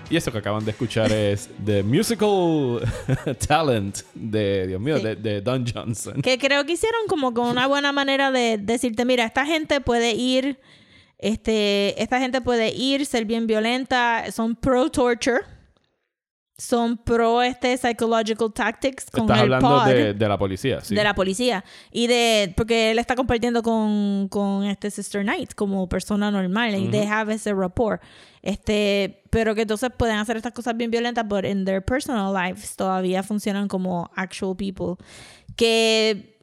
Y 0.09 0.17
eso 0.17 0.31
que 0.31 0.39
acaban 0.39 0.65
de 0.65 0.71
escuchar 0.71 1.11
es 1.11 1.49
The 1.63 1.83
Musical 1.83 2.81
Talent 3.47 3.99
de, 4.15 4.67
Dios 4.67 4.81
mío, 4.81 4.97
Sí. 4.97 5.03
de, 5.03 5.15
de 5.15 5.41
Don 5.41 5.65
Johnson. 5.65 6.21
que 6.21 6.37
creo 6.39 6.65
que 6.65 6.73
hicieron 6.73 7.01
como 7.07 7.33
con 7.33 7.47
una 7.47 7.67
buena 7.67 7.91
manera 7.91 8.31
de 8.31 8.57
decirte, 8.57 9.05
mira, 9.05 9.23
esta 9.25 9.45
gente 9.45 9.81
puede 9.81 10.13
ir, 10.13 10.57
este, 11.19 12.01
esta 12.01 12.19
gente 12.19 12.41
puede 12.41 12.69
ir, 12.73 13.05
ser 13.05 13.25
bien 13.25 13.45
violenta, 13.45 14.31
son 14.31 14.55
pro 14.55 14.89
torture, 14.89 15.41
son 16.59 16.97
pro 16.97 17.41
este 17.41 17.75
psychological 17.77 18.51
tactics 18.53 19.09
con 19.09 19.21
Estás 19.21 19.37
el 19.37 19.43
hablando 19.43 19.69
pod 19.69 19.85
de, 19.87 20.13
de 20.13 20.27
la 20.27 20.37
policía, 20.37 20.81
sí. 20.81 20.93
de 20.93 21.03
la 21.03 21.15
policía. 21.15 21.63
Y 21.91 22.07
de 22.07 22.53
porque 22.55 22.91
él 22.91 22.99
está 22.99 23.15
compartiendo 23.15 23.63
con, 23.63 24.27
con 24.27 24.65
este 24.65 24.91
Sister 24.91 25.23
Knight 25.23 25.53
como 25.55 25.87
persona 25.87 26.29
normal 26.29 26.75
y 26.75 26.89
they 26.89 27.07
have 27.07 27.33
ese 27.33 27.53
rapport. 27.53 28.01
Este 28.41 29.23
pero 29.29 29.55
que 29.55 29.61
entonces 29.61 29.89
pueden 29.97 30.17
hacer 30.17 30.35
estas 30.35 30.51
cosas 30.51 30.75
bien 30.75 30.91
violentas 30.91 31.25
but 31.27 31.45
in 31.45 31.63
their 31.63 31.81
personal 31.83 32.33
lives 32.33 32.75
todavía 32.75 33.23
funcionan 33.23 33.69
como 33.69 34.11
actual 34.15 34.55
people. 34.57 35.03
Que 35.55 36.37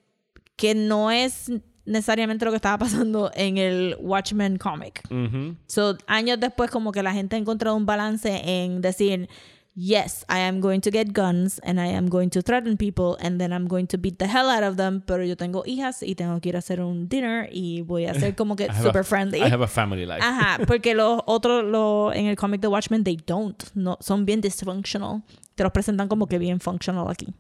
que 0.57 0.74
no 0.74 1.11
es 1.11 1.52
necesariamente 1.85 2.44
lo 2.44 2.50
que 2.50 2.57
estaba 2.57 2.79
pasando 2.79 3.31
en 3.35 3.59
el 3.59 3.96
Watchmen 4.00 4.57
comic. 4.57 5.02
Ujú. 5.11 5.57
So, 5.66 5.98
años 6.07 6.40
después, 6.40 6.70
como 6.70 6.90
que 6.90 7.02
la 7.02 7.12
gente 7.12 7.37
ha 7.37 7.38
encontrado 7.38 7.76
un 7.76 7.87
balance 7.87 8.42
en 8.44 8.81
decir, 8.81 9.29
yes, 9.78 10.24
I 10.28 10.38
am 10.38 10.60
going 10.60 10.80
to 10.80 10.90
get 10.90 11.12
guns 11.12 11.60
and 11.62 11.78
I 11.78 11.88
am 11.88 12.08
going 12.08 12.30
to 12.30 12.40
threaten 12.40 12.78
people 12.78 13.16
and 13.20 13.38
then 13.38 13.52
I'm 13.52 13.68
going 13.68 13.86
to 13.88 13.98
beat 13.98 14.18
the 14.18 14.26
hell 14.26 14.48
out 14.48 14.62
of 14.62 14.76
them, 14.78 15.02
pero 15.06 15.22
yo 15.22 15.36
tengo 15.36 15.62
hijas 15.66 16.02
y 16.02 16.14
tengo 16.14 16.40
que 16.40 16.48
ir 16.48 16.56
a 16.56 16.60
hacer 16.60 16.80
un 16.80 17.08
dinner 17.08 17.48
y 17.52 17.82
voy 17.82 18.06
a 18.06 18.14
ser 18.14 18.34
como 18.34 18.56
que 18.56 18.68
super 18.82 19.02
a- 19.02 19.04
friendly. 19.04 19.40
I 19.42 19.50
have 19.50 19.62
a 19.62 19.68
family 19.68 20.06
life. 20.06 20.22
Ajá, 20.22 20.58
porque 20.66 20.94
los 20.94 21.20
otros, 21.26 21.62
lo, 21.62 22.12
en 22.14 22.26
el 22.26 22.36
cómic 22.36 22.62
de 22.62 22.68
Watchmen, 22.68 23.04
they 23.04 23.16
don't. 23.16 23.62
No, 23.74 23.98
son 24.00 24.24
bien 24.24 24.40
dysfunctional. 24.40 25.22
Te 25.54 25.62
los 25.62 25.72
presentan 25.72 26.08
como 26.08 26.26
que 26.26 26.38
bien 26.38 26.58
functional 26.58 27.06
aquí. 27.10 27.34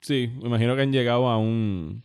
Sí, 0.00 0.30
me 0.40 0.46
imagino 0.48 0.76
que 0.76 0.82
han 0.82 0.92
llegado 0.92 1.28
a 1.28 1.36
un, 1.36 2.04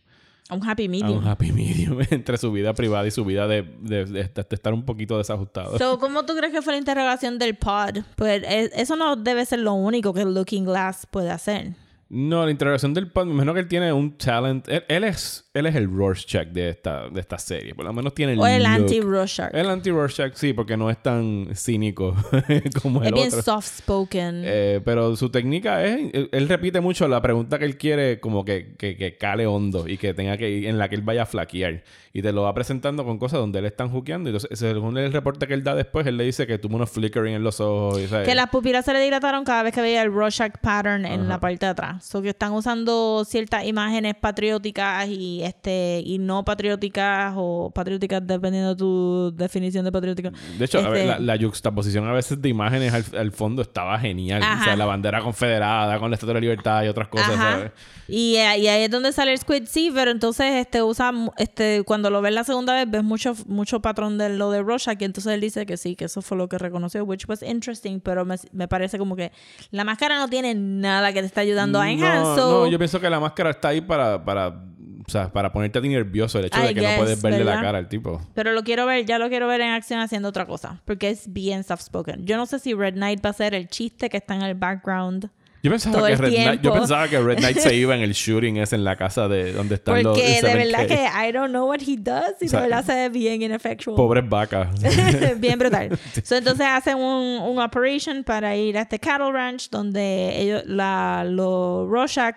A 0.52 0.54
un 0.54 0.68
happy 0.68 0.84
a 0.84 0.88
medium. 0.88 1.18
un 1.18 1.26
happy 1.26 1.50
medium 1.52 1.98
entre 2.10 2.36
su 2.38 2.52
vida 2.52 2.74
privada 2.74 3.06
y 3.06 3.10
su 3.10 3.24
vida 3.24 3.46
de, 3.46 3.62
de- 3.80 4.04
de- 4.04 4.24
de 4.24 4.46
estar 4.50 4.72
un 4.74 4.84
poquito 4.84 5.16
desajustado. 5.18 5.78
So, 5.78 5.98
¿Cómo 6.00 6.24
tú 6.24 6.34
crees 6.36 6.52
que 6.52 6.62
fue 6.62 6.74
la 6.74 6.78
interrogación 6.78 7.38
del 7.38 7.56
pod? 7.56 7.98
Pues 8.16 8.42
eh, 8.46 8.70
eso 8.74 8.96
no 8.96 9.16
debe 9.16 9.44
ser 9.46 9.60
lo 9.60 9.72
único 9.74 10.12
que 10.12 10.24
Looking 10.24 10.64
Glass 10.64 11.06
puede 11.10 11.30
hacer. 11.30 11.72
No, 12.14 12.44
la 12.44 12.50
interrogación 12.50 12.92
del 12.92 13.10
pod, 13.10 13.24
me 13.24 13.32
imagino 13.32 13.54
que 13.54 13.60
él 13.60 13.68
tiene 13.68 13.90
un 13.90 14.12
talent. 14.18 14.68
Él, 14.68 14.84
él 14.88 15.04
es, 15.04 15.50
él 15.54 15.66
es 15.66 15.74
el 15.74 15.90
Rorschach 15.94 16.48
de 16.48 16.70
esta, 16.70 17.10
de 17.10 17.20
esta 17.20 17.36
serie. 17.36 17.74
Por 17.74 17.84
lo 17.84 17.92
menos 17.92 18.14
tiene 18.14 18.32
el 18.32 18.38
O 18.40 18.46
el 18.46 18.64
anti-Rorschach. 18.64 19.50
El 19.52 19.68
anti-Rorschach, 19.68 20.32
sí, 20.34 20.54
porque 20.54 20.78
no 20.78 20.88
es 20.88 21.02
tan 21.02 21.48
cínico 21.54 22.14
como 22.82 23.02
Es 23.02 23.08
el 23.08 23.14
bien 23.14 23.28
otro. 23.28 23.42
soft-spoken. 23.42 24.42
Eh, 24.46 24.80
pero 24.82 25.14
su 25.14 25.28
técnica 25.28 25.84
es, 25.84 26.14
él, 26.14 26.30
él 26.32 26.48
repite 26.48 26.80
mucho 26.80 27.06
la 27.06 27.20
pregunta 27.20 27.58
que 27.58 27.66
él 27.66 27.76
quiere 27.76 28.18
como 28.18 28.46
que, 28.46 28.74
que, 28.78 28.96
que 28.96 29.18
cale 29.18 29.46
hondo 29.46 29.86
y 29.86 29.98
que 29.98 30.14
tenga 30.14 30.38
que 30.38 30.48
ir, 30.48 30.66
en 30.68 30.78
la 30.78 30.88
que 30.88 30.94
él 30.94 31.02
vaya 31.02 31.24
a 31.24 31.26
flaquear. 31.26 31.82
Y 32.14 32.22
te 32.22 32.32
lo 32.32 32.42
va 32.42 32.54
presentando 32.54 33.04
con 33.04 33.18
cosas 33.18 33.40
donde 33.40 33.58
él 33.58 33.66
están 33.66 33.90
juqueando. 33.90 34.30
Entonces, 34.30 34.58
según 34.58 34.96
el 34.98 35.12
reporte 35.12 35.46
que 35.46 35.54
él 35.54 35.64
da 35.64 35.74
después, 35.74 36.06
él 36.06 36.16
le 36.16 36.24
dice 36.24 36.46
que 36.46 36.58
tuvo 36.58 36.76
unos 36.76 36.90
flickering 36.90 37.34
en 37.34 37.42
los 37.42 37.60
ojos. 37.60 38.00
Y, 38.00 38.06
¿sabes? 38.06 38.26
que 38.26 38.34
las 38.34 38.48
pupilas 38.48 38.84
se 38.84 38.92
le 38.94 39.00
dilataron 39.00 39.44
cada 39.44 39.62
vez 39.62 39.74
que 39.74 39.80
veía 39.82 40.02
el 40.02 40.12
Rorschach 40.12 40.52
pattern 40.62 41.04
en 41.04 41.28
la 41.28 41.40
parte 41.40 41.66
de 41.66 41.70
atrás. 41.72 42.04
So 42.04 42.22
que 42.22 42.30
están 42.30 42.52
usando 42.52 43.24
ciertas 43.26 43.64
imágenes 43.66 44.14
patrióticas 44.14 45.08
y 45.08 45.41
este 45.44 46.02
y 46.04 46.18
no 46.18 46.44
patrióticas 46.44 47.34
o 47.36 47.70
patrióticas 47.74 48.26
dependiendo 48.26 48.70
de 48.70 48.76
tu 48.76 49.32
definición 49.36 49.84
de 49.84 49.92
patriótica. 49.92 50.32
De 50.58 50.64
hecho, 50.64 50.78
a 50.78 50.88
ver, 50.88 51.08
Este- 51.08 51.20
la, 51.20 51.36
la 51.36 51.42
juxtaposición 51.42 52.06
a 52.08 52.12
veces 52.12 52.40
de 52.40 52.48
imágenes 52.48 52.92
al, 52.92 53.04
al 53.18 53.32
fondo 53.32 53.62
estaba 53.62 53.98
genial. 53.98 54.42
Ajá. 54.42 54.60
O 54.60 54.64
sea, 54.64 54.76
la 54.76 54.86
bandera 54.86 55.20
confederada 55.20 55.98
con 55.98 56.10
la 56.10 56.14
Estatua 56.14 56.34
de 56.34 56.40
la 56.40 56.40
Libertad 56.40 56.84
y 56.84 56.88
otras 56.88 57.08
cosas, 57.08 57.30
Ajá. 57.30 57.52
¿sabes? 57.52 57.72
Y, 58.08 58.36
eh, 58.36 58.58
y 58.58 58.66
ahí 58.66 58.82
es 58.84 58.90
donde 58.90 59.12
sale 59.12 59.32
el 59.32 59.38
Squid 59.38 59.64
sí, 59.66 59.90
pero 59.94 60.10
entonces 60.10 60.46
este 60.54 60.82
usa 60.82 61.12
este 61.38 61.82
cuando 61.84 62.10
lo 62.10 62.20
ves 62.20 62.32
la 62.34 62.44
segunda 62.44 62.74
vez 62.74 62.90
ves 62.90 63.02
mucho 63.04 63.34
mucho 63.46 63.80
patrón 63.80 64.18
de 64.18 64.28
lo 64.30 64.50
de 64.50 64.62
Rorschach 64.62 65.00
y 65.00 65.04
entonces 65.04 65.32
él 65.32 65.40
dice 65.40 65.64
que 65.66 65.76
sí, 65.76 65.96
que 65.96 66.06
eso 66.06 66.20
fue 66.20 66.36
lo 66.36 66.48
que 66.48 66.58
reconoció, 66.58 67.04
which 67.04 67.26
was 67.28 67.42
interesting, 67.42 68.00
pero 68.00 68.24
me, 68.24 68.36
me 68.52 68.68
parece 68.68 68.98
como 68.98 69.16
que 69.16 69.32
la 69.70 69.84
máscara 69.84 70.18
no 70.18 70.28
tiene 70.28 70.54
nada 70.54 71.12
que 71.12 71.20
te 71.20 71.26
está 71.26 71.40
ayudando 71.42 71.80
a 71.80 71.90
enhance. 71.90 72.40
No, 72.40 72.64
no, 72.64 72.66
yo 72.66 72.78
pienso 72.78 73.00
que 73.00 73.08
la 73.08 73.20
máscara 73.20 73.50
está 73.50 73.68
ahí 73.68 73.80
para, 73.80 74.22
para, 74.24 74.62
o 75.06 75.10
sea, 75.10 75.32
para 75.32 75.52
ponerte 75.52 75.78
a 75.78 75.82
ti 75.82 75.88
nervioso 75.88 76.38
el 76.38 76.46
hecho 76.46 76.60
I 76.60 76.68
de 76.68 76.74
que 76.74 76.80
guess, 76.80 76.92
no 76.92 76.96
puedes 76.98 77.22
verle 77.22 77.38
la 77.44 77.44
¿verdad? 77.52 77.62
cara 77.62 77.78
al 77.78 77.88
tipo. 77.88 78.20
Pero 78.34 78.52
lo 78.52 78.62
quiero 78.62 78.86
ver, 78.86 79.04
ya 79.04 79.18
lo 79.18 79.28
quiero 79.28 79.46
ver 79.48 79.60
en 79.60 79.70
acción 79.70 80.00
haciendo 80.00 80.28
otra 80.28 80.46
cosa, 80.46 80.80
porque 80.84 81.10
es 81.10 81.32
bien 81.32 81.64
soft 81.64 81.82
spoken. 81.82 82.24
Yo 82.24 82.36
no 82.36 82.46
sé 82.46 82.58
si 82.58 82.74
Red 82.74 82.94
Knight 82.94 83.24
va 83.24 83.30
a 83.30 83.32
ser 83.32 83.54
el 83.54 83.68
chiste 83.68 84.08
que 84.08 84.16
está 84.18 84.34
en 84.34 84.42
el 84.42 84.54
background 84.54 85.28
Yo 85.62 85.70
pensaba, 85.70 86.08
que 86.08 86.16
Red 86.16 86.34
Knight, 86.34 86.60
yo 86.62 86.72
pensaba 86.72 87.08
que 87.08 87.20
Red 87.20 87.38
Knight 87.38 87.58
se 87.58 87.74
iba 87.76 87.94
en 87.94 88.02
el 88.02 88.12
shooting 88.12 88.56
ese 88.58 88.76
en 88.76 88.84
la 88.84 88.96
casa 88.96 89.28
de 89.28 89.52
donde 89.52 89.74
están 89.76 90.02
los 90.02 90.16
Porque 90.16 90.40
de 90.40 90.48
7K. 90.48 90.54
verdad 90.54 90.86
que 90.86 91.28
I 91.28 91.32
don't 91.32 91.50
know 91.50 91.68
what 91.68 91.80
he 91.80 91.96
does 91.96 92.34
y 92.40 92.46
O 92.46 92.48
sea, 92.48 92.60
de 92.60 92.68
verdad 92.68 92.84
se 92.84 92.94
ve 92.94 93.08
bien 93.08 93.42
ineffectual. 93.42 93.96
Pobres 93.96 94.28
vacas. 94.28 94.68
bien 95.38 95.58
brutal. 95.58 95.98
So, 96.24 96.36
entonces 96.36 96.66
hacen 96.68 96.96
un, 96.96 97.40
un 97.42 97.58
operation 97.60 98.22
para 98.24 98.56
ir 98.56 98.78
a 98.78 98.82
este 98.82 98.98
cattle 98.98 99.32
ranch 99.32 99.68
donde 99.70 100.40
ellos, 100.40 100.62
la, 100.66 101.24
los 101.24 101.88
Rorschach, 101.88 102.36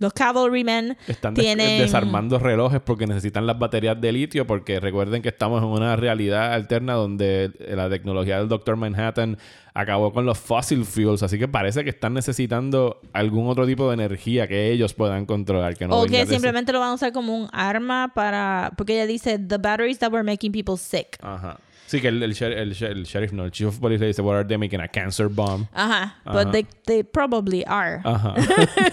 los 0.00 0.12
cavalrymen, 0.12 0.96
Están 1.06 1.34
tienen... 1.34 1.80
desarmando 1.80 2.38
relojes 2.38 2.80
porque 2.80 3.06
necesitan 3.06 3.46
las 3.46 3.58
baterías 3.58 4.00
de 4.00 4.10
litio 4.12 4.46
porque 4.46 4.80
recuerden 4.80 5.22
que 5.22 5.28
estamos 5.28 5.62
en 5.62 5.68
una 5.68 5.94
realidad 5.94 6.52
alterna 6.52 6.94
donde 6.94 7.52
la 7.68 7.88
tecnología 7.88 8.38
del 8.38 8.48
Dr. 8.48 8.76
Manhattan 8.76 9.38
acabó 9.72 10.12
con 10.12 10.24
los 10.26 10.38
fossil 10.38 10.84
fuels, 10.84 11.22
así 11.22 11.38
que 11.38 11.46
parece 11.48 11.84
que 11.84 11.90
están 11.90 12.14
necesitando 12.14 13.00
algún 13.12 13.48
otro 13.48 13.66
tipo 13.66 13.88
de 13.88 13.94
energía 13.94 14.46
que 14.48 14.70
ellos 14.72 14.94
puedan 14.94 15.26
controlar, 15.26 15.76
que 15.76 15.86
no 15.86 15.96
o 15.96 16.06
que 16.06 16.22
ese- 16.22 16.32
simplemente 16.32 16.72
lo 16.72 16.80
van 16.80 16.90
a 16.90 16.94
usar 16.94 17.12
como 17.12 17.36
un 17.36 17.48
arma 17.52 18.12
para... 18.14 18.72
Porque 18.76 18.94
ella 18.94 19.06
dice, 19.06 19.38
the 19.38 19.58
batteries 19.58 19.98
that 20.00 20.12
were 20.12 20.24
making 20.24 20.52
people 20.52 20.76
sick. 20.76 21.18
Ajá. 21.22 21.58
Sí, 21.86 22.00
que 22.00 22.08
el, 22.08 22.22
el, 22.22 22.32
el 22.42 22.72
el 22.84 23.04
sheriff, 23.04 23.32
no, 23.32 23.44
el 23.44 23.50
chief 23.50 23.68
of 23.68 23.78
police 23.78 24.00
le 24.00 24.06
dice, 24.06 24.22
what 24.22 24.36
are 24.36 24.44
they 24.44 24.56
making 24.56 24.80
a 24.80 24.88
cancer 24.88 25.28
bomb? 25.28 25.66
Ajá. 25.72 26.16
Ajá. 26.24 26.32
But 26.32 26.52
they, 26.52 26.66
they 26.86 27.02
probably 27.02 27.62
are. 27.66 28.00
Ajá. 28.04 28.34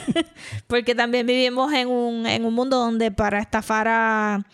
Porque 0.67 0.93
también 0.93 1.25
vivimos 1.25 1.71
en 1.73 1.87
un, 1.87 2.25
en 2.25 2.45
un 2.45 2.53
mundo 2.53 2.77
donde 2.77 3.11
para 3.11 3.39
estafar 3.39 3.87
a, 3.87 4.45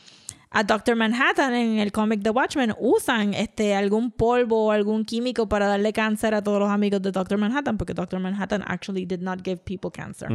a 0.51 0.63
Dr. 0.63 0.95
Manhattan 0.95 1.53
en 1.53 1.79
el 1.79 1.91
cómic 1.91 2.21
The 2.21 2.29
Watchmen 2.29 2.73
usan 2.79 3.33
este 3.33 3.75
algún 3.75 4.11
polvo 4.11 4.67
o 4.67 4.71
algún 4.71 5.03
químico 5.03 5.49
para 5.49 5.67
darle 5.67 5.91
cáncer 5.91 6.33
a 6.35 6.43
todos 6.43 6.59
los 6.59 6.69
amigos 6.69 7.01
de 7.01 7.11
Dr. 7.11 7.37
Manhattan 7.37 7.77
porque 7.77 7.93
Dr. 7.93 8.19
Manhattan 8.19 8.63
actually 8.67 9.05
did 9.05 9.19
not 9.21 9.39
give 9.43 9.57
people 9.65 9.91
cancer. 9.91 10.29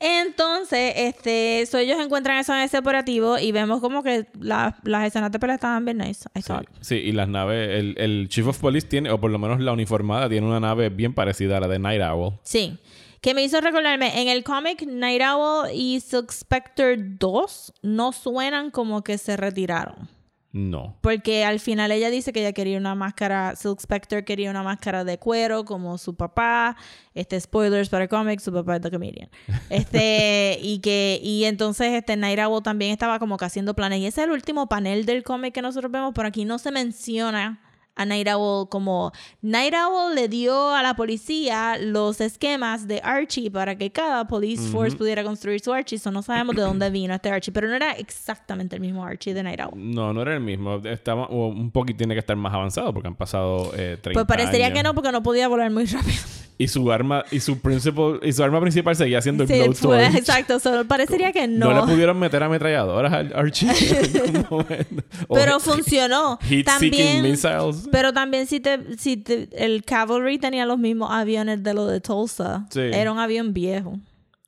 Entonces, 0.00 0.92
este, 0.96 1.66
so 1.66 1.78
ellos 1.78 1.98
encuentran 2.00 2.38
eso 2.38 2.54
en 2.54 2.60
ese 2.60 2.78
operativo 2.78 3.38
y 3.38 3.52
vemos 3.52 3.80
como 3.80 4.02
que 4.02 4.26
la- 4.40 4.76
las 4.84 5.06
escenas 5.06 5.30
de 5.32 5.38
pelea 5.38 5.56
estaban 5.56 5.84
bien 5.84 5.98
nice, 5.98 6.28
I 6.34 6.42
Sí, 6.42 6.52
sí, 6.80 6.94
y 6.96 7.12
las 7.12 7.28
naves, 7.28 7.68
el, 7.78 7.94
el 7.98 8.28
chief 8.28 8.46
of 8.46 8.58
police 8.58 8.86
tiene, 8.86 9.10
o 9.10 9.20
por 9.20 9.30
lo 9.30 9.38
menos 9.38 9.60
la 9.60 9.72
uniformada, 9.72 10.28
tiene 10.28 10.46
una 10.46 10.60
nave 10.60 10.88
bien 10.88 11.14
parecida 11.14 11.56
a 11.56 11.60
la 11.60 11.68
de 11.68 11.78
Night 11.78 12.02
Owl. 12.02 12.34
Sí. 12.42 12.78
Que 13.20 13.34
me 13.34 13.42
hizo 13.42 13.60
recordarme, 13.60 14.22
en 14.22 14.28
el 14.28 14.44
cómic 14.44 14.82
Night 14.86 15.20
Owl 15.22 15.70
y 15.74 15.98
Silk 15.98 16.30
Spectre 16.30 16.96
2 16.96 17.72
no 17.82 18.12
suenan 18.12 18.70
como 18.70 19.02
que 19.02 19.18
se 19.18 19.36
retiraron. 19.36 20.08
No. 20.50 20.96
Porque 21.02 21.44
al 21.44 21.60
final 21.60 21.90
ella 21.92 22.08
dice 22.08 22.32
que 22.32 22.40
ella 22.40 22.52
quería 22.52 22.78
una 22.78 22.94
máscara, 22.94 23.54
Silk 23.54 23.80
Spectre 23.80 24.24
quería 24.24 24.50
una 24.50 24.62
máscara 24.62 25.04
de 25.04 25.18
cuero 25.18 25.64
como 25.64 25.98
su 25.98 26.14
papá. 26.14 26.76
Este, 27.14 27.38
spoilers 27.38 27.88
para 27.90 28.04
el 28.04 28.08
cómic, 28.08 28.40
su 28.40 28.52
papá 28.52 28.76
es 28.76 28.82
The 28.82 28.90
Comedian. 28.90 29.28
Este, 29.68 30.58
y 30.62 30.78
que, 30.78 31.20
y 31.22 31.44
entonces 31.44 31.92
este 31.92 32.14
Owl 32.44 32.62
también 32.62 32.92
estaba 32.92 33.18
como 33.18 33.36
que 33.36 33.44
haciendo 33.44 33.74
planes. 33.74 34.00
Y 34.00 34.06
ese 34.06 34.22
es 34.22 34.26
el 34.26 34.32
último 34.32 34.68
panel 34.68 35.04
del 35.04 35.22
cómic 35.22 35.52
que 35.52 35.62
nosotros 35.62 35.92
vemos, 35.92 36.12
pero 36.14 36.28
aquí 36.28 36.44
no 36.46 36.58
se 36.58 36.70
menciona 36.70 37.60
a 37.98 38.06
Night 38.06 38.28
Owl 38.28 38.68
como 38.70 39.12
Night 39.42 39.74
Owl 39.74 40.14
le 40.14 40.28
dio 40.28 40.70
a 40.74 40.82
la 40.82 40.94
policía 40.94 41.76
los 41.78 42.20
esquemas 42.22 42.88
de 42.88 43.00
Archie 43.04 43.50
para 43.50 43.76
que 43.76 43.90
cada 43.90 44.26
police 44.26 44.68
force 44.70 44.96
pudiera 44.96 45.22
construir 45.24 45.60
su 45.60 45.72
Archie. 45.72 45.98
So 45.98 46.10
no 46.10 46.22
sabemos 46.22 46.56
de 46.56 46.62
dónde 46.62 46.88
vino 46.88 47.14
este 47.14 47.30
Archie, 47.30 47.52
pero 47.52 47.68
no 47.68 47.74
era 47.74 47.92
exactamente 47.92 48.76
el 48.76 48.80
mismo 48.80 49.04
Archie 49.04 49.34
de 49.34 49.42
Night 49.42 49.60
Owl. 49.60 49.72
No, 49.76 50.12
no 50.14 50.22
era 50.22 50.34
el 50.34 50.40
mismo. 50.40 50.76
Estaba 50.84 51.28
un 51.28 51.70
poquito 51.70 51.98
tiene 51.98 52.14
que 52.14 52.20
estar 52.20 52.36
más 52.36 52.54
avanzado 52.54 52.94
porque 52.94 53.08
han 53.08 53.16
pasado 53.16 53.72
eh, 53.74 53.98
30 54.00 54.12
Pues 54.12 54.26
parecería 54.26 54.66
años. 54.66 54.78
que 54.78 54.82
no, 54.84 54.94
porque 54.94 55.12
no 55.12 55.22
podía 55.22 55.48
volar 55.48 55.70
muy 55.70 55.84
rápido. 55.86 56.22
Y 56.60 56.66
su 56.68 56.90
arma 56.90 57.24
y 57.30 57.38
su 57.38 57.60
principal 57.60 58.18
y 58.20 58.32
su 58.32 58.42
arma 58.42 58.60
principal 58.60 58.96
seguía 58.96 59.22
siendo 59.22 59.44
el 59.44 59.48
Sí, 59.48 59.54
blowtorch. 59.60 60.14
exacto, 60.16 60.58
solo 60.58 60.84
parecería 60.86 61.30
que 61.30 61.46
no. 61.46 61.72
No 61.72 61.86
le 61.86 61.92
pudieron 61.92 62.18
meter 62.18 62.42
ametralladoras 62.42 63.12
al 63.12 63.32
Archie. 63.32 63.68
pero 65.32 65.60
funcionó. 65.60 66.38
También, 66.64 67.22
missiles. 67.22 67.88
pero 67.90 68.12
también 68.12 68.46
si 68.46 68.60
te, 68.60 68.96
si 68.98 69.16
te- 69.18 69.48
el 69.52 69.84
cavalry 69.84 70.38
tenía 70.38 70.66
los 70.66 70.78
mismos 70.78 71.10
aviones 71.12 71.62
de 71.62 71.74
lo 71.74 71.86
de 71.86 72.00
Tulsa. 72.00 72.66
Sí. 72.70 72.80
Era 72.80 73.12
un 73.12 73.18
avión 73.18 73.52
viejo. 73.52 73.98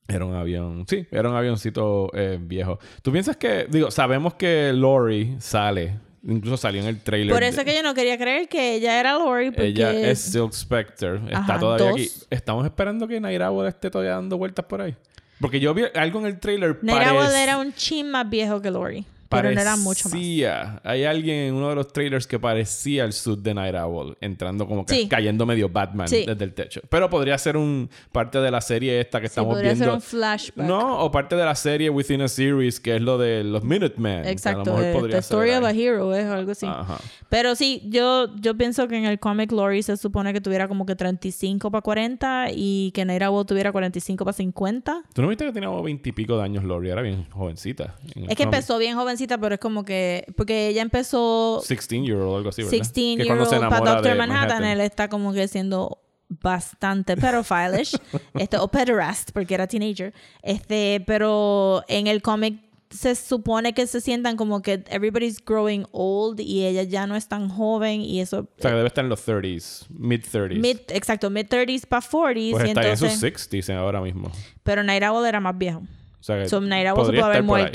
Era 0.09 0.25
un 0.25 0.35
avión. 0.35 0.85
Sí, 0.89 1.07
era 1.13 1.29
un 1.31 1.37
avioncito 1.37 2.11
eh, 2.15 2.39
viejo. 2.41 2.81
¿Tú 3.03 3.13
piensas 3.13 3.37
que, 3.37 3.67
digo, 3.71 3.91
sabemos 3.93 4.35
que 4.35 4.73
Lori 4.75 5.37
sale, 5.39 5.99
incluso 6.23 6.57
salió 6.57 6.81
en 6.83 6.89
el 6.89 7.01
trailer. 7.01 7.35
Por 7.35 7.43
eso 7.43 7.61
es 7.61 7.67
que 7.67 7.75
yo 7.75 7.83
no 7.83 7.95
quería 7.95 8.17
creer 8.19 8.49
que 8.49 8.75
ella 8.75 8.99
era 9.01 9.15
Lori. 9.15 9.51
Porque 9.51 9.67
Ella 9.67 9.93
es 9.93 10.21
Silk 10.21 10.53
Spectre. 10.53 11.17
Está 11.27 11.39
Ajá, 11.39 11.59
todavía 11.59 11.87
dos. 11.87 11.95
aquí. 11.95 12.11
Estamos 12.31 12.65
esperando 12.65 13.07
que 13.09 13.21
Night 13.21 13.41
Owl 13.41 13.67
esté 13.67 13.91
todavía 13.91 14.13
dando 14.13 14.37
vueltas 14.39 14.65
por 14.65 14.81
ahí. 14.83 14.95
Porque 15.41 15.59
yo 15.61 15.73
vi 15.73 15.85
algo 15.95 16.21
en 16.21 16.27
el 16.27 16.39
trailer. 16.39 16.79
Night 16.83 17.09
Owl 17.09 17.19
parec- 17.27 17.43
era 17.43 17.59
un 17.59 17.73
chin 17.73 18.11
más 18.11 18.29
viejo 18.29 18.61
que 18.61 18.71
Lori. 18.71 19.07
Pero 19.31 19.53
no 19.55 19.61
era 19.61 19.77
mucho 19.77 20.05
más. 20.09 20.13
parecía- 20.13 20.81
Hay 20.85 21.05
alguien 21.05 21.37
en 21.37 21.55
uno 21.55 21.69
de 21.71 21.75
los 21.75 21.93
trailers 21.93 22.27
que 22.27 22.39
parecía 22.39 23.05
el 23.05 23.13
suit 23.13 23.39
de 23.41 23.55
Night 23.55 23.75
Owl, 23.77 24.17
entrando 24.21 24.67
como 24.67 24.85
que 24.85 24.95
Sí. 24.95 25.09
cayendo 25.09 25.47
medio 25.47 25.69
Batman 25.69 26.09
Sí. 26.09 26.25
desde 26.27 26.45
el 26.45 26.53
techo. 26.53 26.81
Pero 26.89 27.09
podría 27.09 27.39
ser 27.39 27.57
un 27.57 27.89
parte 28.13 28.39
de 28.41 28.51
la 28.51 28.61
serie 28.61 29.01
esta 29.01 29.21
que 29.21 29.29
Sí, 29.29 29.33
estamos 29.33 29.55
podría 29.55 29.73
viendo. 29.73 29.85
ser 29.87 29.95
un 29.95 30.01
flashback. 30.01 30.67
No, 30.67 30.99
o 31.05 31.11
parte 31.11 31.37
de 31.37 31.45
la 31.45 31.55
serie 31.55 31.91
Within 31.91 32.23
a 32.23 32.29
Series, 32.29 32.81
que 32.81 32.97
es 32.97 33.03
lo 33.03 33.19
de 33.19 33.45
los 33.45 33.63
Minutemen. 33.63 34.21
a 34.21 34.23
lo 34.25 34.29
Exacto. 34.31 34.65
mejor 34.73 34.85
eh, 34.85 34.93
podría 34.93 35.17
The 35.17 35.21
Story 35.21 35.51
ser 35.51 35.63
of 35.63 35.69
a. 35.69 35.71
Hero 35.73 36.15
es 36.15 36.27
algo 36.27 36.53
así. 36.53 36.67
Ajá. 36.67 36.99
Pero 37.29 37.55
sí, 37.55 37.83
yo, 37.87 38.35
yo 38.37 38.57
pienso 38.57 38.89
que 38.89 38.97
en 38.97 39.05
el 39.05 39.19
cómic 39.21 39.53
Lori 39.53 39.83
se 39.83 39.97
supone 39.97 40.33
que 40.33 40.41
tuviera 40.41 40.67
como 40.67 40.85
que 40.87 40.97
35 40.97 41.71
para 41.71 41.83
40 41.83 42.47
y 42.53 42.91
que 42.93 43.05
Naira 43.05 43.31
Owl 43.31 43.47
tuviera 43.47 43.71
45 43.73 44.25
para 44.25 44.33
50. 44.33 45.03
¿Tú 45.15 45.23
no 45.23 45.29
viste 45.29 45.45
que 45.45 45.53
tenía 45.53 45.69
como 45.69 45.83
20 45.83 46.09
y 46.09 46.13
pico 46.13 46.37
de 46.37 46.43
años 46.43 46.65
Lori? 46.65 46.91
Era 46.91 47.03
bien 47.03 47.27
jovencita. 47.31 47.95
Es 48.29 48.37
que 48.37 48.43
empezó 48.43 48.79
bien 48.79 48.97
jovencita, 48.97 49.20
pero 49.27 49.55
es 49.55 49.61
como 49.61 49.85
que... 49.85 50.25
Porque 50.37 50.69
ella 50.69 50.83
empezó 50.83 51.63
16 51.67 52.07
year 52.07 52.19
old, 52.19 52.37
algo 52.37 52.49
así, 52.51 52.63
¿verdad? 52.63 52.73
16 52.73 53.17
Que 53.17 53.25
year 53.25 53.27
cuando 53.27 53.47
se 53.47 53.57
old 53.57 53.69
para 53.69 53.93
Doctor 53.95 54.13
de 54.13 54.15
Manhattan, 54.15 54.65
él 54.65 54.81
está 54.81 55.09
como 55.09 55.33
que 55.33 55.49
siendo 55.49 55.99
bastante 56.29 57.17
pedofilish, 57.17 57.97
este, 58.35 58.57
o 58.57 58.69
pederast, 58.69 59.33
porque 59.33 59.55
era 59.55 59.67
teenager. 59.67 60.15
Este, 60.43 61.03
pero 61.07 61.83
en 61.89 62.07
el 62.07 62.23
cómic 62.23 62.61
se 62.91 63.15
supone 63.15 63.73
que 63.73 63.87
se 63.87 64.01
sientan 64.01 64.37
como 64.37 64.63
que 64.63 64.83
everybody's 64.89 65.39
growing 65.45 65.87
old 65.93 66.41
y 66.41 66.65
ella 66.65 66.83
ya 66.83 67.07
no 67.07 67.15
es 67.15 67.29
tan 67.29 67.49
joven 67.49 68.01
y 68.01 68.21
eso... 68.21 68.41
O 68.41 68.61
sea, 68.61 68.73
que 68.73 68.77
debe 68.77 68.89
estar 68.89 69.05
en 69.05 69.11
los 69.11 69.27
30s, 69.27 69.87
mid 69.91 70.25
30s. 70.25 70.61
Mid, 70.61 70.79
exacto, 70.89 71.31
mid 71.31 71.47
30s 71.47 71.87
para 71.87 72.03
40s. 72.03 72.51
pues 72.51 72.65
y 72.65 72.69
está 72.69 72.89
en 72.89 72.97
sus 72.97 73.13
entonces, 73.23 73.51
60s 73.51 73.75
ahora 73.77 74.01
mismo. 74.01 74.31
pero 74.65 74.83
Night 74.83 75.05
Owl 75.05 75.25
era 75.25 75.39
más 75.39 75.57
viejo. 75.57 75.83
O 76.21 76.23
sea, 76.23 76.43
que 76.43 76.49
So, 76.49 76.61
Night 76.61 76.89
Owl 76.89 77.07
se 77.07 77.13
puede 77.13 77.23
haber 77.23 77.47
por 77.47 77.61
ahí. 77.61 77.73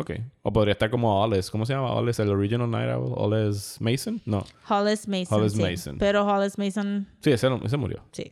Ok. 0.00 0.12
O 0.42 0.52
podría 0.52 0.72
estar 0.72 0.90
como 0.90 1.20
Hollis. 1.22 1.50
¿Cómo 1.50 1.66
se 1.66 1.72
llama 1.74 1.92
Hollis? 1.92 2.18
¿El 2.18 2.28
original 2.30 2.70
Night 2.70 2.90
Owl? 2.94 3.12
¿Hollis 3.16 3.76
Mason? 3.80 4.20
No. 4.24 4.44
Hollis 4.68 5.06
Mason. 5.08 5.38
Hollis 5.40 5.52
sí. 5.52 5.62
Mason. 5.62 5.98
Pero 5.98 6.24
Hollis 6.26 6.56
Mason, 6.58 7.06
Sí, 7.20 7.30
ese, 7.30 7.48
ese 7.64 7.76
murió. 7.76 8.02
sí. 8.12 8.30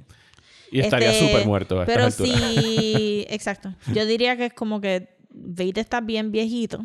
Y 0.72 0.80
estaría 0.80 1.12
Este, 1.12 1.28
súper 1.28 1.46
muerto 1.46 1.80
a 1.80 1.86
Pero 1.86 2.10
sí, 2.10 3.24
exacto. 3.30 3.72
Yo 3.94 4.04
diría 4.04 4.36
que 4.36 4.46
es 4.46 4.52
como 4.52 4.80
que 4.80 5.16
Vade 5.30 5.80
está 5.80 6.00
bien 6.00 6.32
viejito. 6.32 6.80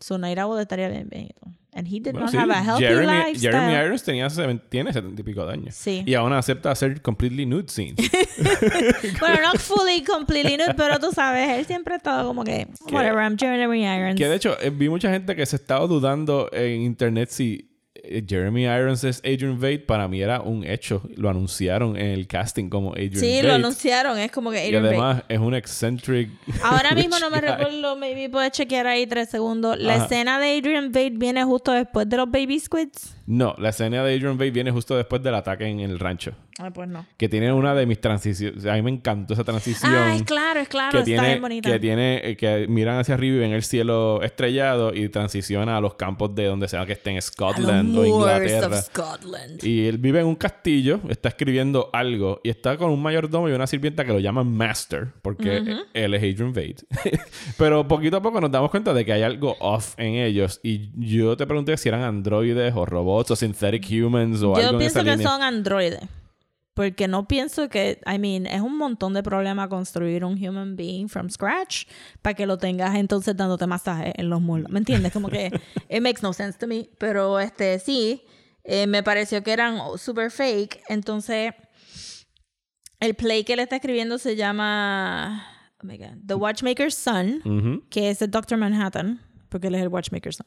So 0.00 0.16
Night 0.16 0.38
Owl 0.38 0.58
estaría 0.60 0.88
bien 0.88 1.08
viejito. 1.10 1.40
And 1.76 1.88
he 1.88 1.98
did 1.98 2.12
Bueno, 2.12 2.26
not 2.26 2.30
sí, 2.32 2.36
have 2.38 2.50
a 2.52 2.62
healthy 2.62 2.84
Jeremy, 2.84 3.06
lifestyle. 3.06 3.52
Jeremy 3.52 3.72
Irons 3.74 4.02
tenía, 4.04 4.30
seven- 4.30 4.62
tiene 4.68 4.92
70 4.92 5.20
y 5.20 5.24
pico 5.24 5.44
de 5.44 5.52
años. 5.54 5.74
Sí. 5.74 6.04
Y 6.06 6.14
aún 6.14 6.32
acepta 6.32 6.70
hacer 6.70 7.02
completely 7.02 7.46
nude 7.46 7.68
scenes. 7.68 7.96
bueno, 9.20 9.38
no 9.42 9.58
fully, 9.58 10.04
completely 10.04 10.56
nude, 10.56 10.74
pero 10.76 10.98
tú 11.00 11.10
sabes, 11.12 11.50
él 11.58 11.66
siempre 11.66 11.94
ha 11.94 11.96
estado 11.96 12.26
como 12.28 12.44
que, 12.44 12.68
whatever, 12.92 13.18
I'm 13.22 13.36
Jeremy 13.36 13.84
Irons. 13.84 14.16
que 14.16 14.28
de 14.28 14.36
hecho, 14.36 14.56
eh, 14.60 14.70
vi 14.70 14.88
mucha 14.88 15.10
gente 15.10 15.34
que 15.34 15.44
se 15.46 15.56
estaba 15.56 15.86
dudando 15.86 16.48
en 16.52 16.82
internet 16.82 17.28
si 17.30 17.68
Jeremy 18.26 18.64
Irons 18.64 19.04
es 19.04 19.18
Adrian 19.24 19.58
Vade. 19.60 19.78
Para 19.80 20.08
mí 20.08 20.20
era 20.20 20.40
un 20.40 20.64
hecho. 20.64 21.02
Lo 21.16 21.28
anunciaron 21.30 21.96
en 21.96 22.06
el 22.06 22.26
casting 22.26 22.68
como 22.68 22.92
Adrian 22.92 23.14
sí, 23.16 23.36
Vade. 23.36 23.42
lo 23.48 23.54
anunciaron, 23.54 24.18
es 24.18 24.30
como 24.30 24.50
que 24.50 24.58
Y 24.62 24.66
Adrian 24.66 24.82
Vade. 24.82 24.96
además 24.96 25.22
es 25.28 25.38
un 25.38 25.54
eccentric. 25.54 26.30
Ahora 26.62 26.90
mismo 26.94 27.18
no 27.18 27.30
me 27.30 27.40
recuerdo, 27.40 27.96
maybe 27.96 28.28
puedes 28.28 28.52
chequear 28.52 28.86
ahí 28.86 29.06
tres 29.06 29.30
segundos. 29.30 29.78
La 29.78 29.94
Ajá. 29.94 30.04
escena 30.04 30.38
de 30.38 30.58
Adrian 30.58 30.92
Vade 30.92 31.10
viene 31.10 31.44
justo 31.44 31.72
después 31.72 32.08
de 32.08 32.16
los 32.16 32.30
Baby 32.30 32.60
Squids. 32.60 33.16
No, 33.26 33.54
la 33.58 33.70
escena 33.70 34.04
de 34.04 34.14
Adrian 34.14 34.36
Vade 34.36 34.50
viene 34.50 34.70
justo 34.70 34.96
después 34.96 35.22
del 35.22 35.34
ataque 35.34 35.64
en 35.66 35.80
el 35.80 35.98
rancho. 35.98 36.32
Ah, 36.58 36.70
pues 36.72 36.88
no. 36.88 37.04
Que 37.16 37.28
tiene 37.28 37.52
una 37.52 37.74
de 37.74 37.84
mis 37.86 38.00
transiciones. 38.00 38.64
A 38.66 38.74
mí 38.74 38.82
me 38.82 38.90
encantó 38.90 39.34
esa 39.34 39.42
transición. 39.44 39.92
Ah, 39.92 40.14
es 40.14 40.22
claro, 40.22 40.60
es 40.60 40.68
claro, 40.68 40.92
que 40.92 40.98
está 40.98 41.04
tiene, 41.04 41.26
bien 41.26 41.40
bonita. 41.42 41.70
que 41.72 41.78
tiene 41.80 42.20
eh, 42.30 42.36
que 42.36 42.66
miran 42.68 42.98
hacia 43.00 43.14
arriba 43.14 43.36
y 43.36 43.38
ven 43.40 43.52
el 43.52 43.62
cielo 43.64 44.22
estrellado 44.22 44.94
y 44.94 45.08
transiciona 45.08 45.76
a 45.76 45.80
los 45.80 45.94
campos 45.94 46.34
de 46.34 46.44
donde 46.46 46.68
sea 46.68 46.86
que 46.86 46.92
esté 46.92 47.10
en 47.10 47.20
Scotland 47.20 47.96
o 47.98 48.04
Inglaterra. 48.06 48.66
of 48.68 48.84
Scotland. 48.84 49.64
Y 49.64 49.86
él 49.86 49.98
vive 49.98 50.20
en 50.20 50.26
un 50.26 50.36
castillo, 50.36 51.00
está 51.08 51.28
escribiendo 51.30 51.90
algo 51.92 52.40
y 52.44 52.50
está 52.50 52.76
con 52.76 52.90
un 52.90 53.02
mayordomo 53.02 53.48
y 53.48 53.52
una 53.52 53.66
sirvienta 53.66 54.04
que 54.04 54.12
lo 54.12 54.20
llaman 54.20 54.46
Master, 54.56 55.08
porque 55.22 55.56
él 55.92 56.14
es 56.14 56.22
Adrian 56.22 56.52
Vade. 56.52 56.76
Pero 57.58 57.86
poquito 57.88 58.16
a 58.18 58.22
poco 58.22 58.40
nos 58.40 58.50
damos 58.50 58.70
cuenta 58.70 58.94
de 58.94 59.04
que 59.04 59.12
hay 59.12 59.22
algo 59.22 59.56
off 59.60 59.94
en 59.98 60.14
ellos. 60.14 60.60
Y 60.62 60.90
yo 60.96 61.36
te 61.36 61.46
pregunté 61.46 61.76
si 61.76 61.88
eran 61.88 62.02
androides 62.02 62.72
o 62.76 62.86
robots 62.86 63.32
o 63.32 63.36
synthetic 63.36 63.86
humans 63.90 64.38
o 64.42 64.54
Yo 64.54 64.56
algo 64.56 64.70
en 64.72 64.78
pienso 64.78 65.00
esa 65.00 65.04
que 65.04 65.16
línea. 65.16 65.28
son 65.28 65.42
androides. 65.42 66.00
Porque 66.74 67.06
no 67.06 67.28
pienso 67.28 67.68
que, 67.68 68.00
I 68.04 68.18
mean, 68.18 68.46
es 68.46 68.60
un 68.60 68.76
montón 68.76 69.14
de 69.14 69.22
problema 69.22 69.68
construir 69.68 70.24
un 70.24 70.32
human 70.32 70.74
being 70.74 71.08
from 71.08 71.30
scratch 71.30 71.86
para 72.20 72.34
que 72.34 72.46
lo 72.46 72.58
tengas 72.58 72.96
entonces 72.96 73.36
dándote 73.36 73.66
masaje 73.66 74.12
en 74.16 74.28
los 74.28 74.40
muslos. 74.40 74.70
¿Me 74.70 74.80
entiendes? 74.80 75.12
Como 75.12 75.28
que 75.28 75.52
it 75.88 76.02
makes 76.02 76.20
no 76.20 76.32
sense 76.32 76.58
to 76.58 76.66
me. 76.66 76.88
Pero 76.98 77.38
este 77.38 77.78
sí, 77.78 78.22
eh, 78.64 78.88
me 78.88 79.02
pareció 79.02 79.42
que 79.44 79.52
eran 79.52 79.78
super 79.98 80.30
fake. 80.30 80.80
Entonces, 80.88 81.54
el 82.98 83.14
play 83.14 83.44
que 83.44 83.52
él 83.52 83.60
está 83.60 83.76
escribiendo 83.76 84.18
se 84.18 84.34
llama 84.34 85.46
oh 85.82 85.86
my 85.86 85.98
God, 85.98 86.16
The 86.26 86.34
Watchmaker's 86.34 86.94
Son, 86.94 87.84
que 87.90 88.10
es 88.10 88.22
el 88.22 88.30
Doctor 88.30 88.58
Manhattan, 88.58 89.20
porque 89.48 89.68
él 89.68 89.74
es 89.74 89.82
el 89.82 89.88
Watchmaker's 89.88 90.36
Son. 90.36 90.46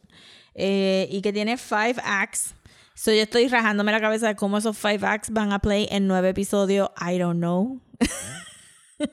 Eh, 0.55 1.07
y 1.11 1.21
que 1.21 1.31
tiene 1.31 1.57
five 1.57 1.95
acts. 2.03 2.55
So 2.97 3.11
yo 3.13 3.21
estoy 3.21 3.47
rajándome 3.47 3.91
la 3.91 4.01
cabeza 4.01 4.27
de 4.27 4.35
cómo 4.35 4.57
esos 4.57 4.75
five 4.75 5.05
acts 5.05 5.29
van 5.29 5.53
a 5.53 5.59
play 5.59 5.87
en 5.91 6.07
nueve 6.07 6.29
episodios. 6.29 6.89
I 6.99 7.19
don't 7.19 7.37
know. 7.37 7.79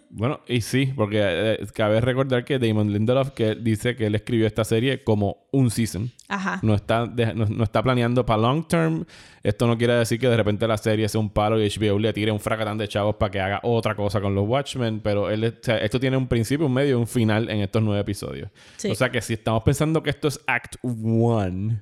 Bueno, 0.09 0.41
y 0.49 0.63
sí, 0.63 0.95
porque 0.97 1.19
eh, 1.23 1.67
cabe 1.75 2.01
recordar 2.01 2.43
que 2.47 2.59
Damon 2.59 2.91
Lindelof 2.91 3.33
que 3.33 3.55
dice 3.55 3.95
que 3.97 4.07
él 4.07 4.15
escribió 4.15 4.47
esta 4.47 4.65
serie 4.65 5.05
como 5.05 5.47
un 5.53 5.71
season. 5.71 6.11
Ajá. 6.29 6.59
No 6.63 6.75
está, 6.75 7.05
de- 7.07 7.35
no, 7.35 7.45
no 7.45 7.65
está 7.65 7.83
planeando 7.83 8.25
para 8.25 8.41
long 8.41 8.67
term. 8.67 9.05
Esto 9.43 9.67
no 9.67 9.77
quiere 9.77 9.93
decir 9.93 10.19
que 10.19 10.29
de 10.29 10.39
repente 10.39 10.67
la 10.67 10.79
serie 10.79 11.07
sea 11.11 11.21
un 11.21 11.29
palo 11.29 11.61
y 11.63 11.69
HBO 11.69 11.99
le 11.99 12.15
tire 12.15 12.33
un 12.33 12.41
fracatán 12.41 12.79
de 12.79 12.89
chavos 12.89 13.17
para 13.17 13.31
que 13.31 13.41
haga 13.41 13.61
otra 13.63 13.95
cosa 13.95 14.23
con 14.23 14.35
los 14.35 14.49
Watchmen. 14.49 15.01
Pero 15.01 15.29
él, 15.29 15.45
o 15.45 15.63
sea, 15.63 15.77
esto 15.77 16.01
tiene 16.01 16.17
un 16.17 16.29
principio, 16.29 16.65
un 16.65 16.73
medio 16.73 16.93
y 16.93 17.01
un 17.01 17.07
final 17.07 17.51
en 17.51 17.61
estos 17.61 17.83
nueve 17.83 18.01
episodios. 18.01 18.49
Sí. 18.79 18.91
O 18.91 18.95
sea 18.95 19.11
que 19.11 19.21
si 19.21 19.35
estamos 19.35 19.63
pensando 19.65 20.03
que 20.03 20.09
esto 20.09 20.29
es 20.29 20.41
Act 20.47 20.77
1, 20.81 21.79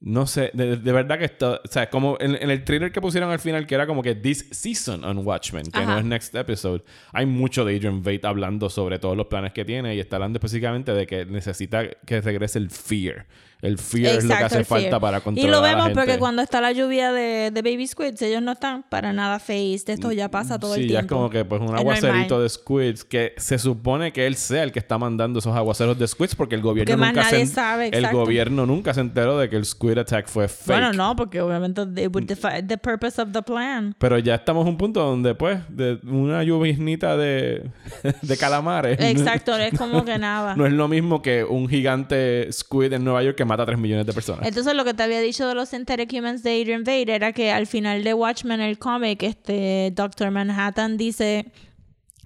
no 0.00 0.26
sé, 0.26 0.50
de, 0.54 0.76
de 0.76 0.92
verdad 0.92 1.18
que 1.18 1.24
esto, 1.24 1.60
o 1.64 1.68
sea, 1.68 1.90
como 1.90 2.16
en, 2.20 2.36
en 2.36 2.50
el 2.50 2.62
trailer 2.62 2.92
que 2.92 3.00
pusieron 3.00 3.30
al 3.30 3.40
final, 3.40 3.66
que 3.66 3.74
era 3.74 3.86
como 3.86 4.02
que 4.02 4.14
This 4.14 4.46
Season 4.52 5.04
on 5.04 5.26
Watchmen, 5.26 5.64
que 5.72 5.84
no 5.84 5.98
es 5.98 6.04
Next 6.04 6.34
Episode, 6.34 6.84
hay 7.12 7.26
mucho 7.26 7.64
de 7.64 7.74
Adrian 7.74 8.02
Veidt 8.02 8.24
hablando 8.24 8.70
sobre 8.70 9.00
todos 9.00 9.16
los 9.16 9.26
planes 9.26 9.52
que 9.52 9.64
tiene 9.64 9.96
y 9.96 10.00
está 10.00 10.16
hablando 10.16 10.36
específicamente 10.36 10.92
de 10.92 11.06
que 11.06 11.24
necesita 11.24 11.88
que 12.06 12.20
regrese 12.20 12.58
el 12.58 12.70
fear. 12.70 13.26
El 13.60 13.76
fear 13.76 14.18
es 14.18 14.24
lo 14.24 14.28
que 14.28 14.34
Exacto, 14.34 14.46
hace 14.46 14.64
falta 14.64 14.88
fear. 14.88 15.00
para 15.00 15.18
Y 15.18 15.20
controlar 15.22 15.50
lo 15.50 15.58
a 15.58 15.60
la 15.62 15.68
vemos 15.68 15.84
gente. 15.86 16.00
porque 16.00 16.18
cuando 16.18 16.42
está 16.42 16.60
la 16.60 16.70
lluvia 16.70 17.10
de, 17.12 17.50
de 17.50 17.62
Baby 17.62 17.88
Squids, 17.88 18.22
ellos 18.22 18.40
no 18.40 18.52
están 18.52 18.84
para 18.88 19.12
nada 19.12 19.40
faced. 19.40 19.88
Esto 19.90 20.12
ya 20.12 20.30
pasa 20.30 20.60
todo 20.60 20.74
sí, 20.76 20.82
el 20.82 20.88
ya 20.88 21.00
es 21.00 21.06
tiempo. 21.06 21.16
como 21.16 21.30
que 21.30 21.44
pues 21.44 21.60
un 21.60 21.74
aguacerito 21.76 22.40
de 22.40 22.48
squids 22.48 23.04
que 23.04 23.34
se 23.36 23.58
supone 23.58 24.12
que 24.12 24.28
él 24.28 24.36
sea 24.36 24.62
el 24.62 24.70
que 24.70 24.78
está 24.78 24.96
mandando 24.96 25.40
esos 25.40 25.56
aguaceros 25.56 25.98
de 25.98 26.06
squids 26.06 26.36
porque 26.36 26.54
el 26.54 26.62
gobierno 26.62 26.92
Porque 26.92 27.00
más 27.00 27.14
nunca 27.14 27.30
nadie 27.32 27.46
se 27.46 27.52
sabe, 27.54 27.88
el 27.88 27.94
exacto. 27.94 28.18
gobierno 28.18 28.64
nunca 28.64 28.94
se 28.94 29.00
enteró 29.00 29.36
de 29.38 29.48
que 29.50 29.56
el 29.56 29.64
squid 29.64 29.98
attack 29.98 30.28
fue 30.28 30.46
fake. 30.46 30.66
Bueno, 30.68 30.92
no, 30.92 31.16
porque 31.16 31.40
obviamente 31.40 31.82
it 32.00 32.14
would 32.14 32.26
defy 32.26 32.62
the 32.64 32.78
purpose 32.78 33.20
of 33.20 33.30
the 33.32 33.42
plan. 33.42 33.92
Pero 33.98 34.18
ya 34.20 34.36
estamos 34.36 34.66
a 34.66 34.68
un 34.68 34.76
punto 34.78 35.00
donde, 35.04 35.34
pues, 35.34 35.58
de 35.68 35.98
una 36.06 36.44
lluviznita 36.44 37.16
de, 37.16 37.68
de 38.22 38.36
calamares. 38.36 39.00
Exacto, 39.00 39.56
es 39.56 39.76
como 39.76 40.04
que 40.04 40.16
nada. 40.16 40.54
No 40.56 40.64
es 40.66 40.72
lo 40.72 40.86
mismo 40.86 41.22
que 41.22 41.42
un 41.42 41.68
gigante 41.68 42.48
squid 42.52 42.92
en 42.92 43.02
Nueva 43.02 43.22
York 43.24 43.36
que 43.36 43.47
mata 43.48 43.64
a 43.64 43.66
3 43.66 43.78
millones 43.78 44.06
de 44.06 44.12
personas. 44.12 44.46
Entonces 44.46 44.74
lo 44.74 44.84
que 44.84 44.94
te 44.94 45.02
había 45.02 45.20
dicho 45.20 45.48
de 45.48 45.54
los 45.54 45.70
Synthetic 45.70 46.12
Humans 46.12 46.42
de 46.42 46.60
Adrian 46.60 46.84
Veidt 46.84 47.08
era 47.08 47.32
que 47.32 47.50
al 47.50 47.66
final 47.66 48.04
de 48.04 48.14
Watchmen, 48.14 48.60
el 48.60 48.78
cómic, 48.78 49.22
este 49.24 49.92
Doctor 49.94 50.30
Manhattan 50.30 50.96
dice 50.96 51.46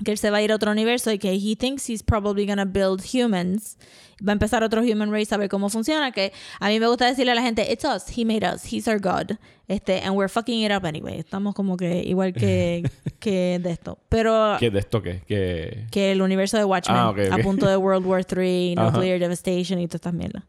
que 0.04 0.12
él 0.12 0.18
se 0.18 0.30
va 0.30 0.38
a 0.38 0.42
ir 0.42 0.52
a 0.52 0.56
otro 0.56 0.70
universo 0.70 1.10
y 1.12 1.18
que 1.18 1.32
he 1.32 1.56
thinks 1.56 1.88
he's 1.88 2.02
probably 2.02 2.46
gonna 2.46 2.64
build 2.64 3.02
humans. 3.02 3.76
Va 4.24 4.30
a 4.30 4.34
empezar 4.34 4.62
otro 4.62 4.82
human 4.82 5.10
race 5.10 5.34
a 5.34 5.38
ver 5.38 5.48
cómo 5.48 5.68
funciona. 5.68 6.12
Que 6.12 6.32
a 6.60 6.68
mí 6.68 6.78
me 6.78 6.86
gusta 6.86 7.06
decirle 7.06 7.32
a 7.32 7.34
la 7.34 7.42
gente, 7.42 7.70
it's 7.72 7.84
us, 7.84 8.04
he 8.16 8.24
made 8.24 8.44
us, 8.46 8.64
he's 8.72 8.86
our 8.86 9.00
god. 9.00 9.36
Este, 9.66 10.00
and 10.00 10.14
we're 10.16 10.28
fucking 10.28 10.62
it 10.62 10.70
up 10.70 10.84
anyway. 10.84 11.18
Estamos 11.18 11.54
como 11.54 11.76
que 11.76 12.02
igual 12.04 12.32
que, 12.32 12.88
que 13.18 13.58
de 13.60 13.70
esto. 13.70 13.98
Pero 14.08 14.56
¿Qué 14.60 14.70
de 14.70 14.78
esto 14.78 15.02
qué? 15.02 15.22
Que... 15.26 15.86
que 15.90 16.12
el 16.12 16.22
universo 16.22 16.56
de 16.56 16.64
Watchmen 16.64 16.96
Ah, 16.98 17.10
ok, 17.10 17.18
ok. 17.26 17.32
a 17.32 17.38
punto 17.38 17.66
de 17.68 17.76
World 17.76 18.06
War 18.06 18.24
III, 18.24 18.74
Ajá. 18.78 18.90
Nuclear 18.90 19.18
Devastation 19.18 19.80
y 19.80 19.86
todas 19.88 19.96
estas 19.96 20.14
mierdas. 20.14 20.44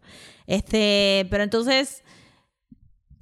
Este, 0.46 1.26
pero 1.30 1.44
entonces, 1.44 2.03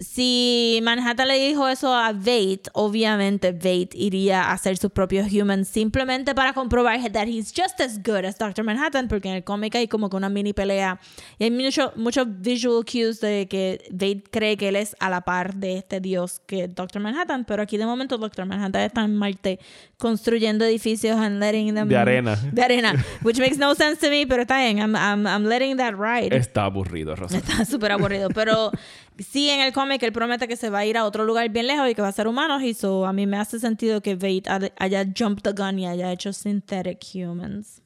si 0.01 0.79
Manhattan 0.83 1.27
le 1.27 1.37
dijo 1.37 1.67
eso 1.67 1.93
a 1.93 2.11
Veidt, 2.11 2.69
obviamente 2.73 3.51
Veidt 3.51 3.93
iría 3.93 4.43
a 4.43 4.53
hacer 4.53 4.77
sus 4.77 4.91
propios 4.91 5.31
humans 5.31 5.67
simplemente 5.67 6.33
para 6.33 6.53
comprobar 6.53 6.99
that 7.11 7.27
he's 7.27 7.53
just 7.55 7.79
as 7.79 8.01
good 8.01 8.25
as 8.25 8.37
Dr. 8.37 8.63
Manhattan, 8.63 9.07
porque 9.07 9.29
en 9.29 9.35
el 9.35 9.43
cómic 9.43 9.75
hay 9.75 9.87
como 9.87 10.09
que 10.09 10.17
una 10.17 10.29
mini 10.29 10.53
pelea 10.53 10.99
y 11.37 11.45
hay 11.45 11.51
muchos 11.51 11.95
muchos 11.95 12.27
visual 12.41 12.83
cues 12.83 13.21
de 13.21 13.47
que 13.47 13.79
Veidt 13.91 14.29
cree 14.31 14.57
que 14.57 14.69
él 14.69 14.75
es 14.75 14.95
a 14.99 15.09
la 15.09 15.21
par 15.21 15.55
de 15.55 15.77
este 15.77 15.99
dios 15.99 16.41
que 16.45 16.63
es 16.63 16.75
Dr. 16.75 17.01
Manhattan, 17.01 17.45
pero 17.45 17.61
aquí 17.61 17.77
de 17.77 17.85
momento 17.85 18.17
Dr. 18.17 18.45
Manhattan 18.45 18.81
está 18.81 19.03
en 19.03 19.15
Marte 19.15 19.59
construyendo 19.97 20.65
edificios 20.65 21.17
and 21.17 21.39
letting 21.39 21.75
them 21.75 21.87
De 21.87 21.97
arena. 21.97 22.35
de 22.51 22.63
arena, 22.63 23.05
which 23.23 23.37
makes 23.37 23.57
no 23.57 23.75
sense 23.75 23.99
to 24.01 24.09
me, 24.09 24.25
pero 24.25 24.41
está 24.41 24.57
bien, 24.57 24.79
I'm, 24.79 24.95
I'm, 24.95 25.27
I'm 25.27 25.45
letting 25.45 25.77
that 25.77 25.93
ride. 25.93 26.35
Está 26.35 26.65
aburrido, 26.65 27.15
Rosa. 27.15 27.37
Está 27.37 27.65
súper 27.65 27.91
aburrido. 27.91 28.29
Pero 28.29 28.71
sí, 29.23 29.49
en 29.49 29.61
el 29.61 29.73
cómic 29.73 30.01
él 30.03 30.11
promete 30.11 30.47
que 30.47 30.55
se 30.55 30.69
va 30.69 30.79
a 30.79 30.85
ir 30.85 30.97
a 30.97 31.05
otro 31.05 31.23
lugar 31.25 31.49
bien 31.49 31.67
lejos 31.67 31.89
y 31.89 31.95
que 31.95 32.01
va 32.01 32.07
a 32.09 32.11
ser 32.13 32.27
humanos. 32.27 32.61
Y 32.63 32.73
so, 32.73 33.05
a 33.05 33.13
mí 33.13 33.27
me 33.27 33.37
hace 33.37 33.59
sentido 33.59 34.01
que 34.01 34.17
ha- 34.47 34.59
haya 34.83 35.05
jumped 35.17 35.43
the 35.43 35.51
gun 35.51 35.79
y 35.79 35.87
haya 35.87 36.11
hecho 36.11 36.31
synthetic 36.33 36.99
humans. 37.13 37.81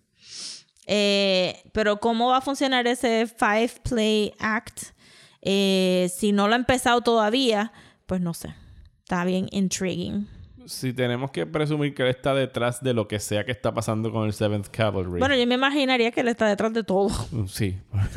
Eh, 0.88 1.64
pero 1.72 2.00
¿cómo 2.00 2.28
va 2.30 2.38
a 2.38 2.42
funcionar 2.42 2.86
ese 2.88 3.28
five 3.28 3.72
play 3.84 4.34
act? 4.40 4.82
Eh, 5.42 6.10
si 6.16 6.32
no 6.32 6.48
lo 6.48 6.54
ha 6.54 6.58
empezado 6.58 7.02
todavía, 7.02 7.72
pues 8.06 8.22
no 8.22 8.34
sé. 8.34 8.54
Está 9.04 9.24
bien 9.26 9.48
intriguing. 9.52 10.28
Si 10.66 10.94
tenemos 10.94 11.32
que 11.32 11.46
presumir 11.46 11.94
que 11.94 12.04
él 12.04 12.10
está 12.10 12.34
detrás 12.34 12.82
de 12.84 12.94
lo 12.94 13.08
que 13.08 13.20
sea 13.20 13.46
que 13.46 13.52
está 13.52 13.74
pasando 13.74 14.12
con 14.12 14.26
el 14.26 14.34
Seventh 14.34 14.68
Cavalry. 14.70 15.20
Bueno, 15.20 15.36
yo 15.36 15.46
me 15.46 15.56
imaginaría 15.56 16.12
que 16.12 16.22
él 16.22 16.28
está 16.28 16.48
detrás 16.48 16.74
de 16.74 16.84
todo. 16.84 17.10
Mm, 17.32 17.46
Sí. 17.48 17.78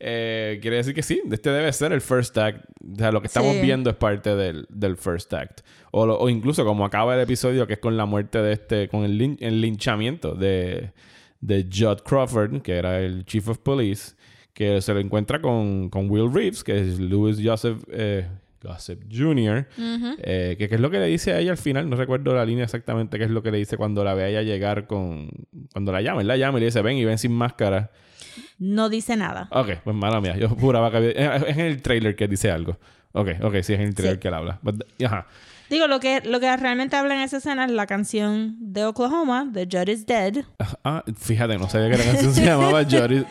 Eh, 0.00 0.58
quiere 0.62 0.76
decir 0.76 0.94
que 0.94 1.02
sí. 1.02 1.20
Este 1.30 1.50
debe 1.50 1.72
ser 1.72 1.92
el 1.92 2.00
first 2.00 2.38
act. 2.38 2.64
O 2.92 2.96
sea, 2.96 3.10
lo 3.10 3.20
que 3.20 3.26
estamos 3.26 3.54
Sí. 3.56 3.62
viendo 3.62 3.90
es 3.90 3.96
parte 3.96 4.36
del, 4.36 4.64
del 4.68 4.96
first 4.96 5.32
act. 5.34 5.62
O, 5.90 6.06
lo- 6.06 6.18
o 6.18 6.28
incluso 6.28 6.64
como 6.64 6.84
acaba 6.84 7.14
el 7.16 7.20
episodio, 7.20 7.66
que 7.66 7.72
es 7.74 7.78
con 7.80 7.96
la 7.96 8.06
muerte 8.06 8.40
de 8.40 8.52
este... 8.52 8.88
Con 8.88 9.02
el, 9.04 9.18
lin- 9.18 9.36
el 9.40 9.60
linchamiento 9.60 10.34
de, 10.36 10.92
de 11.40 11.64
Judd 11.72 12.02
Crawford, 12.04 12.62
que 12.62 12.76
era 12.76 13.00
el 13.00 13.24
Chief 13.24 13.48
of 13.48 13.58
Police, 13.58 14.14
que 14.54 14.80
se 14.80 14.94
lo 14.94 15.00
encuentra 15.00 15.40
con, 15.40 15.88
con 15.90 16.08
Will 16.08 16.32
Reeves, 16.32 16.62
que 16.62 16.78
es 16.80 17.00
Louis 17.00 17.38
Joseph... 17.42 17.82
Eh, 17.90 18.28
Gossip 18.62 19.04
Jr., 19.12 19.66
eh, 20.22 20.56
que, 20.58 20.68
que 20.68 20.74
es 20.74 20.80
lo 20.80 20.90
que 20.90 20.98
le 20.98 21.06
dice 21.06 21.32
a 21.32 21.38
ella 21.38 21.52
al 21.52 21.58
final, 21.58 21.88
no 21.88 21.96
recuerdo 21.96 22.34
la 22.34 22.44
línea 22.44 22.64
exactamente 22.64 23.18
qué 23.18 23.24
es 23.24 23.30
lo 23.30 23.42
que 23.42 23.50
le 23.50 23.58
dice 23.58 23.76
cuando 23.76 24.02
la 24.04 24.14
ve 24.14 24.24
a 24.24 24.28
ella 24.28 24.42
llegar 24.42 24.86
con... 24.86 25.28
Cuando 25.72 25.92
la 25.92 26.00
llama, 26.02 26.20
él 26.22 26.26
la 26.28 26.36
llama 26.36 26.58
y 26.58 26.60
le 26.60 26.66
dice, 26.66 26.82
ven 26.82 26.96
y 26.96 27.04
ven 27.04 27.18
sin 27.18 27.32
máscara. 27.32 27.90
No 28.58 28.88
dice 28.88 29.16
nada. 29.16 29.48
Ok, 29.52 29.70
pues 29.84 29.94
mala 29.96 30.20
mía. 30.20 30.36
Yo 30.36 30.48
juraba 30.48 30.90
que. 30.90 31.10
Es 31.10 31.42
es 31.42 31.56
en 31.56 31.66
el 31.66 31.82
trailer 31.82 32.14
que 32.16 32.26
dice 32.28 32.50
algo. 32.50 32.78
Ok, 33.12 33.30
ok, 33.42 33.54
sí, 33.62 33.72
es 33.74 33.80
en 33.80 33.86
el 33.88 33.94
trailer 33.94 34.16
Sí. 34.16 34.20
que 34.20 34.28
él 34.28 34.34
habla. 34.34 34.58
But- 34.62 34.84
ajá. 35.04 35.26
Digo, 35.70 35.86
lo 35.86 36.00
que, 36.00 36.22
lo 36.24 36.40
que 36.40 36.56
realmente 36.56 36.96
habla 36.96 37.14
en 37.14 37.20
esa 37.20 37.36
escena 37.38 37.64
es 37.66 37.70
la 37.70 37.86
canción 37.86 38.56
de 38.58 38.84
Oklahoma, 38.86 39.46
de 39.50 39.68
Judd 39.70 39.88
is 39.88 40.06
Dead. 40.06 40.44
Ah, 40.82 41.04
fíjate, 41.16 41.58
no 41.58 41.68
sabía 41.68 41.90
que 41.90 41.98
la 41.98 42.04
canción 42.04 42.32
se 42.34 42.44
llamaba 42.44 42.82
Jory. 42.90 43.26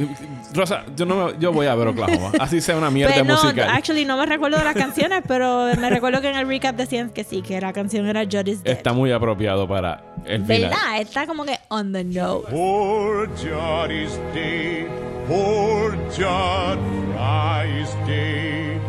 Rosa, 0.53 0.83
yo, 0.95 1.05
no 1.05 1.27
me- 1.27 1.39
yo 1.39 1.51
voy 1.51 1.65
a 1.67 1.73
ver 1.75 1.87
Oklahoma. 1.87 2.31
Así 2.39 2.61
sea 2.61 2.77
una 2.77 2.91
mierda 2.91 3.13
Pero 3.13 3.25
Pues 3.25 3.37
no, 3.37 3.43
musical. 3.43 3.69
actually 3.71 4.05
no 4.05 4.17
me 4.17 4.25
recuerdo 4.25 4.57
de 4.57 4.63
las 4.65 4.75
canciones, 4.75 5.23
pero 5.27 5.67
me 5.79 5.89
recuerdo 5.89 6.21
que 6.21 6.29
en 6.29 6.35
el 6.37 6.47
recap 6.47 6.75
decían 6.75 7.09
que 7.09 7.23
sí, 7.23 7.41
que 7.41 7.59
la 7.59 7.73
canción 7.73 8.05
era 8.07 8.23
Judd 8.23 8.47
is 8.47 8.63
Dead. 8.63 8.75
Está 8.75 8.93
muy 8.93 9.11
apropiado 9.11 9.67
para 9.67 10.03
el 10.25 10.45
final. 10.45 10.61
¿Verdad? 10.69 10.99
Está 11.01 11.25
como 11.27 11.43
que 11.45 11.57
on 11.69 11.91
the 11.91 12.03
nose. 12.03 12.47
Poor 12.51 13.29
Judd 13.37 13.89
is 13.91 14.11
dead. 14.33 14.85
Poor 15.27 15.97
Judd 16.15 16.77
Fry 17.13 17.81
is 17.81 17.89
dead. 18.07 18.79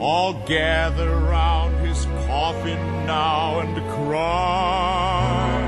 All 0.00 0.34
gather 0.46 1.10
round 1.30 1.74
his 1.86 2.06
coffin 2.26 2.78
now 3.06 3.60
and 3.60 3.74
cry. 3.94 5.62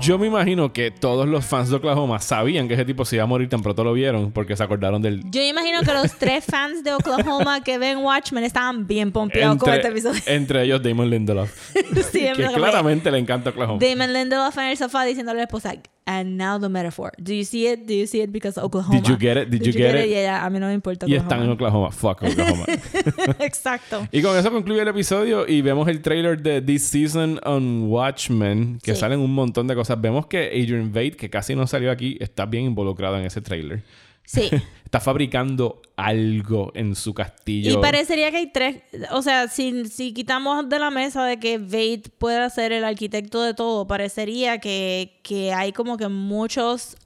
Yo 0.00 0.18
me 0.18 0.26
imagino 0.26 0.72
que 0.72 0.90
todos 0.90 1.28
los 1.28 1.44
fans 1.46 1.70
de 1.70 1.76
Oklahoma 1.76 2.18
sabían 2.18 2.66
que 2.66 2.74
ese 2.74 2.84
tipo 2.84 3.04
se 3.04 3.14
iba 3.14 3.22
a 3.22 3.26
morir 3.28 3.48
tan 3.48 3.62
pronto 3.62 3.84
lo 3.84 3.92
vieron 3.92 4.32
porque 4.32 4.56
se 4.56 4.64
acordaron 4.64 5.00
del... 5.00 5.22
Yo 5.30 5.40
imagino 5.42 5.82
que 5.82 5.92
los 5.94 6.18
tres 6.18 6.44
fans 6.44 6.82
de 6.82 6.92
Oklahoma 6.92 7.62
que 7.62 7.78
ven 7.78 7.98
Watchmen 7.98 8.42
estaban 8.42 8.88
bien 8.88 9.12
pompeados 9.12 9.58
con 9.58 9.72
este 9.72 9.86
episodio. 9.86 10.20
entre 10.26 10.64
ellos 10.64 10.82
Damon 10.82 11.08
Lindelof. 11.08 11.52
Sí, 12.10 12.26
que 12.36 12.48
claramente 12.52 13.12
le 13.12 13.18
encanta 13.18 13.50
Oklahoma. 13.50 13.78
Damon 13.80 14.12
Lindelof 14.12 14.58
en 14.58 14.64
el 14.70 14.76
sofá 14.76 15.04
diciéndole 15.04 15.38
a 15.38 15.42
la 15.42 15.44
esposa, 15.44 15.74
and 16.06 16.36
now 16.36 16.58
the 16.58 16.68
metaphor. 16.68 17.12
Do 17.22 17.34
you 17.34 17.44
see 17.44 17.66
it? 17.68 17.86
Do 17.86 17.94
you 17.94 18.06
see 18.06 18.20
it? 18.22 18.32
Because 18.32 18.58
Oklahoma. 18.58 19.00
Did 19.00 19.08
you 19.08 19.16
get 19.16 19.36
it? 19.36 19.50
Did 19.50 19.64
you 19.66 19.72
get 19.72 19.94
it? 19.94 20.06
Y 20.10 20.14
ella, 20.14 20.44
a 20.44 20.50
mí 20.50 20.58
no 20.58 20.66
me 20.66 20.74
importa 20.74 21.06
y 21.08 21.14
están 21.14 21.42
en 21.42 21.50
Oklahoma. 21.50 21.88
Oklahoma. 21.88 21.90
Fuck 21.90 22.22
Oklahoma. 22.22 22.64
Exacto. 23.40 24.06
Y 24.10 24.22
con 24.22 24.36
eso 24.36 24.50
concluye 24.50 24.82
el 24.82 24.88
episodio 24.88 25.46
y 25.46 25.62
vemos 25.62 25.88
el 25.88 26.00
trailer 26.02 26.40
de 26.42 26.60
This 26.62 26.84
Season 26.84 27.40
on 27.44 27.84
Watchmen, 27.90 28.78
que 28.82 28.94
Sí. 28.94 29.00
salen 29.00 29.20
un 29.20 29.32
montón 29.34 29.66
de 29.66 29.74
cosas. 29.74 30.00
Vemos 30.00 30.26
que 30.26 30.48
Adrian 30.48 30.92
Veidt, 30.92 31.16
que 31.16 31.30
casi 31.30 31.54
no 31.54 31.66
salió 31.66 31.90
aquí, 31.90 32.16
está 32.20 32.46
bien 32.46 32.64
involucrado 32.64 33.18
en 33.18 33.24
ese 33.24 33.40
trailer. 33.40 33.82
Sí. 34.24 34.50
Está 34.84 35.00
fabricando 35.00 35.80
algo 35.96 36.70
en 36.74 36.94
su 36.94 37.14
castillo. 37.14 37.78
Y 37.78 37.80
parecería 37.80 38.30
que 38.30 38.36
hay 38.36 38.52
tres, 38.52 38.82
o 39.10 39.22
sea, 39.22 39.48
si, 39.48 39.86
si 39.86 40.12
quitamos 40.12 40.68
de 40.68 40.78
la 40.78 40.90
mesa 40.90 41.24
de 41.24 41.38
que 41.38 41.56
Vade 41.56 42.02
pueda 42.18 42.50
ser 42.50 42.72
el 42.72 42.84
arquitecto 42.84 43.40
de 43.42 43.54
todo, 43.54 43.86
parecería 43.86 44.58
que, 44.58 45.18
que 45.22 45.54
hay 45.54 45.72
como 45.72 45.96
que 45.96 46.08
muchos 46.08 46.96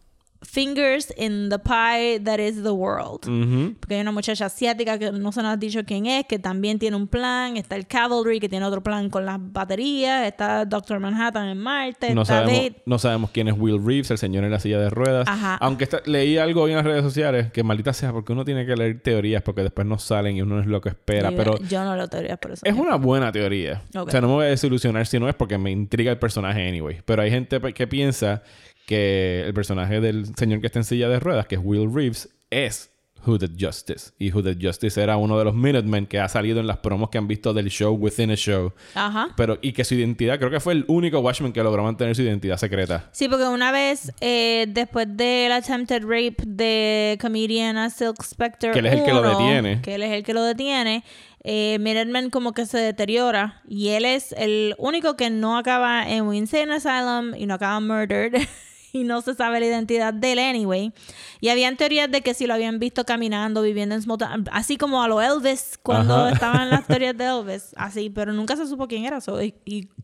fingers 0.46 1.12
in 1.16 1.48
the 1.48 1.58
pie 1.58 2.18
that 2.24 2.38
is 2.38 2.62
the 2.62 2.70
world. 2.70 3.26
Ujú. 3.26 3.74
Porque 3.80 3.96
hay 3.96 4.00
una 4.00 4.12
muchacha 4.12 4.46
asiática 4.46 4.98
que 4.98 5.10
no 5.12 5.32
se 5.32 5.42
nos 5.42 5.52
ha 5.52 5.56
dicho 5.56 5.84
quién 5.84 6.06
es, 6.06 6.24
que 6.26 6.38
también 6.38 6.78
tiene 6.78 6.96
un 6.96 7.06
plan. 7.08 7.56
Está 7.56 7.76
el 7.76 7.86
Cavalry, 7.86 8.40
que 8.40 8.48
tiene 8.48 8.64
otro 8.64 8.82
plan 8.82 9.10
con 9.10 9.26
las 9.26 9.38
baterías. 9.40 10.26
Está 10.26 10.64
Doctor 10.64 11.00
Manhattan 11.00 11.48
en 11.48 11.58
Marte. 11.58 12.14
No 12.14 12.22
está 12.22 12.40
sabemos, 12.40 12.56
Vade. 12.58 12.82
no 12.86 12.98
sabemos 12.98 13.30
quién 13.30 13.48
es 13.48 13.54
Will 13.58 13.84
Reeves, 13.84 14.10
el 14.10 14.18
señor 14.18 14.44
en 14.44 14.50
la 14.50 14.60
silla 14.60 14.78
de 14.78 14.90
ruedas. 14.90 15.26
Ajá. 15.28 15.56
Aunque 15.60 15.84
está- 15.84 16.00
leí 16.06 16.38
algo 16.38 16.62
hoy 16.62 16.70
en 16.70 16.76
las 16.76 16.86
redes 16.86 17.02
sociales, 17.02 17.50
que 17.52 17.62
maldita 17.62 17.92
sea, 17.92 18.12
porque 18.12 18.32
uno 18.32 18.44
tiene 18.44 18.64
que 18.66 18.76
leer 18.76 19.00
teorías 19.02 19.42
porque 19.42 19.62
después 19.62 19.86
no 19.86 19.98
salen 19.98 20.36
y 20.36 20.42
uno 20.42 20.56
no 20.56 20.60
es 20.60 20.66
lo 20.66 20.80
que 20.80 20.90
espera. 20.90 21.30
Yo- 21.30 21.36
pero 21.36 21.58
yo 21.68 21.84
no 21.84 21.96
lo 21.96 22.08
teoría 22.08 22.36
por 22.36 22.52
eso. 22.52 22.62
es 22.64 22.74
una 22.74 22.96
buena 22.96 23.32
teoría. 23.32 23.82
O 23.94 24.08
sea, 24.08 24.20
no 24.20 24.28
me 24.28 24.34
voy 24.34 24.46
a 24.46 24.48
desilusionar 24.48 25.06
si 25.06 25.18
no 25.18 25.28
es 25.28 25.34
porque 25.34 25.58
me 25.58 25.70
intriga 25.70 26.10
el 26.12 26.18
personaje 26.18 26.66
anyway. 26.68 27.00
Pero 27.04 27.22
hay 27.22 27.30
gente 27.30 27.60
pe- 27.60 27.72
que 27.74 27.86
piensa 27.86 28.42
que 28.86 29.44
el 29.46 29.52
personaje 29.52 30.00
del 30.00 30.34
señor 30.36 30.60
que 30.60 30.66
está 30.66 30.78
en 30.78 30.84
silla 30.84 31.08
de 31.08 31.20
ruedas, 31.20 31.46
que 31.46 31.56
es 31.56 31.60
Will 31.62 31.92
Reeves, 31.92 32.30
es 32.50 32.90
Hooded 33.26 33.50
Justice. 33.58 34.12
Y 34.18 34.30
Hooded 34.30 34.56
Justice 34.60 35.02
era 35.02 35.16
uno 35.16 35.36
de 35.38 35.44
los 35.44 35.54
Minutemen 35.54 36.06
que 36.06 36.20
ha 36.20 36.28
salido 36.28 36.60
en 36.60 36.66
las 36.66 36.78
promos 36.78 37.10
que 37.10 37.18
han 37.18 37.26
visto 37.26 37.52
del 37.52 37.68
show 37.68 37.94
Within 37.94 38.30
a 38.30 38.36
Show. 38.36 38.72
Ajá. 38.94 39.30
Pero, 39.36 39.58
y 39.60 39.72
que 39.72 39.84
su 39.84 39.94
identidad, 39.94 40.38
creo 40.38 40.50
que 40.50 40.60
fue 40.60 40.74
el 40.74 40.84
único 40.86 41.18
Watchman 41.18 41.52
que 41.52 41.62
logró 41.62 41.82
mantener 41.82 42.14
su 42.14 42.22
identidad 42.22 42.56
secreta. 42.56 43.08
Sí, 43.12 43.28
porque 43.28 43.44
una 43.44 43.72
vez, 43.72 44.12
eh, 44.20 44.66
después 44.68 45.08
del 45.16 45.52
attempted 45.52 46.02
rape 46.02 46.36
de 46.46 47.18
comedian 47.20 47.76
a 47.76 47.90
Silk 47.90 48.22
Spectre, 48.22 48.70
Que 48.70 48.78
él 48.78 48.86
es 48.86 48.92
el 48.92 49.04
que 49.04 49.12
lo 49.12 49.20
1, 49.20 49.30
detiene. 49.30 49.82
Que 49.82 49.94
él 49.96 50.02
es 50.02 50.12
el 50.12 50.22
que 50.22 50.32
lo 50.32 50.44
detiene. 50.44 51.04
Eh, 51.48 51.78
Minuteman 51.80 52.30
como 52.30 52.52
que 52.52 52.66
se 52.66 52.78
deteriora 52.78 53.62
y 53.68 53.90
él 53.90 54.04
es 54.04 54.32
el 54.32 54.74
único 54.78 55.16
que 55.16 55.30
no 55.30 55.56
acaba 55.56 56.08
en 56.08 56.32
insane 56.34 56.74
asylum 56.74 57.36
y 57.36 57.46
no 57.46 57.54
acaba 57.54 57.78
murdered 57.78 58.34
y 58.96 59.04
no 59.04 59.20
se 59.22 59.34
sabe 59.34 59.60
la 59.60 59.66
identidad 59.66 60.12
de 60.14 60.32
él 60.32 60.38
anyway. 60.38 60.92
Y 61.40 61.48
habían 61.50 61.76
teorías 61.76 62.10
de 62.10 62.22
que 62.22 62.34
si 62.34 62.46
lo 62.46 62.54
habían 62.54 62.78
visto 62.78 63.04
caminando, 63.04 63.62
viviendo 63.62 63.94
en 63.94 64.02
Smalltown, 64.02 64.44
así 64.52 64.76
como 64.76 65.02
a 65.02 65.08
lo 65.08 65.20
Elvis 65.22 65.78
cuando 65.82 66.14
Ajá. 66.14 66.30
estaban 66.32 66.70
las 66.70 66.86
teorías 66.88 67.16
de 67.16 67.24
Elvis, 67.26 67.74
así, 67.76 68.10
pero 68.10 68.32
nunca 68.32 68.56
se 68.56 68.66
supo 68.66 68.88
quién 68.88 69.04
era, 69.04 69.20
so 69.20 69.40
it 69.40 69.54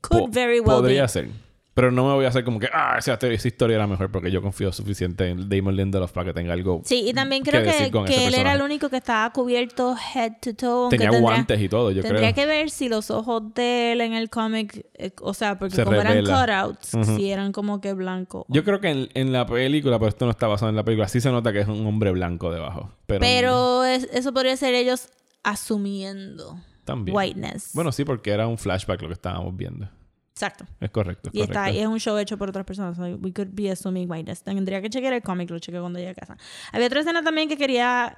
could 0.01 0.25
Po- 0.25 0.29
very 0.31 0.61
well 0.61 0.77
Podría 0.81 1.03
be. 1.03 1.09
ser. 1.09 1.29
Pero 1.75 1.91
no 1.91 2.07
me 2.07 2.13
voy 2.13 2.27
a 2.27 2.29
hacer 2.29 2.45
como 2.45 2.59
que, 2.59 2.69
ah, 2.71 2.97
esa, 2.99 3.19
historia 3.49 3.77
era 3.77 3.87
mejor 3.87 4.13
porque 4.13 4.31
yo 4.31 4.43
confío 4.43 4.71
suficiente 4.73 5.29
en 5.31 5.49
Damon 5.49 5.75
Lindelof 5.75 6.13
para 6.13 6.27
que 6.27 6.35
tenga 6.35 6.53
algo. 6.53 6.83
Sí, 6.85 7.09
y 7.09 7.15
también 7.15 7.43
creo 7.43 7.63
que, 7.63 7.91
que 8.05 8.27
él 8.27 8.35
era 8.35 8.53
el 8.53 8.61
único 8.61 8.91
que 8.91 8.99
estaba 8.99 9.33
cubierto 9.33 9.97
head 10.15 10.33
to 10.43 10.55
toe. 10.55 10.91
Tenía 10.91 11.09
tendría- 11.11 11.21
guantes 11.21 11.61
y 11.63 11.69
todo, 11.71 11.91
yo 11.91 12.03
Tendría 12.03 12.35
creo. 12.35 12.45
que 12.47 12.47
ver 12.47 12.69
si 12.69 12.91
los 12.91 13.11
ojos 13.11 13.55
de 13.55 13.93
él 13.93 14.03
en 14.03 14.13
el 14.13 14.29
cómic, 14.29 14.85
eh, 14.95 15.13
o 15.23 15.33
sea, 15.33 15.59
porque 15.59 15.77
Se 15.77 15.85
como 15.85 15.97
revela. 16.03 16.47
eran 16.47 16.67
cutouts, 16.75 16.95
si 17.17 17.31
eran 17.31 17.53
como 17.53 17.81
que 17.81 17.95
blancos. 17.95 18.45
Yo 18.49 18.65
creo 18.65 18.81
que 18.81 18.91
en, 18.91 19.09
en 19.15 19.33
la 19.33 19.47
película, 19.47 19.99
pero 19.99 20.11
esto 20.11 20.27
no 20.27 20.31
está 20.33 20.49
basado 20.49 20.69
en 20.69 20.77
la 20.77 20.85
película, 20.85 21.09
sí 21.09 21.23
se 21.23 21.31
nota 21.31 21.55
que 21.55 21.61
es 21.61 21.69
un 21.69 21.87
hombre 21.87 22.11
blanco 22.13 22.53
debajo. 22.53 22.93
Pero, 23.07 23.21
Pero 23.21 23.85
es- 23.85 24.11
eso 24.13 24.35
podría 24.35 24.59
ser 24.59 24.75
ellos 24.75 25.09
asumiendo 25.43 26.59
también. 26.85 27.17
whiteness. 27.17 27.71
Bueno, 27.73 27.93
sí, 27.93 28.05
porque 28.05 28.31
era 28.31 28.47
un 28.47 28.59
flashback 28.59 29.01
lo 29.03 29.09
que 29.09 29.15
estábamos 29.15 29.57
viendo. 29.57 29.89
Exacto. 30.35 30.65
Es 30.81 30.91
correcto. 30.91 31.29
Es 31.31 31.35
Y 31.37 31.43
está, 31.43 31.71
y 31.71 31.79
es 31.79 31.87
un 31.87 31.99
show 32.01 32.17
hecho 32.19 32.37
por 32.39 32.49
otras 32.49 32.65
personas. 32.65 32.97
so 32.97 33.03
we 33.03 33.33
could 33.33 33.51
be 33.53 33.71
assuming 33.71 34.11
whiteness. 34.11 34.43
Tendría 34.43 34.81
que 34.83 34.89
chequear 34.91 35.13
el 35.13 35.23
cómic, 35.23 35.51
lo 35.51 35.59
chequeé 35.59 35.81
cuando 35.81 35.99
llegué 35.99 36.11
a 36.11 36.15
casa. 36.15 36.37
Había 36.73 36.87
otra 36.87 37.01
escena 37.01 37.23
también 37.23 37.49
que 37.49 37.57
quería 37.57 38.17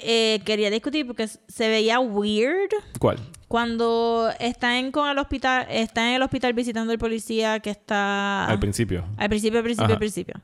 eh, 0.00 0.40
quería 0.46 0.70
discutir 0.70 1.06
porque 1.06 1.26
se 1.28 1.68
veía 1.68 2.00
weird 2.00 2.70
¿Cuál? 2.98 3.18
cuando 3.48 4.30
está 4.40 4.78
en 4.78 4.90
con 4.92 5.08
el 5.10 5.18
hospital, 5.18 5.66
está 5.68 6.08
en 6.08 6.14
el 6.14 6.22
hospital 6.22 6.54
visitando 6.54 6.90
al 6.92 6.98
policía 6.98 7.60
que 7.60 7.68
está 7.70 8.46
Al 8.46 8.58
principio. 8.58 9.04
al 9.18 9.28
principio, 9.28 9.58
al 9.58 9.64
principio, 9.64 9.84
Ajá. 9.84 9.92
al 9.94 9.98
principio. 9.98 10.34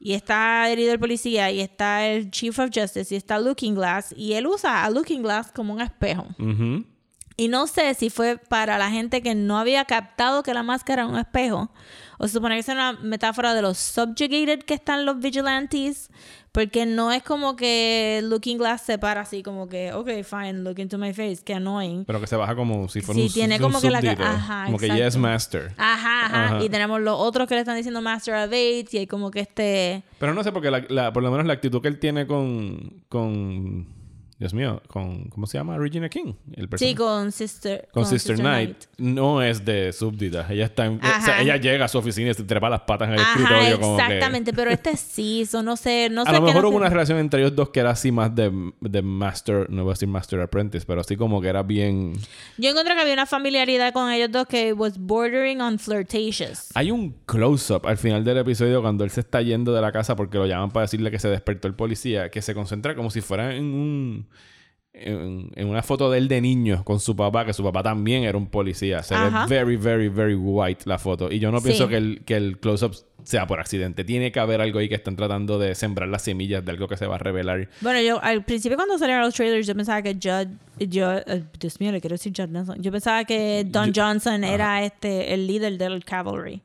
Y 0.00 0.12
está 0.12 0.68
herido 0.70 0.92
el 0.92 0.98
policía 0.98 1.50
y 1.50 1.60
está 1.60 2.06
el 2.06 2.30
Chief 2.30 2.56
of 2.58 2.70
Justice 2.74 3.14
y 3.14 3.16
está 3.16 3.38
Looking 3.40 3.74
Glass 3.74 4.14
y 4.16 4.34
él 4.34 4.46
usa 4.46 4.84
a 4.84 4.90
Looking 4.90 5.22
Glass 5.22 5.50
como 5.50 5.72
un 5.72 5.80
espejo. 5.80 6.26
Ujú. 6.38 6.84
Y 7.38 7.48
no 7.48 7.66
sé 7.68 7.94
si 7.94 8.10
fue 8.10 8.36
para 8.36 8.76
la 8.78 8.90
gente 8.90 9.22
que 9.22 9.34
no 9.34 9.58
había 9.58 9.84
captado 9.86 10.42
que 10.42 10.52
la 10.52 10.62
máscara 10.64 11.04
era 11.04 11.10
un 11.10 11.16
espejo. 11.18 11.70
O 12.18 12.26
se 12.26 12.32
supone 12.34 12.56
que 12.56 12.60
es 12.60 12.68
una 12.68 12.94
metáfora 12.94 13.54
de 13.54 13.62
los 13.62 13.78
subjugated 13.78 14.64
que 14.64 14.74
están 14.74 15.06
los 15.06 15.20
vigilantes. 15.20 16.10
Porque 16.50 16.86
no 16.86 17.12
es 17.12 17.22
como 17.22 17.54
que 17.54 18.20
Looking 18.24 18.58
Glass 18.58 18.80
se 18.82 18.98
para 18.98 19.20
así 19.20 19.42
como 19.44 19.68
que, 19.68 19.92
ok, 19.92 20.08
fine, 20.24 20.54
look 20.64 20.80
into 20.80 20.98
my 20.98 21.12
face, 21.12 21.38
qué 21.44 21.54
annoying. 21.54 22.04
Pero 22.06 22.20
que 22.20 22.26
se 22.26 22.34
baja 22.34 22.56
como 22.56 22.88
si 22.88 23.02
fuera 23.02 23.20
Sí, 23.20 23.26
un 23.28 23.32
tiene 23.32 23.56
un 23.56 23.62
como 23.62 23.80
que 23.80 23.90
la- 23.90 23.98
ajá, 23.98 24.64
Como 24.64 24.78
que 24.78 24.86
exacto. 24.86 25.04
yes 25.04 25.16
master. 25.16 25.74
Ajá, 25.76 26.26
ajá, 26.26 26.44
Ajá. 26.56 26.64
Y 26.64 26.68
tenemos 26.70 27.00
los 27.02 27.16
otros 27.20 27.46
que 27.46 27.54
le 27.54 27.60
están 27.60 27.76
diciendo 27.76 28.00
Master 28.02 28.34
of 28.34 28.52
Eight 28.52 28.92
y 28.94 28.98
hay 28.98 29.06
como 29.06 29.30
que 29.30 29.40
este... 29.40 30.02
Pero 30.18 30.34
no 30.34 30.42
sé, 30.42 30.50
porque 30.50 30.70
la, 30.72 30.84
la- 30.88 31.12
por 31.12 31.22
lo 31.22 31.30
menos 31.30 31.46
la 31.46 31.52
actitud 31.52 31.80
que 31.80 31.88
él 31.88 32.00
tiene 32.00 32.26
con. 32.26 33.04
con 33.08 33.86
Dios 34.38 34.54
mío, 34.54 34.80
con. 34.86 35.24
¿Cómo 35.30 35.48
se 35.48 35.58
llama? 35.58 35.76
Regina 35.78 36.08
King. 36.08 36.34
El 36.52 36.62
Sí, 36.64 36.68
personaje. 36.68 36.94
con 36.94 37.32
Sister... 37.32 37.88
con 37.92 38.06
Sister, 38.06 38.36
Knight, 38.36 38.84
no 38.96 39.42
es 39.42 39.64
de 39.64 39.92
súbdita. 39.92 40.46
Ella 40.48 40.66
está 40.66 40.86
en- 40.86 41.00
o 41.04 41.24
sea, 41.24 41.40
ella 41.42 41.56
llega 41.56 41.86
a 41.86 41.88
su 41.88 41.98
oficina 41.98 42.30
y 42.30 42.34
se 42.34 42.44
trepa 42.44 42.68
las 42.70 42.82
patas 42.82 43.08
en 43.08 43.14
el 43.14 43.20
Ajá, 43.20 43.32
escritorio 43.40 43.80
como 43.80 43.96
que- 43.96 44.02
exactamente. 44.04 44.52
Pero 44.52 44.70
este 44.70 44.96
sí, 44.96 45.40
eso 45.42 45.62
no 45.64 45.76
sé, 45.76 46.08
no 46.10 46.22
sé 46.24 46.30
A 46.30 46.34
lo 46.34 46.42
mejor 46.42 46.62
no 46.62 46.68
hubo 46.68 46.76
sé. 46.76 46.80
una 46.82 46.88
relación 46.90 47.18
entre 47.18 47.40
ellos 47.40 47.56
dos 47.56 47.70
que 47.70 47.80
era 47.80 47.90
así 47.90 48.12
más 48.12 48.32
de, 48.32 48.72
de 48.80 49.02
Master, 49.02 49.68
no 49.70 49.82
voy 49.82 49.90
a 49.90 49.94
decir 49.94 50.08
Master 50.08 50.40
Apprentice, 50.40 50.86
pero 50.86 51.00
así 51.00 51.16
como 51.16 51.40
que 51.40 51.48
era 51.48 51.64
bien... 51.64 52.12
Yo 52.58 52.70
encontré 52.70 52.94
que 52.94 53.00
había 53.00 53.14
una 53.14 53.26
familiaridad 53.26 53.92
con 53.92 54.08
ellos 54.08 54.30
dos 54.30 54.46
que 54.46 54.72
was 54.72 54.98
bordering 54.98 55.60
on 55.60 55.80
flirtatious. 55.80 56.68
Hay 56.74 56.92
un 56.92 57.12
close-up 57.26 57.86
al 57.88 57.98
final 57.98 58.22
del 58.24 58.38
episodio 58.38 58.82
cuando 58.82 59.02
él 59.02 59.10
se 59.10 59.18
está 59.20 59.42
yendo 59.42 59.72
de 59.74 59.80
la 59.80 59.90
casa 59.90 60.14
porque 60.14 60.38
lo 60.38 60.46
llaman 60.46 60.70
para 60.70 60.82
decirle 60.84 61.10
que 61.10 61.18
se 61.18 61.28
despertó 61.28 61.66
el 61.66 61.74
policía, 61.74 62.30
que 62.30 62.40
se 62.40 62.54
concentra 62.54 62.94
como 62.94 63.10
si 63.10 63.20
fuera 63.20 63.52
en 63.56 63.64
un... 63.64 64.27
En, 65.00 65.50
en 65.54 65.68
una 65.68 65.82
foto 65.82 66.10
de 66.10 66.18
él 66.18 66.28
de 66.28 66.40
niño 66.40 66.82
con 66.84 67.00
su 67.00 67.14
papá, 67.16 67.44
que 67.44 67.52
su 67.52 67.62
papá 67.62 67.82
también 67.82 68.24
era 68.24 68.36
un 68.36 68.46
policía. 68.48 69.02
Se 69.02 69.14
Ajá. 69.14 69.46
ve 69.46 69.56
very, 69.64 69.76
very, 69.76 70.08
very 70.08 70.34
white 70.34 70.82
la 70.86 70.98
foto. 70.98 71.30
Y 71.30 71.38
yo 71.38 71.50
no 71.52 71.58
Sí. 71.60 71.64
pienso 71.66 71.88
que 71.88 71.96
el, 71.96 72.22
que 72.24 72.36
el 72.36 72.58
close-up 72.58 72.94
sea 73.22 73.46
por 73.46 73.60
accidente. 73.60 74.04
Tiene 74.04 74.32
que 74.32 74.40
haber 74.40 74.60
algo 74.60 74.78
ahí 74.78 74.88
que 74.88 74.94
están 74.94 75.16
tratando 75.16 75.58
de 75.58 75.74
sembrar 75.74 76.08
las 76.08 76.22
semillas 76.22 76.64
de 76.64 76.70
algo 76.72 76.88
que 76.88 76.96
se 76.96 77.06
va 77.06 77.16
a 77.16 77.18
revelar. 77.18 77.68
Bueno, 77.80 78.00
yo 78.00 78.22
al 78.22 78.44
principio 78.44 78.76
cuando 78.76 78.96
salieron 78.98 79.22
los 79.24 79.34
trailers 79.34 79.66
yo 79.66 79.74
pensaba 79.74 80.00
que 80.02 80.14
Judd, 80.14 80.48
yo, 80.88 81.12
eh, 81.18 81.44
Dios 81.60 81.78
mío, 81.80 81.92
le 81.92 82.00
quiero 82.00 82.14
decir 82.14 82.32
Judd 82.36 82.48
Nelson. 82.48 82.82
Yo 82.82 82.90
pensaba 82.90 83.24
que 83.24 83.64
Don 83.66 83.92
Yo- 83.92 84.02
Johnson 84.04 84.44
era 84.44 84.82
este 84.84 85.34
el 85.34 85.46
líder 85.46 85.78
del 85.78 86.04
cavalry. 86.04 86.62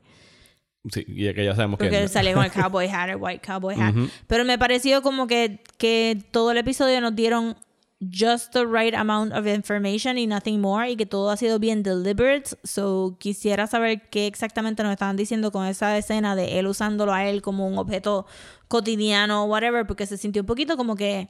Sí, 0.91 1.03
y 1.07 1.33
que 1.33 1.45
ya 1.45 1.55
sabemos 1.55 1.77
Porque 1.79 1.91
que... 1.91 2.01
él 2.03 2.09
salía 2.09 2.33
con 2.33 2.43
el 2.43 2.51
cowboy 2.51 2.87
hat, 2.87 3.09
el 3.09 3.15
white 3.17 3.41
cowboy 3.45 3.75
hat. 3.79 3.95
Pero 4.27 4.43
me 4.43 4.57
pareció 4.57 5.01
como 5.01 5.27
que, 5.27 5.59
que 5.77 6.17
todo 6.31 6.51
el 6.51 6.57
episodio 6.57 6.99
nos 6.99 7.15
dieron 7.15 7.55
just 8.09 8.53
the 8.53 8.65
right 8.65 8.93
amount 8.93 9.33
of 9.33 9.45
information 9.47 10.17
y 10.17 10.25
nothing 10.27 10.59
more 10.59 10.89
y 10.89 10.95
que 10.95 11.05
todo 11.05 11.29
ha 11.29 11.37
sido 11.37 11.59
bien 11.59 11.83
deliberate. 11.83 12.57
So 12.63 13.17
quisiera 13.19 13.67
saber 13.67 14.09
qué 14.09 14.27
exactamente 14.27 14.83
nos 14.83 14.91
estaban 14.91 15.15
diciendo 15.15 15.51
con 15.51 15.65
esa 15.65 15.97
escena 15.97 16.35
de 16.35 16.59
él 16.59 16.67
usándolo 16.67 17.13
a 17.13 17.25
él 17.25 17.41
como 17.41 17.67
un 17.67 17.77
objeto 17.77 18.25
cotidiano 18.67 19.43
o 19.43 19.45
whatever, 19.45 19.85
porque 19.85 20.05
se 20.05 20.17
sintió 20.17 20.41
un 20.41 20.47
poquito 20.47 20.77
como 20.77 20.95
que 20.95 21.29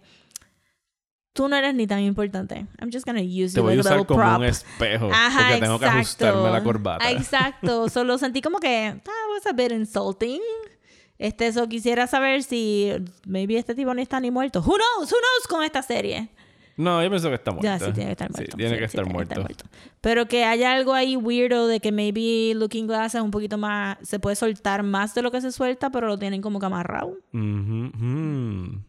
tú 1.33 1.47
no 1.47 1.55
eres 1.55 1.73
ni 1.73 1.87
tan 1.87 1.99
importante. 1.99 2.67
I'm 2.79 2.91
just 2.91 3.05
gonna 3.05 3.21
use 3.21 3.53
Te 3.53 3.59
you 3.59 3.63
voy 3.63 3.73
a 3.73 3.75
like 3.77 3.89
a 3.89 3.93
usar 3.93 4.05
como 4.05 4.19
prop. 4.21 4.37
un 4.37 4.45
espejo. 4.45 5.09
Ajá, 5.11 5.47
porque 5.49 5.61
tengo 5.61 5.79
que 5.79 5.85
ajustarme 5.85 6.51
la 6.51 6.63
corbata. 6.63 7.11
Exacto. 7.11 7.89
Solo 7.89 8.17
sentí 8.17 8.41
como 8.41 8.59
que 8.59 9.01
that 9.03 9.13
was 9.33 9.45
a 9.47 9.53
bit 9.53 9.71
insulting. 9.71 10.39
Este, 11.17 11.47
eso 11.47 11.67
quisiera 11.69 12.07
saber 12.07 12.43
si 12.43 12.91
maybe 13.25 13.57
este 13.57 13.75
tipo 13.75 13.93
ni 13.93 14.01
está 14.01 14.19
ni 14.19 14.31
muerto. 14.31 14.59
Who 14.59 14.75
knows? 14.75 15.11
Who 15.11 15.17
knows 15.17 15.47
con 15.47 15.63
esta 15.63 15.81
serie? 15.81 16.29
No, 16.75 17.03
yo 17.03 17.09
pienso 17.09 17.29
que 17.29 17.35
está 17.35 17.51
muerto. 17.51 17.65
Ya, 17.67 17.79
sí 17.79 17.91
tiene 17.93 18.07
que 18.07 18.11
estar 18.13 18.27
Sí, 18.29 18.33
muerto. 18.37 18.57
tiene 18.57 18.69
Sí, 18.71 18.75
que 18.81 18.87
sí, 18.87 18.97
estar 18.97 19.03
tiene 19.05 19.13
muerto. 19.13 19.65
Pero 20.01 20.27
que 20.27 20.43
haya 20.43 20.73
algo 20.73 20.93
ahí 20.93 21.15
weirdo 21.15 21.67
de 21.67 21.79
que 21.79 21.91
maybe 21.91 22.53
Looking 22.55 22.87
Glass 22.87 23.15
es 23.15 23.21
un 23.21 23.31
poquito 23.31 23.57
más... 23.57 23.97
Se 24.01 24.19
puede 24.19 24.35
soltar 24.35 24.81
más 24.83 25.13
de 25.13 25.21
lo 25.21 25.31
que 25.31 25.39
se 25.41 25.51
suelta, 25.51 25.91
pero 25.91 26.07
lo 26.07 26.17
tienen 26.17 26.41
como 26.41 26.59
que 26.59 26.65
amarrado. 26.65 27.09
Ujú, 27.31 27.91
ujú. 27.93 28.79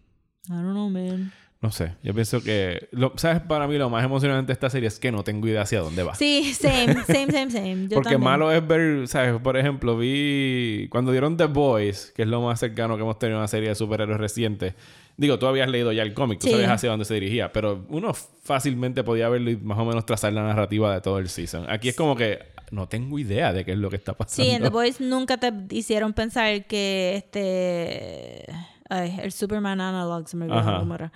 I 0.47 0.51
don't 0.51 0.70
know, 0.72 0.89
man. 0.91 1.32
No 1.61 1.70
sé, 1.70 1.95
yo 2.03 2.12
pienso 2.12 2.43
que... 2.43 2.89
Lo, 2.91 3.12
¿Sabes? 3.16 3.41
Para 3.41 3.66
mí 3.66 3.78
lo 3.78 3.89
más 3.89 4.05
emocionante 4.05 4.49
de 4.49 4.53
esta 4.53 4.68
serie 4.68 4.87
es 4.89 4.99
que 4.99 5.11
no 5.11 5.24
tengo 5.24 5.47
idea 5.49 5.62
hacia 5.62 5.80
dónde 5.80 6.03
va. 6.03 6.14
Sí, 6.14 6.53
same, 6.53 6.93
same, 7.07 7.32
same, 7.32 7.51
same. 7.51 7.82
Yo 7.89 7.95
Porque 7.97 8.11
también. 8.11 8.20
malo 8.20 8.53
es 8.53 8.66
ver, 8.66 9.09
¿sabes? 9.09 9.41
Por 9.41 9.57
ejemplo, 9.57 9.97
vi 9.97 10.89
cuando 10.91 11.11
dieron 11.12 11.39
The 11.39 11.47
Boys, 11.47 12.12
que 12.14 12.22
es 12.22 12.28
lo 12.28 12.43
más 12.43 12.61
cercano 12.61 12.97
que 12.97 13.03
hemos 13.03 13.18
tenido 13.18 13.39
a 13.39 13.41
una 13.43 13.49
serie 13.49 13.70
de 13.70 13.74
superhéroes 13.76 14.18
reciente. 14.20 14.74
Digo, 15.17 15.39
tú 15.39 15.47
habías 15.47 15.69
leído 15.69 15.93
ya 15.93 16.03
el 16.03 16.12
cómic, 16.12 16.41
tú 16.41 16.47
Sí. 16.47 16.53
sabías 16.53 16.71
hacia 16.71 16.91
dónde 16.91 17.05
se 17.05 17.15
dirigía, 17.15 17.53
pero 17.53 17.85
uno 17.89 18.12
fácilmente 18.15 19.05
podía 19.05 19.29
verlo 19.29 19.51
y 19.51 19.57
más 19.57 19.79
o 19.79 19.85
menos 19.85 20.05
trazar 20.07 20.33
la 20.33 20.43
narrativa 20.43 20.93
de 20.93 21.01
todo 21.01 21.19
el 21.19 21.29
season. 21.29 21.71
Aquí 21.71 21.89
es 21.89 21.97
como 21.97 22.17
que 22.17 22.41
no 22.73 22.89
tengo 22.89 23.19
idea 23.19 23.53
de 23.53 23.65
qué 23.65 23.73
es 23.73 23.79
lo 23.79 23.91
que 23.91 23.97
está 23.97 24.15
pasando. 24.15 24.45
Sí, 24.45 24.51
en 24.57 24.62
The 24.62 24.71
Boys 24.71 25.01
nunca 25.01 25.37
te 25.37 25.53
hicieron 25.71 26.12
pensar 26.15 26.65
que 26.67 27.15
este 27.17 28.47
Ay, 28.91 29.19
el 29.23 29.33
Superman 29.33 29.81
Analog, 29.81 30.29
se 30.29 30.37
me 30.37 30.45
olvidó 30.47 30.79
cómo 30.81 30.95
era. 30.95 31.12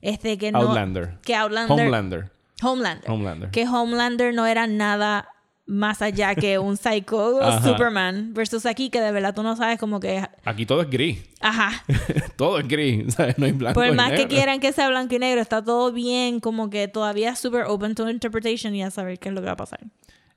Este, 0.00 0.36
que 0.38 0.50
no... 0.50 0.58
Outlander. 0.60 1.18
Que 1.22 1.34
Outlander... 1.36 1.72
Homelander. 1.78 2.30
Homelander. 2.62 3.10
Homelander. 3.10 3.50
Que 3.50 3.66
Homelander 3.66 4.34
no 4.34 4.46
era 4.46 4.66
nada 4.66 5.28
más 5.66 6.02
allá 6.02 6.34
que 6.34 6.58
un 6.58 6.76
psycho. 6.76 7.40
Superman. 7.62 8.34
Versus 8.34 8.66
aquí, 8.66 8.90
que 8.90 9.00
de 9.00 9.12
verdad 9.12 9.34
tú 9.34 9.42
no 9.42 9.56
sabes 9.56 9.78
como 9.78 10.00
que... 10.00 10.26
Aquí 10.44 10.66
todo 10.66 10.82
es 10.82 10.90
gris. 10.90 11.22
Ajá. 11.40 11.84
todo 12.36 12.58
es 12.58 12.68
gris. 12.68 13.14
¿sabes? 13.14 13.38
No 13.38 13.46
hay 13.46 13.52
blanco 13.52 13.80
Por 13.80 13.88
y 13.88 13.92
más 13.92 14.10
que 14.10 14.18
negro. 14.18 14.28
quieran 14.28 14.60
que 14.60 14.72
sea 14.72 14.88
blanco 14.88 15.14
y 15.14 15.18
negro, 15.18 15.40
está 15.40 15.64
todo 15.64 15.92
bien, 15.92 16.40
como 16.40 16.70
que 16.70 16.88
todavía 16.88 17.30
es 17.30 17.38
super 17.38 17.64
open 17.64 17.94
to 17.94 18.08
interpretation 18.08 18.74
y 18.74 18.82
a 18.82 18.90
saber 18.90 19.18
qué 19.18 19.28
es 19.28 19.34
lo 19.34 19.40
que 19.40 19.46
va 19.46 19.52
a 19.52 19.56
pasar. 19.56 19.80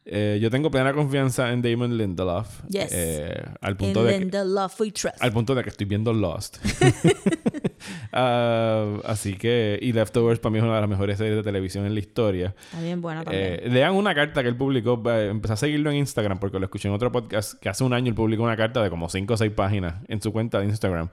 Eh, 0.08 0.38
yo 0.40 0.52
tengo 0.52 0.70
plena 0.70 0.94
confianza 0.94 1.52
en 1.52 1.64
Damon 1.64 1.98
Lindelof. 1.98 2.62
Yes. 2.70 2.90
Eh, 2.92 3.44
al 3.62 3.76
punto 3.76 4.02
In 4.10 4.26
de 4.30 4.30
que- 4.30 4.44
Love 4.46 4.80
We 4.82 4.92
Trust. 4.92 5.18
Al 5.20 5.32
punto 5.34 5.56
de 5.56 5.64
que 5.64 5.70
estoy 5.70 5.88
viendo 5.88 6.14
Lost. 6.14 6.58
Ah, 8.12 8.98
así 9.06 9.34
que... 9.36 9.78
Y 9.82 9.92
Leftovers 9.92 10.40
para 10.40 10.52
mí 10.52 10.58
es 10.60 10.64
una 10.64 10.76
de 10.76 10.82
las 10.82 10.90
mejores 10.90 11.18
series 11.18 11.36
de 11.36 11.44
televisión 11.44 11.86
en 11.86 11.94
la 11.94 12.00
historia. 12.00 12.56
Está 12.66 12.82
bien 12.82 13.02
buena 13.02 13.24
también. 13.24 13.44
Eh, 13.62 13.70
lean 13.70 13.94
una 13.94 14.16
carta 14.16 14.42
que 14.42 14.50
él 14.50 14.56
publicó. 14.56 15.02
eh, 15.12 15.28
empecé 15.30 15.54
a 15.54 15.58
seguirlo 15.58 15.90
en 15.92 15.98
Instagram 15.98 16.40
porque 16.40 16.58
lo 16.60 16.66
escuché 16.66 16.88
en 16.88 16.94
otro 16.94 17.12
podcast 17.12 17.60
que 17.60 17.70
hace 17.70 17.84
un 17.84 17.94
año 17.94 18.10
él 18.10 18.16
publicó 18.16 18.44
una 18.44 18.56
carta 18.58 18.82
de 18.82 18.90
como 18.90 19.10
5 19.10 19.34
o 19.34 19.38
6 19.38 19.52
páginas 19.52 19.96
en 20.08 20.22
su 20.22 20.32
cuenta 20.32 20.60
de 20.60 20.66
Instagram 20.66 21.10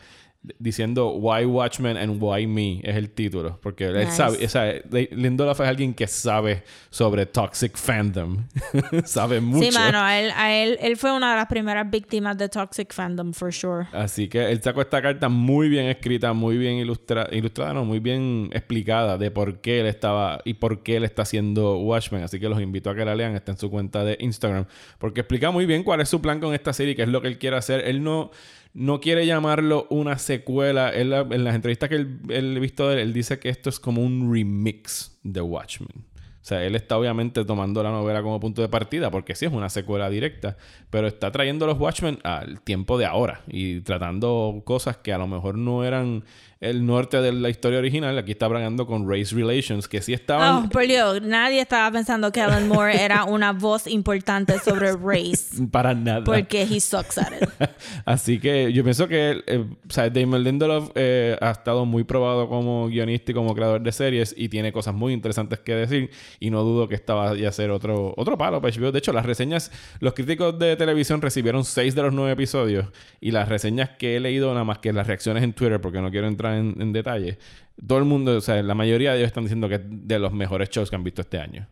diciendo 0.58 1.10
Why 1.10 1.44
Watchmen 1.44 1.96
and 1.96 2.20
Why 2.20 2.46
Me 2.46 2.80
es 2.82 2.96
el 2.96 3.10
título. 3.10 3.58
Porque 3.62 3.84
él 3.84 4.08
sabe, 4.08 4.44
o 4.44 4.48
sea, 4.48 4.64
de- 4.64 5.08
Lindelof 5.12 5.60
es 5.60 5.68
alguien 5.68 5.94
que 5.94 6.06
sabe 6.06 6.64
sobre 6.90 7.26
toxic 7.26 7.76
fandom. 7.76 8.44
sabe 9.04 9.40
mucho. 9.40 9.70
Sí, 9.70 9.76
mano, 9.76 10.00
a 10.00 10.18
él, 10.18 10.32
a 10.36 10.52
él, 10.52 10.78
él 10.80 10.96
fue 10.96 11.12
una 11.12 11.30
de 11.30 11.36
las 11.36 11.46
primeras 11.46 11.88
víctimas 11.90 12.36
de 12.38 12.48
Toxic 12.48 12.92
Fandom, 12.92 13.32
for 13.32 13.52
sure. 13.52 13.86
Así 13.92 14.28
que 14.28 14.50
él 14.50 14.60
sacó 14.62 14.80
esta 14.80 15.00
carta 15.00 15.28
muy 15.28 15.68
bien 15.68 15.86
escrita, 15.86 16.32
muy 16.32 16.56
bien 16.58 16.74
ilustra 16.76 17.28
ilustrada, 17.30 17.74
no, 17.74 17.84
muy 17.84 18.00
bien 18.00 18.50
explicada 18.52 19.18
de 19.18 19.30
por 19.30 19.60
qué 19.60 19.80
él 19.80 19.86
estaba 19.86 20.40
y 20.44 20.54
por 20.54 20.82
qué 20.82 20.96
él 20.96 21.04
está 21.04 21.22
haciendo 21.22 21.78
Watchmen. 21.78 22.24
Así 22.24 22.40
que 22.40 22.48
los 22.48 22.60
invito 22.60 22.90
a 22.90 22.94
que 22.94 23.04
la 23.04 23.14
lean, 23.14 23.34
está 23.36 23.52
en 23.52 23.58
su 23.58 23.70
cuenta 23.70 24.04
de 24.04 24.16
Instagram, 24.20 24.66
porque 24.98 25.20
explica 25.20 25.50
muy 25.50 25.66
bien 25.66 25.84
cuál 25.84 26.00
es 26.00 26.08
su 26.08 26.20
plan 26.20 26.40
con 26.40 26.52
esta 26.54 26.72
serie, 26.72 26.96
qué 26.96 27.02
es 27.02 27.08
lo 27.08 27.22
que 27.22 27.28
él 27.28 27.38
quiere 27.38 27.56
hacer. 27.56 27.80
Él 27.86 28.02
no, 28.02 28.30
no 28.74 29.00
quiere 29.00 29.26
llamarlo 29.26 29.86
una 29.90 30.18
secuela. 30.18 30.92
En 30.94 31.10
las 31.10 31.54
entrevistas 31.54 31.88
que 31.88 31.96
él, 31.96 32.20
él 32.28 32.58
visto 32.60 32.88
de 32.88 32.94
él, 32.94 33.00
él 33.00 33.12
dice 33.12 33.38
que 33.38 33.48
esto 33.48 33.68
es 33.68 33.78
como 33.78 34.02
un 34.02 34.32
remix 34.32 35.18
de 35.22 35.40
Watchmen. 35.40 36.12
O 36.42 36.44
sea, 36.44 36.64
él 36.64 36.74
está 36.74 36.98
obviamente 36.98 37.44
tomando 37.44 37.84
la 37.84 37.90
novela 37.90 38.20
como 38.20 38.40
punto 38.40 38.62
de 38.62 38.68
partida, 38.68 39.12
porque 39.12 39.36
sí 39.36 39.44
es 39.44 39.52
una 39.52 39.68
secuela 39.68 40.10
directa, 40.10 40.56
pero 40.90 41.06
está 41.06 41.30
trayendo 41.30 41.68
los 41.68 41.78
Watchmen 41.78 42.18
al 42.24 42.60
tiempo 42.62 42.98
de 42.98 43.06
ahora 43.06 43.42
y 43.46 43.80
tratando 43.82 44.60
cosas 44.64 44.96
que 44.96 45.12
a 45.12 45.18
lo 45.18 45.28
mejor 45.28 45.56
no 45.56 45.84
eran 45.84 46.24
el 46.62 46.86
norte 46.86 47.20
de 47.20 47.32
la 47.32 47.50
historia 47.50 47.80
original. 47.80 48.16
Aquí 48.16 48.32
está 48.32 48.46
bragando 48.46 48.86
con 48.86 49.10
race 49.10 49.34
relations, 49.34 49.88
que 49.88 50.00
sí 50.00 50.12
estaban 50.12 50.64
Oh, 50.64 50.68
por 50.68 50.86
Dios, 50.86 51.20
nadie 51.20 51.60
estaba 51.60 51.90
pensando 51.90 52.30
que 52.30 52.40
Alan 52.40 52.68
Moore 52.68 53.02
era 53.02 53.24
una 53.24 53.52
voz 53.52 53.88
importante 53.88 54.58
sobre 54.60 54.92
race. 54.92 55.66
para 55.72 55.92
nada. 55.92 56.22
Porque 56.22 56.62
he 56.62 56.80
sucks 56.80 57.18
at 57.18 57.32
it. 57.32 57.48
Así 58.04 58.38
que 58.38 58.72
yo 58.72 58.84
pienso 58.84 59.08
que 59.08 59.42
eh, 59.46 59.58
o 59.58 59.92
sea, 59.92 60.08
Damon 60.08 60.44
Lindelof 60.44 60.90
eh, 60.94 61.36
ha 61.40 61.50
estado 61.50 61.84
muy 61.84 62.04
probado 62.04 62.48
como 62.48 62.86
guionista 62.86 63.32
y 63.32 63.34
como 63.34 63.54
creador 63.54 63.82
de 63.82 63.90
series 63.90 64.32
y 64.36 64.48
tiene 64.48 64.72
cosas 64.72 64.94
muy 64.94 65.12
interesantes 65.12 65.58
que 65.58 65.74
decir 65.74 66.10
y 66.38 66.50
no 66.50 66.62
dudo 66.62 66.88
que 66.88 66.94
esta 66.94 67.14
vaya 67.14 67.48
a 67.48 67.52
ser 67.52 67.72
otro, 67.72 68.14
otro 68.16 68.38
palo 68.38 68.60
para 68.60 68.72
HBO. 68.72 68.92
De 68.92 69.00
hecho, 69.00 69.12
las 69.12 69.26
reseñas, 69.26 69.72
los 69.98 70.14
críticos 70.14 70.56
de 70.60 70.76
televisión 70.76 71.20
recibieron 71.20 71.64
seis 71.64 71.96
de 71.96 72.02
los 72.02 72.12
nueve 72.12 72.32
episodios 72.32 72.86
y 73.20 73.32
las 73.32 73.48
reseñas 73.48 73.90
que 73.98 74.16
he 74.16 74.20
leído, 74.20 74.52
nada 74.52 74.64
más 74.64 74.78
que 74.78 74.92
las 74.92 75.08
reacciones 75.08 75.42
en 75.42 75.54
Twitter, 75.54 75.80
porque 75.80 76.00
no 76.00 76.10
quiero 76.12 76.28
entrar 76.28 76.51
en, 76.52 76.80
en 76.80 76.92
detalle, 76.92 77.38
todo 77.86 77.98
el 77.98 78.04
mundo, 78.04 78.36
o 78.36 78.40
sea, 78.40 78.62
la 78.62 78.74
mayoría 78.74 79.12
de 79.12 79.18
ellos 79.18 79.28
están 79.28 79.44
diciendo 79.44 79.68
que 79.68 79.76
es 79.76 79.82
de 79.84 80.18
los 80.18 80.32
mejores 80.32 80.70
shows 80.70 80.90
que 80.90 80.96
han 80.96 81.04
visto 81.04 81.22
este 81.22 81.38
año. 81.38 81.66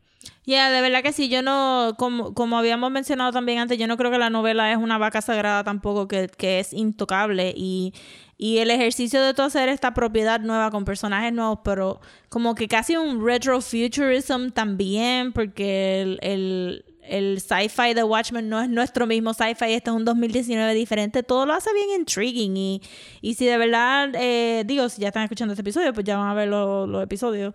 Ya, 0.45 0.71
de 0.71 0.81
verdad 0.81 1.03
que 1.03 1.13
sí. 1.13 1.29
Yo 1.29 1.43
no, 1.43 1.95
como, 1.99 2.35
como 2.35 2.59
habíamos 2.59 2.91
mencionado 2.91 3.33
también 3.33 3.59
antes, 3.59 3.79
yo 3.79 3.87
no 3.87 3.97
creo 3.97 4.11
que 4.11 4.19
la 4.19 4.31
novela 4.31 4.73
es 4.73 4.79
una 4.79 4.99
vaca 4.99 5.21
sagrada 5.21 5.65
tampoco, 5.65 6.09
que, 6.09 6.29
que 6.37 6.61
es 6.61 6.73
intocable. 6.73 7.55
Y, 7.57 7.95
y 8.37 8.59
el 8.59 8.71
ejercicio 8.71 9.23
de 9.23 9.35
tú 9.35 9.43
hacer 9.43 9.69
esta 9.69 9.95
propiedad 9.95 10.41
nueva 10.41 10.71
con 10.71 10.85
personajes 10.85 11.33
nuevos, 11.33 11.61
pero 11.63 12.01
como 12.29 12.55
que 12.55 12.69
casi 12.69 12.97
un 12.97 13.25
retrofuturism 13.25 14.51
también, 14.51 15.33
porque 15.33 16.01
el, 16.03 16.19
el, 16.23 16.85
el 17.11 17.41
sci-fi 17.41 17.93
de 17.95 18.03
Watchmen 18.05 18.49
no 18.49 18.61
es 18.61 18.69
nuestro 18.69 19.07
mismo 19.07 19.35
sci-fi, 19.35 19.73
este 19.73 19.91
es 19.91 19.97
un 19.97 20.05
2019 20.05 20.73
diferente, 20.75 21.23
todo 21.23 21.45
lo 21.47 21.53
hace 21.53 21.73
bien 21.75 22.01
intriguing. 22.01 22.57
Y, 22.57 22.83
y 23.21 23.35
si 23.35 23.45
de 23.47 23.59
verdad, 23.59 24.11
eh, 24.15 24.63
digo, 24.67 24.89
si 24.89 25.03
ya 25.03 25.09
están 25.09 25.25
escuchando 25.25 25.53
este 25.53 25.63
episodio, 25.63 25.93
pues 25.93 26.05
ya 26.07 26.17
van 26.17 26.29
a 26.29 26.35
ver 26.35 26.49
lo- 26.49 26.87
los 26.87 27.03
episodios. 27.03 27.53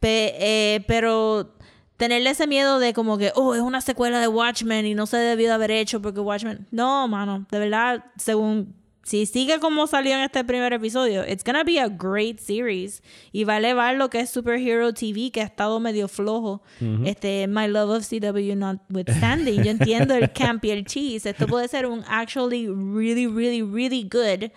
Pe- 0.00 0.34
eh, 0.38 0.84
pero 0.86 1.54
tenerle 1.96 2.30
ese 2.30 2.46
miedo 2.46 2.78
de 2.78 2.92
como 2.94 3.18
que, 3.18 3.32
oh, 3.34 3.54
es 3.56 3.60
una 3.60 3.80
secuela 3.80 4.20
de 4.20 4.28
Watchmen 4.28 4.86
y 4.86 4.94
no 4.94 5.06
se 5.06 5.16
debió 5.16 5.48
de 5.48 5.54
haber 5.54 5.72
hecho 5.72 6.00
porque 6.00 6.20
Watchmen. 6.20 6.66
No, 6.70 7.08
mano, 7.08 7.46
de 7.50 7.58
verdad, 7.58 8.04
según. 8.16 8.77
Si 9.08 9.24
sigue 9.24 9.58
como 9.58 9.86
salió 9.86 10.12
en 10.16 10.20
este 10.20 10.44
primer 10.44 10.70
episodio, 10.74 11.24
it's 11.26 11.42
gonna 11.42 11.64
be 11.64 11.80
a 11.80 11.88
great 11.88 12.40
series. 12.40 13.02
Y 13.32 13.44
va 13.44 13.54
a 13.54 13.56
elevar 13.56 13.96
lo 13.96 14.10
que 14.10 14.20
es 14.20 14.28
Superhero 14.28 14.92
TV, 14.92 15.30
que 15.32 15.40
ha 15.40 15.44
estado 15.44 15.80
medio 15.80 16.08
flojo. 16.08 16.60
Este, 17.06 17.48
My 17.48 17.68
Love 17.68 17.88
of 17.88 18.06
CW 18.06 18.54
notwithstanding. 18.54 19.64
Yo 19.64 19.70
entiendo 19.70 20.14
el 20.14 20.30
camp 20.32 20.62
y 20.66 20.72
el 20.72 20.84
cheese. 20.84 21.24
Esto 21.24 21.46
puede 21.46 21.68
ser 21.68 21.86
un 21.86 22.04
actually 22.06 22.66
really, 22.68 23.26
really, 23.26 23.62
really 23.62 24.02
good 24.02 24.50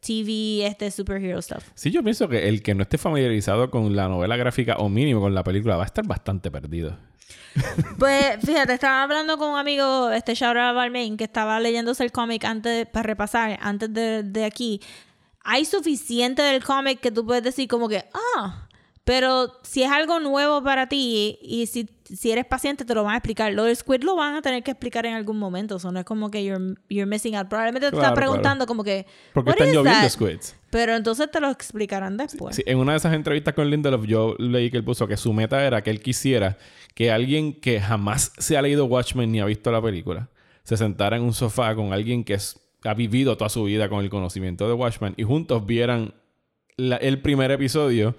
TV, 0.00 0.64
este 0.64 0.90
superhero 0.90 1.42
stuff. 1.42 1.64
Sí, 1.74 1.90
yo 1.90 2.02
pienso 2.02 2.30
que 2.30 2.48
el 2.48 2.62
que 2.62 2.74
no 2.74 2.84
esté 2.84 2.96
familiarizado 2.96 3.70
con 3.70 3.94
la 3.94 4.08
novela 4.08 4.38
gráfica 4.38 4.76
o 4.76 4.88
mínimo 4.88 5.20
con 5.20 5.34
la 5.34 5.44
película 5.44 5.76
va 5.76 5.82
a 5.82 5.86
estar 5.86 6.06
bastante 6.06 6.50
perdido. 6.50 6.96
Pues 7.98 8.38
fíjate, 8.44 8.74
estaba 8.74 9.02
hablando 9.02 9.38
con 9.38 9.50
un 9.50 9.58
amigo, 9.58 10.10
este 10.10 10.34
Shaura 10.34 10.72
Balmain, 10.72 11.16
que 11.16 11.24
estaba 11.24 11.58
leyéndose 11.60 12.04
el 12.04 12.12
cómic 12.12 12.44
antes 12.44 12.86
para 12.86 13.02
repasar, 13.02 13.58
antes 13.60 13.92
de, 13.92 14.22
de 14.22 14.44
aquí. 14.44 14.80
Hay 15.44 15.64
suficiente 15.64 16.42
del 16.42 16.62
cómic 16.62 17.00
que 17.00 17.10
tú 17.10 17.24
puedes 17.24 17.42
decir 17.42 17.68
como 17.68 17.88
que, 17.88 18.04
ah, 18.36 18.68
pero 19.04 19.54
si 19.62 19.82
es 19.82 19.90
algo 19.90 20.20
nuevo 20.20 20.62
para 20.62 20.86
ti 20.86 21.38
y 21.40 21.64
si, 21.66 21.88
si 22.04 22.30
eres 22.30 22.44
paciente 22.44 22.84
te 22.84 22.94
lo 22.94 23.02
van 23.04 23.14
a 23.14 23.16
explicar. 23.16 23.50
Lo 23.54 23.64
del 23.64 23.74
Squid 23.74 24.02
lo 24.02 24.14
van 24.16 24.34
a 24.34 24.42
tener 24.42 24.62
que 24.62 24.72
explicar 24.72 25.06
en 25.06 25.14
algún 25.14 25.38
momento. 25.38 25.76
O 25.76 25.78
sea, 25.78 25.90
no 25.90 25.98
es 25.98 26.04
como 26.04 26.30
que 26.30 26.44
you're, 26.44 26.74
you're 26.90 27.06
missing 27.06 27.34
out. 27.34 27.48
Probablemente 27.48 27.86
te 27.86 27.92
Claro, 27.92 28.08
estás 28.08 28.18
preguntando 28.18 28.66
como 28.66 28.84
que, 28.84 29.06
Porque 29.32 29.48
"What 29.48 29.56
están 29.56 29.74
lloviendo 29.74 30.00
that?" 30.02 30.10
squids. 30.10 30.56
Pero 30.68 30.94
entonces 30.94 31.30
te 31.30 31.40
lo 31.40 31.50
explicarán 31.50 32.18
después. 32.18 32.56
Sí, 32.56 32.62
en 32.66 32.76
una 32.76 32.92
de 32.92 32.98
esas 32.98 33.14
entrevistas 33.14 33.54
con 33.54 33.70
Lindelof, 33.70 34.04
yo 34.04 34.34
leí 34.38 34.70
que 34.70 34.76
él 34.76 34.84
puso 34.84 35.08
que 35.08 35.16
su 35.16 35.32
meta 35.32 35.64
era 35.64 35.80
que 35.82 35.88
él 35.88 36.02
quisiera 36.02 36.58
que 36.98 37.12
alguien 37.12 37.52
que 37.52 37.80
jamás 37.80 38.32
se 38.38 38.56
ha 38.56 38.62
leído 38.62 38.86
Watchmen 38.86 39.30
ni 39.30 39.38
ha 39.38 39.44
visto 39.44 39.70
la 39.70 39.80
película 39.80 40.28
se 40.64 40.76
sentara 40.76 41.16
en 41.16 41.22
un 41.22 41.32
sofá 41.32 41.72
con 41.76 41.92
alguien 41.92 42.24
que 42.24 42.34
es- 42.34 42.58
ha 42.82 42.92
vivido 42.94 43.36
toda 43.36 43.48
su 43.50 43.62
vida 43.62 43.88
con 43.88 44.02
el 44.02 44.10
conocimiento 44.10 44.66
de 44.66 44.74
Watchmen 44.74 45.14
y 45.16 45.22
juntos 45.22 45.64
vieran 45.64 46.14
la- 46.76 46.96
el 46.96 47.20
primer 47.20 47.50
episodio, 47.52 48.16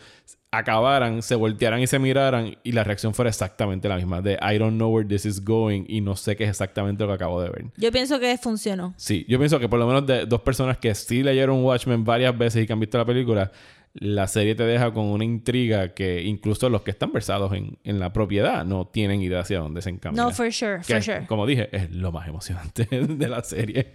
acabaran, 0.51 1.21
se 1.21 1.35
voltearan 1.35 1.79
y 1.81 1.87
se 1.87 1.99
miraran 1.99 2.57
y 2.63 2.71
la 2.71 2.83
reacción 2.83 3.13
fuera 3.13 3.29
exactamente 3.29 3.87
la 3.87 3.97
misma 3.97 4.21
de 4.21 4.33
I 4.41 4.57
don't 4.57 4.75
know 4.77 4.89
where 4.93 5.07
this 5.07 5.25
is 5.25 5.43
going 5.43 5.83
y 5.87 6.01
no 6.01 6.15
sé 6.15 6.35
qué 6.35 6.45
es 6.45 6.49
exactamente 6.49 7.03
lo 7.03 7.09
que 7.09 7.15
acabo 7.15 7.41
de 7.41 7.49
ver. 7.49 7.65
Yo 7.77 7.91
pienso 7.91 8.19
que 8.19 8.37
funcionó. 8.37 8.93
Sí, 8.97 9.25
yo 9.29 9.37
pienso 9.37 9.59
que 9.59 9.69
por 9.69 9.77
lo 9.79 9.85
menos 9.87 10.07
de 10.07 10.25
dos 10.25 10.41
personas 10.41 10.77
que 10.77 10.95
sí 10.95 11.21
leyeron 11.21 11.63
Watchmen 11.63 12.03
varias 12.03 12.35
veces 12.37 12.63
y 12.63 12.67
que 12.67 12.73
han 12.73 12.79
visto 12.79 12.97
la 12.97 13.05
película, 13.05 13.51
la 13.99 14.27
serie 14.27 14.55
te 14.55 14.63
deja 14.63 14.93
con 14.93 15.05
una 15.05 15.25
intriga 15.25 15.93
que 15.93 16.23
incluso 16.23 16.69
los 16.69 16.83
que 16.83 16.91
están 16.91 17.11
versados 17.11 17.51
en, 17.53 17.77
en 17.83 17.99
la 17.99 18.13
propiedad 18.13 18.63
no 18.63 18.87
tienen 18.87 19.21
idea 19.21 19.41
hacia 19.41 19.59
dónde 19.59 19.81
se 19.81 19.89
encamina. 19.89 20.23
No, 20.23 20.31
for 20.31 20.51
sure, 20.53 20.77
Que, 20.77 20.93
for 20.93 21.03
sure. 21.03 21.25
Como 21.27 21.45
dije, 21.45 21.67
es 21.75 21.91
lo 21.91 22.11
más 22.13 22.27
emocionante 22.27 22.85
de 22.89 23.27
la 23.27 23.43
serie. 23.43 23.91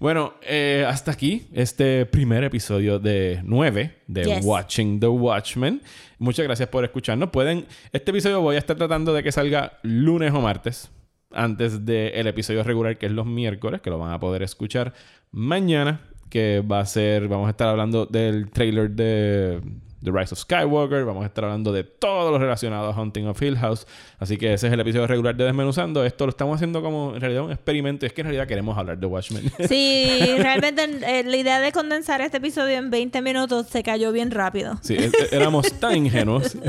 Bueno, 0.00 0.34
eh, 0.42 0.84
hasta 0.88 1.12
aquí 1.12 1.46
este 1.52 2.04
primer 2.04 2.42
episodio 2.42 2.98
de 2.98 3.40
9 3.44 3.94
de 4.08 4.24
Yes. 4.24 4.44
Watching 4.44 4.98
the 4.98 5.06
Watchmen. 5.06 5.80
Muchas 6.18 6.44
gracias 6.44 6.68
por 6.68 6.84
escucharnos. 6.84 7.30
Pueden, 7.30 7.66
este 7.92 8.10
episodio 8.10 8.40
voy 8.40 8.56
a 8.56 8.58
estar 8.58 8.76
tratando 8.76 9.14
de 9.14 9.22
que 9.22 9.30
salga 9.30 9.78
lunes 9.82 10.32
o 10.32 10.40
martes 10.40 10.90
antes 11.30 11.84
del 11.84 12.26
episodio 12.26 12.62
regular 12.64 12.98
que 12.98 13.06
es 13.06 13.12
los 13.12 13.26
miércoles, 13.26 13.80
que 13.80 13.90
lo 13.90 13.98
van 13.98 14.12
a 14.12 14.18
poder 14.18 14.42
escuchar 14.42 14.94
mañana, 15.30 16.00
que 16.34 16.64
va 16.68 16.80
a 16.80 16.86
ser, 16.86 17.28
vamos 17.28 17.46
a 17.46 17.50
estar 17.50 17.68
hablando 17.68 18.06
del 18.06 18.50
trailer 18.50 18.90
de, 18.90 19.60
The 20.04 20.10
Rise 20.12 20.34
of 20.34 20.38
Skywalker. 20.40 21.04
Vamos 21.04 21.24
a 21.24 21.26
estar 21.26 21.44
hablando 21.44 21.72
de 21.72 21.82
todo 21.84 22.30
lo 22.30 22.38
relacionado 22.38 22.90
a 22.92 23.00
Hunting 23.00 23.26
of 23.26 23.40
Hill 23.42 23.56
House. 23.58 23.86
Así 24.18 24.36
que 24.36 24.52
ese 24.54 24.66
es 24.68 24.72
el 24.72 24.80
episodio 24.80 25.06
regular 25.06 25.34
de 25.36 25.44
Desmenuzando. 25.44 26.04
Esto 26.04 26.26
lo 26.26 26.30
estamos 26.30 26.56
haciendo 26.56 26.82
como 26.82 27.14
en 27.14 27.20
realidad 27.20 27.42
un 27.44 27.50
experimento. 27.52 28.06
Es 28.06 28.12
que 28.12 28.20
en 28.20 28.26
realidad 28.26 28.46
queremos 28.46 28.76
hablar 28.78 28.98
de 28.98 29.06
Watchmen. 29.06 29.50
Sí, 29.68 30.20
realmente 30.38 30.84
eh, 30.84 31.24
la 31.24 31.36
idea 31.36 31.60
de 31.60 31.72
condensar 31.72 32.20
este 32.20 32.36
episodio 32.36 32.76
en 32.76 32.90
20 32.90 33.22
minutos 33.22 33.66
se 33.68 33.82
cayó 33.82 34.12
bien 34.12 34.30
rápido. 34.30 34.78
sí, 34.82 34.94
e- 34.94 35.06
e- 35.06 35.10
éramos 35.36 35.72
tan 35.80 35.96
ingenuos. 35.96 36.56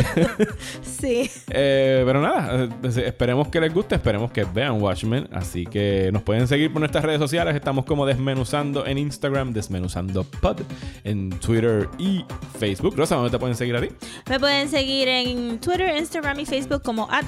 Sí. 0.81 1.29
Eh, 1.49 2.03
pero 2.05 2.21
nada, 2.21 2.63
eh, 2.65 2.69
esperemos 3.05 3.47
que 3.49 3.59
les 3.59 3.73
guste, 3.73 3.95
esperemos 3.95 4.31
que 4.31 4.43
vean 4.45 4.81
Watchmen. 4.81 5.27
Así 5.31 5.65
que 5.65 6.09
nos 6.11 6.23
pueden 6.23 6.47
seguir 6.47 6.71
por 6.71 6.79
nuestras 6.79 7.03
redes 7.03 7.19
sociales. 7.19 7.55
Estamos 7.55 7.85
como 7.85 8.05
Desmenuzando 8.05 8.85
en 8.85 8.97
Instagram, 8.97 9.53
Desmenuzando 9.53 10.23
Pod 10.23 10.61
en 11.03 11.29
Twitter 11.39 11.87
y 11.97 12.23
Facebook. 12.59 12.95
Rosa, 12.95 13.15
¿dónde 13.25 13.37
te 13.37 13.39
pueden 13.39 13.55
seguir 13.55 13.75
a 13.75 13.81
ti? 13.81 13.89
Me 14.29 14.39
pueden 14.39 14.69
seguir 14.69 15.07
en 15.07 15.59
Twitter, 15.59 15.97
Instagram 15.97 16.39
y 16.39 16.45
Facebook 16.45 16.81
como 16.83 17.07
at 17.11 17.25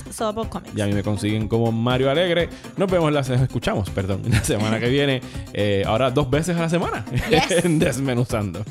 Comics. 0.49 0.75
Y 0.75 0.81
a 0.81 0.85
mí 0.85 0.93
me 0.93 1.03
consiguen 1.03 1.47
como 1.47 1.71
Mario 1.71 2.11
Alegre. 2.11 2.49
Nos 2.77 2.89
vemos, 2.89 3.11
la, 3.11 3.21
escuchamos, 3.21 3.89
perdón, 3.89 4.21
la 4.29 4.43
semana 4.43 4.79
que 4.79 4.89
viene. 4.89 5.21
Eh, 5.53 5.83
ahora 5.85 6.11
dos 6.11 6.29
veces 6.29 6.55
a 6.57 6.61
la 6.61 6.69
semana 6.69 7.05
Yes. 7.29 7.63
Desmenuzando. 7.79 8.63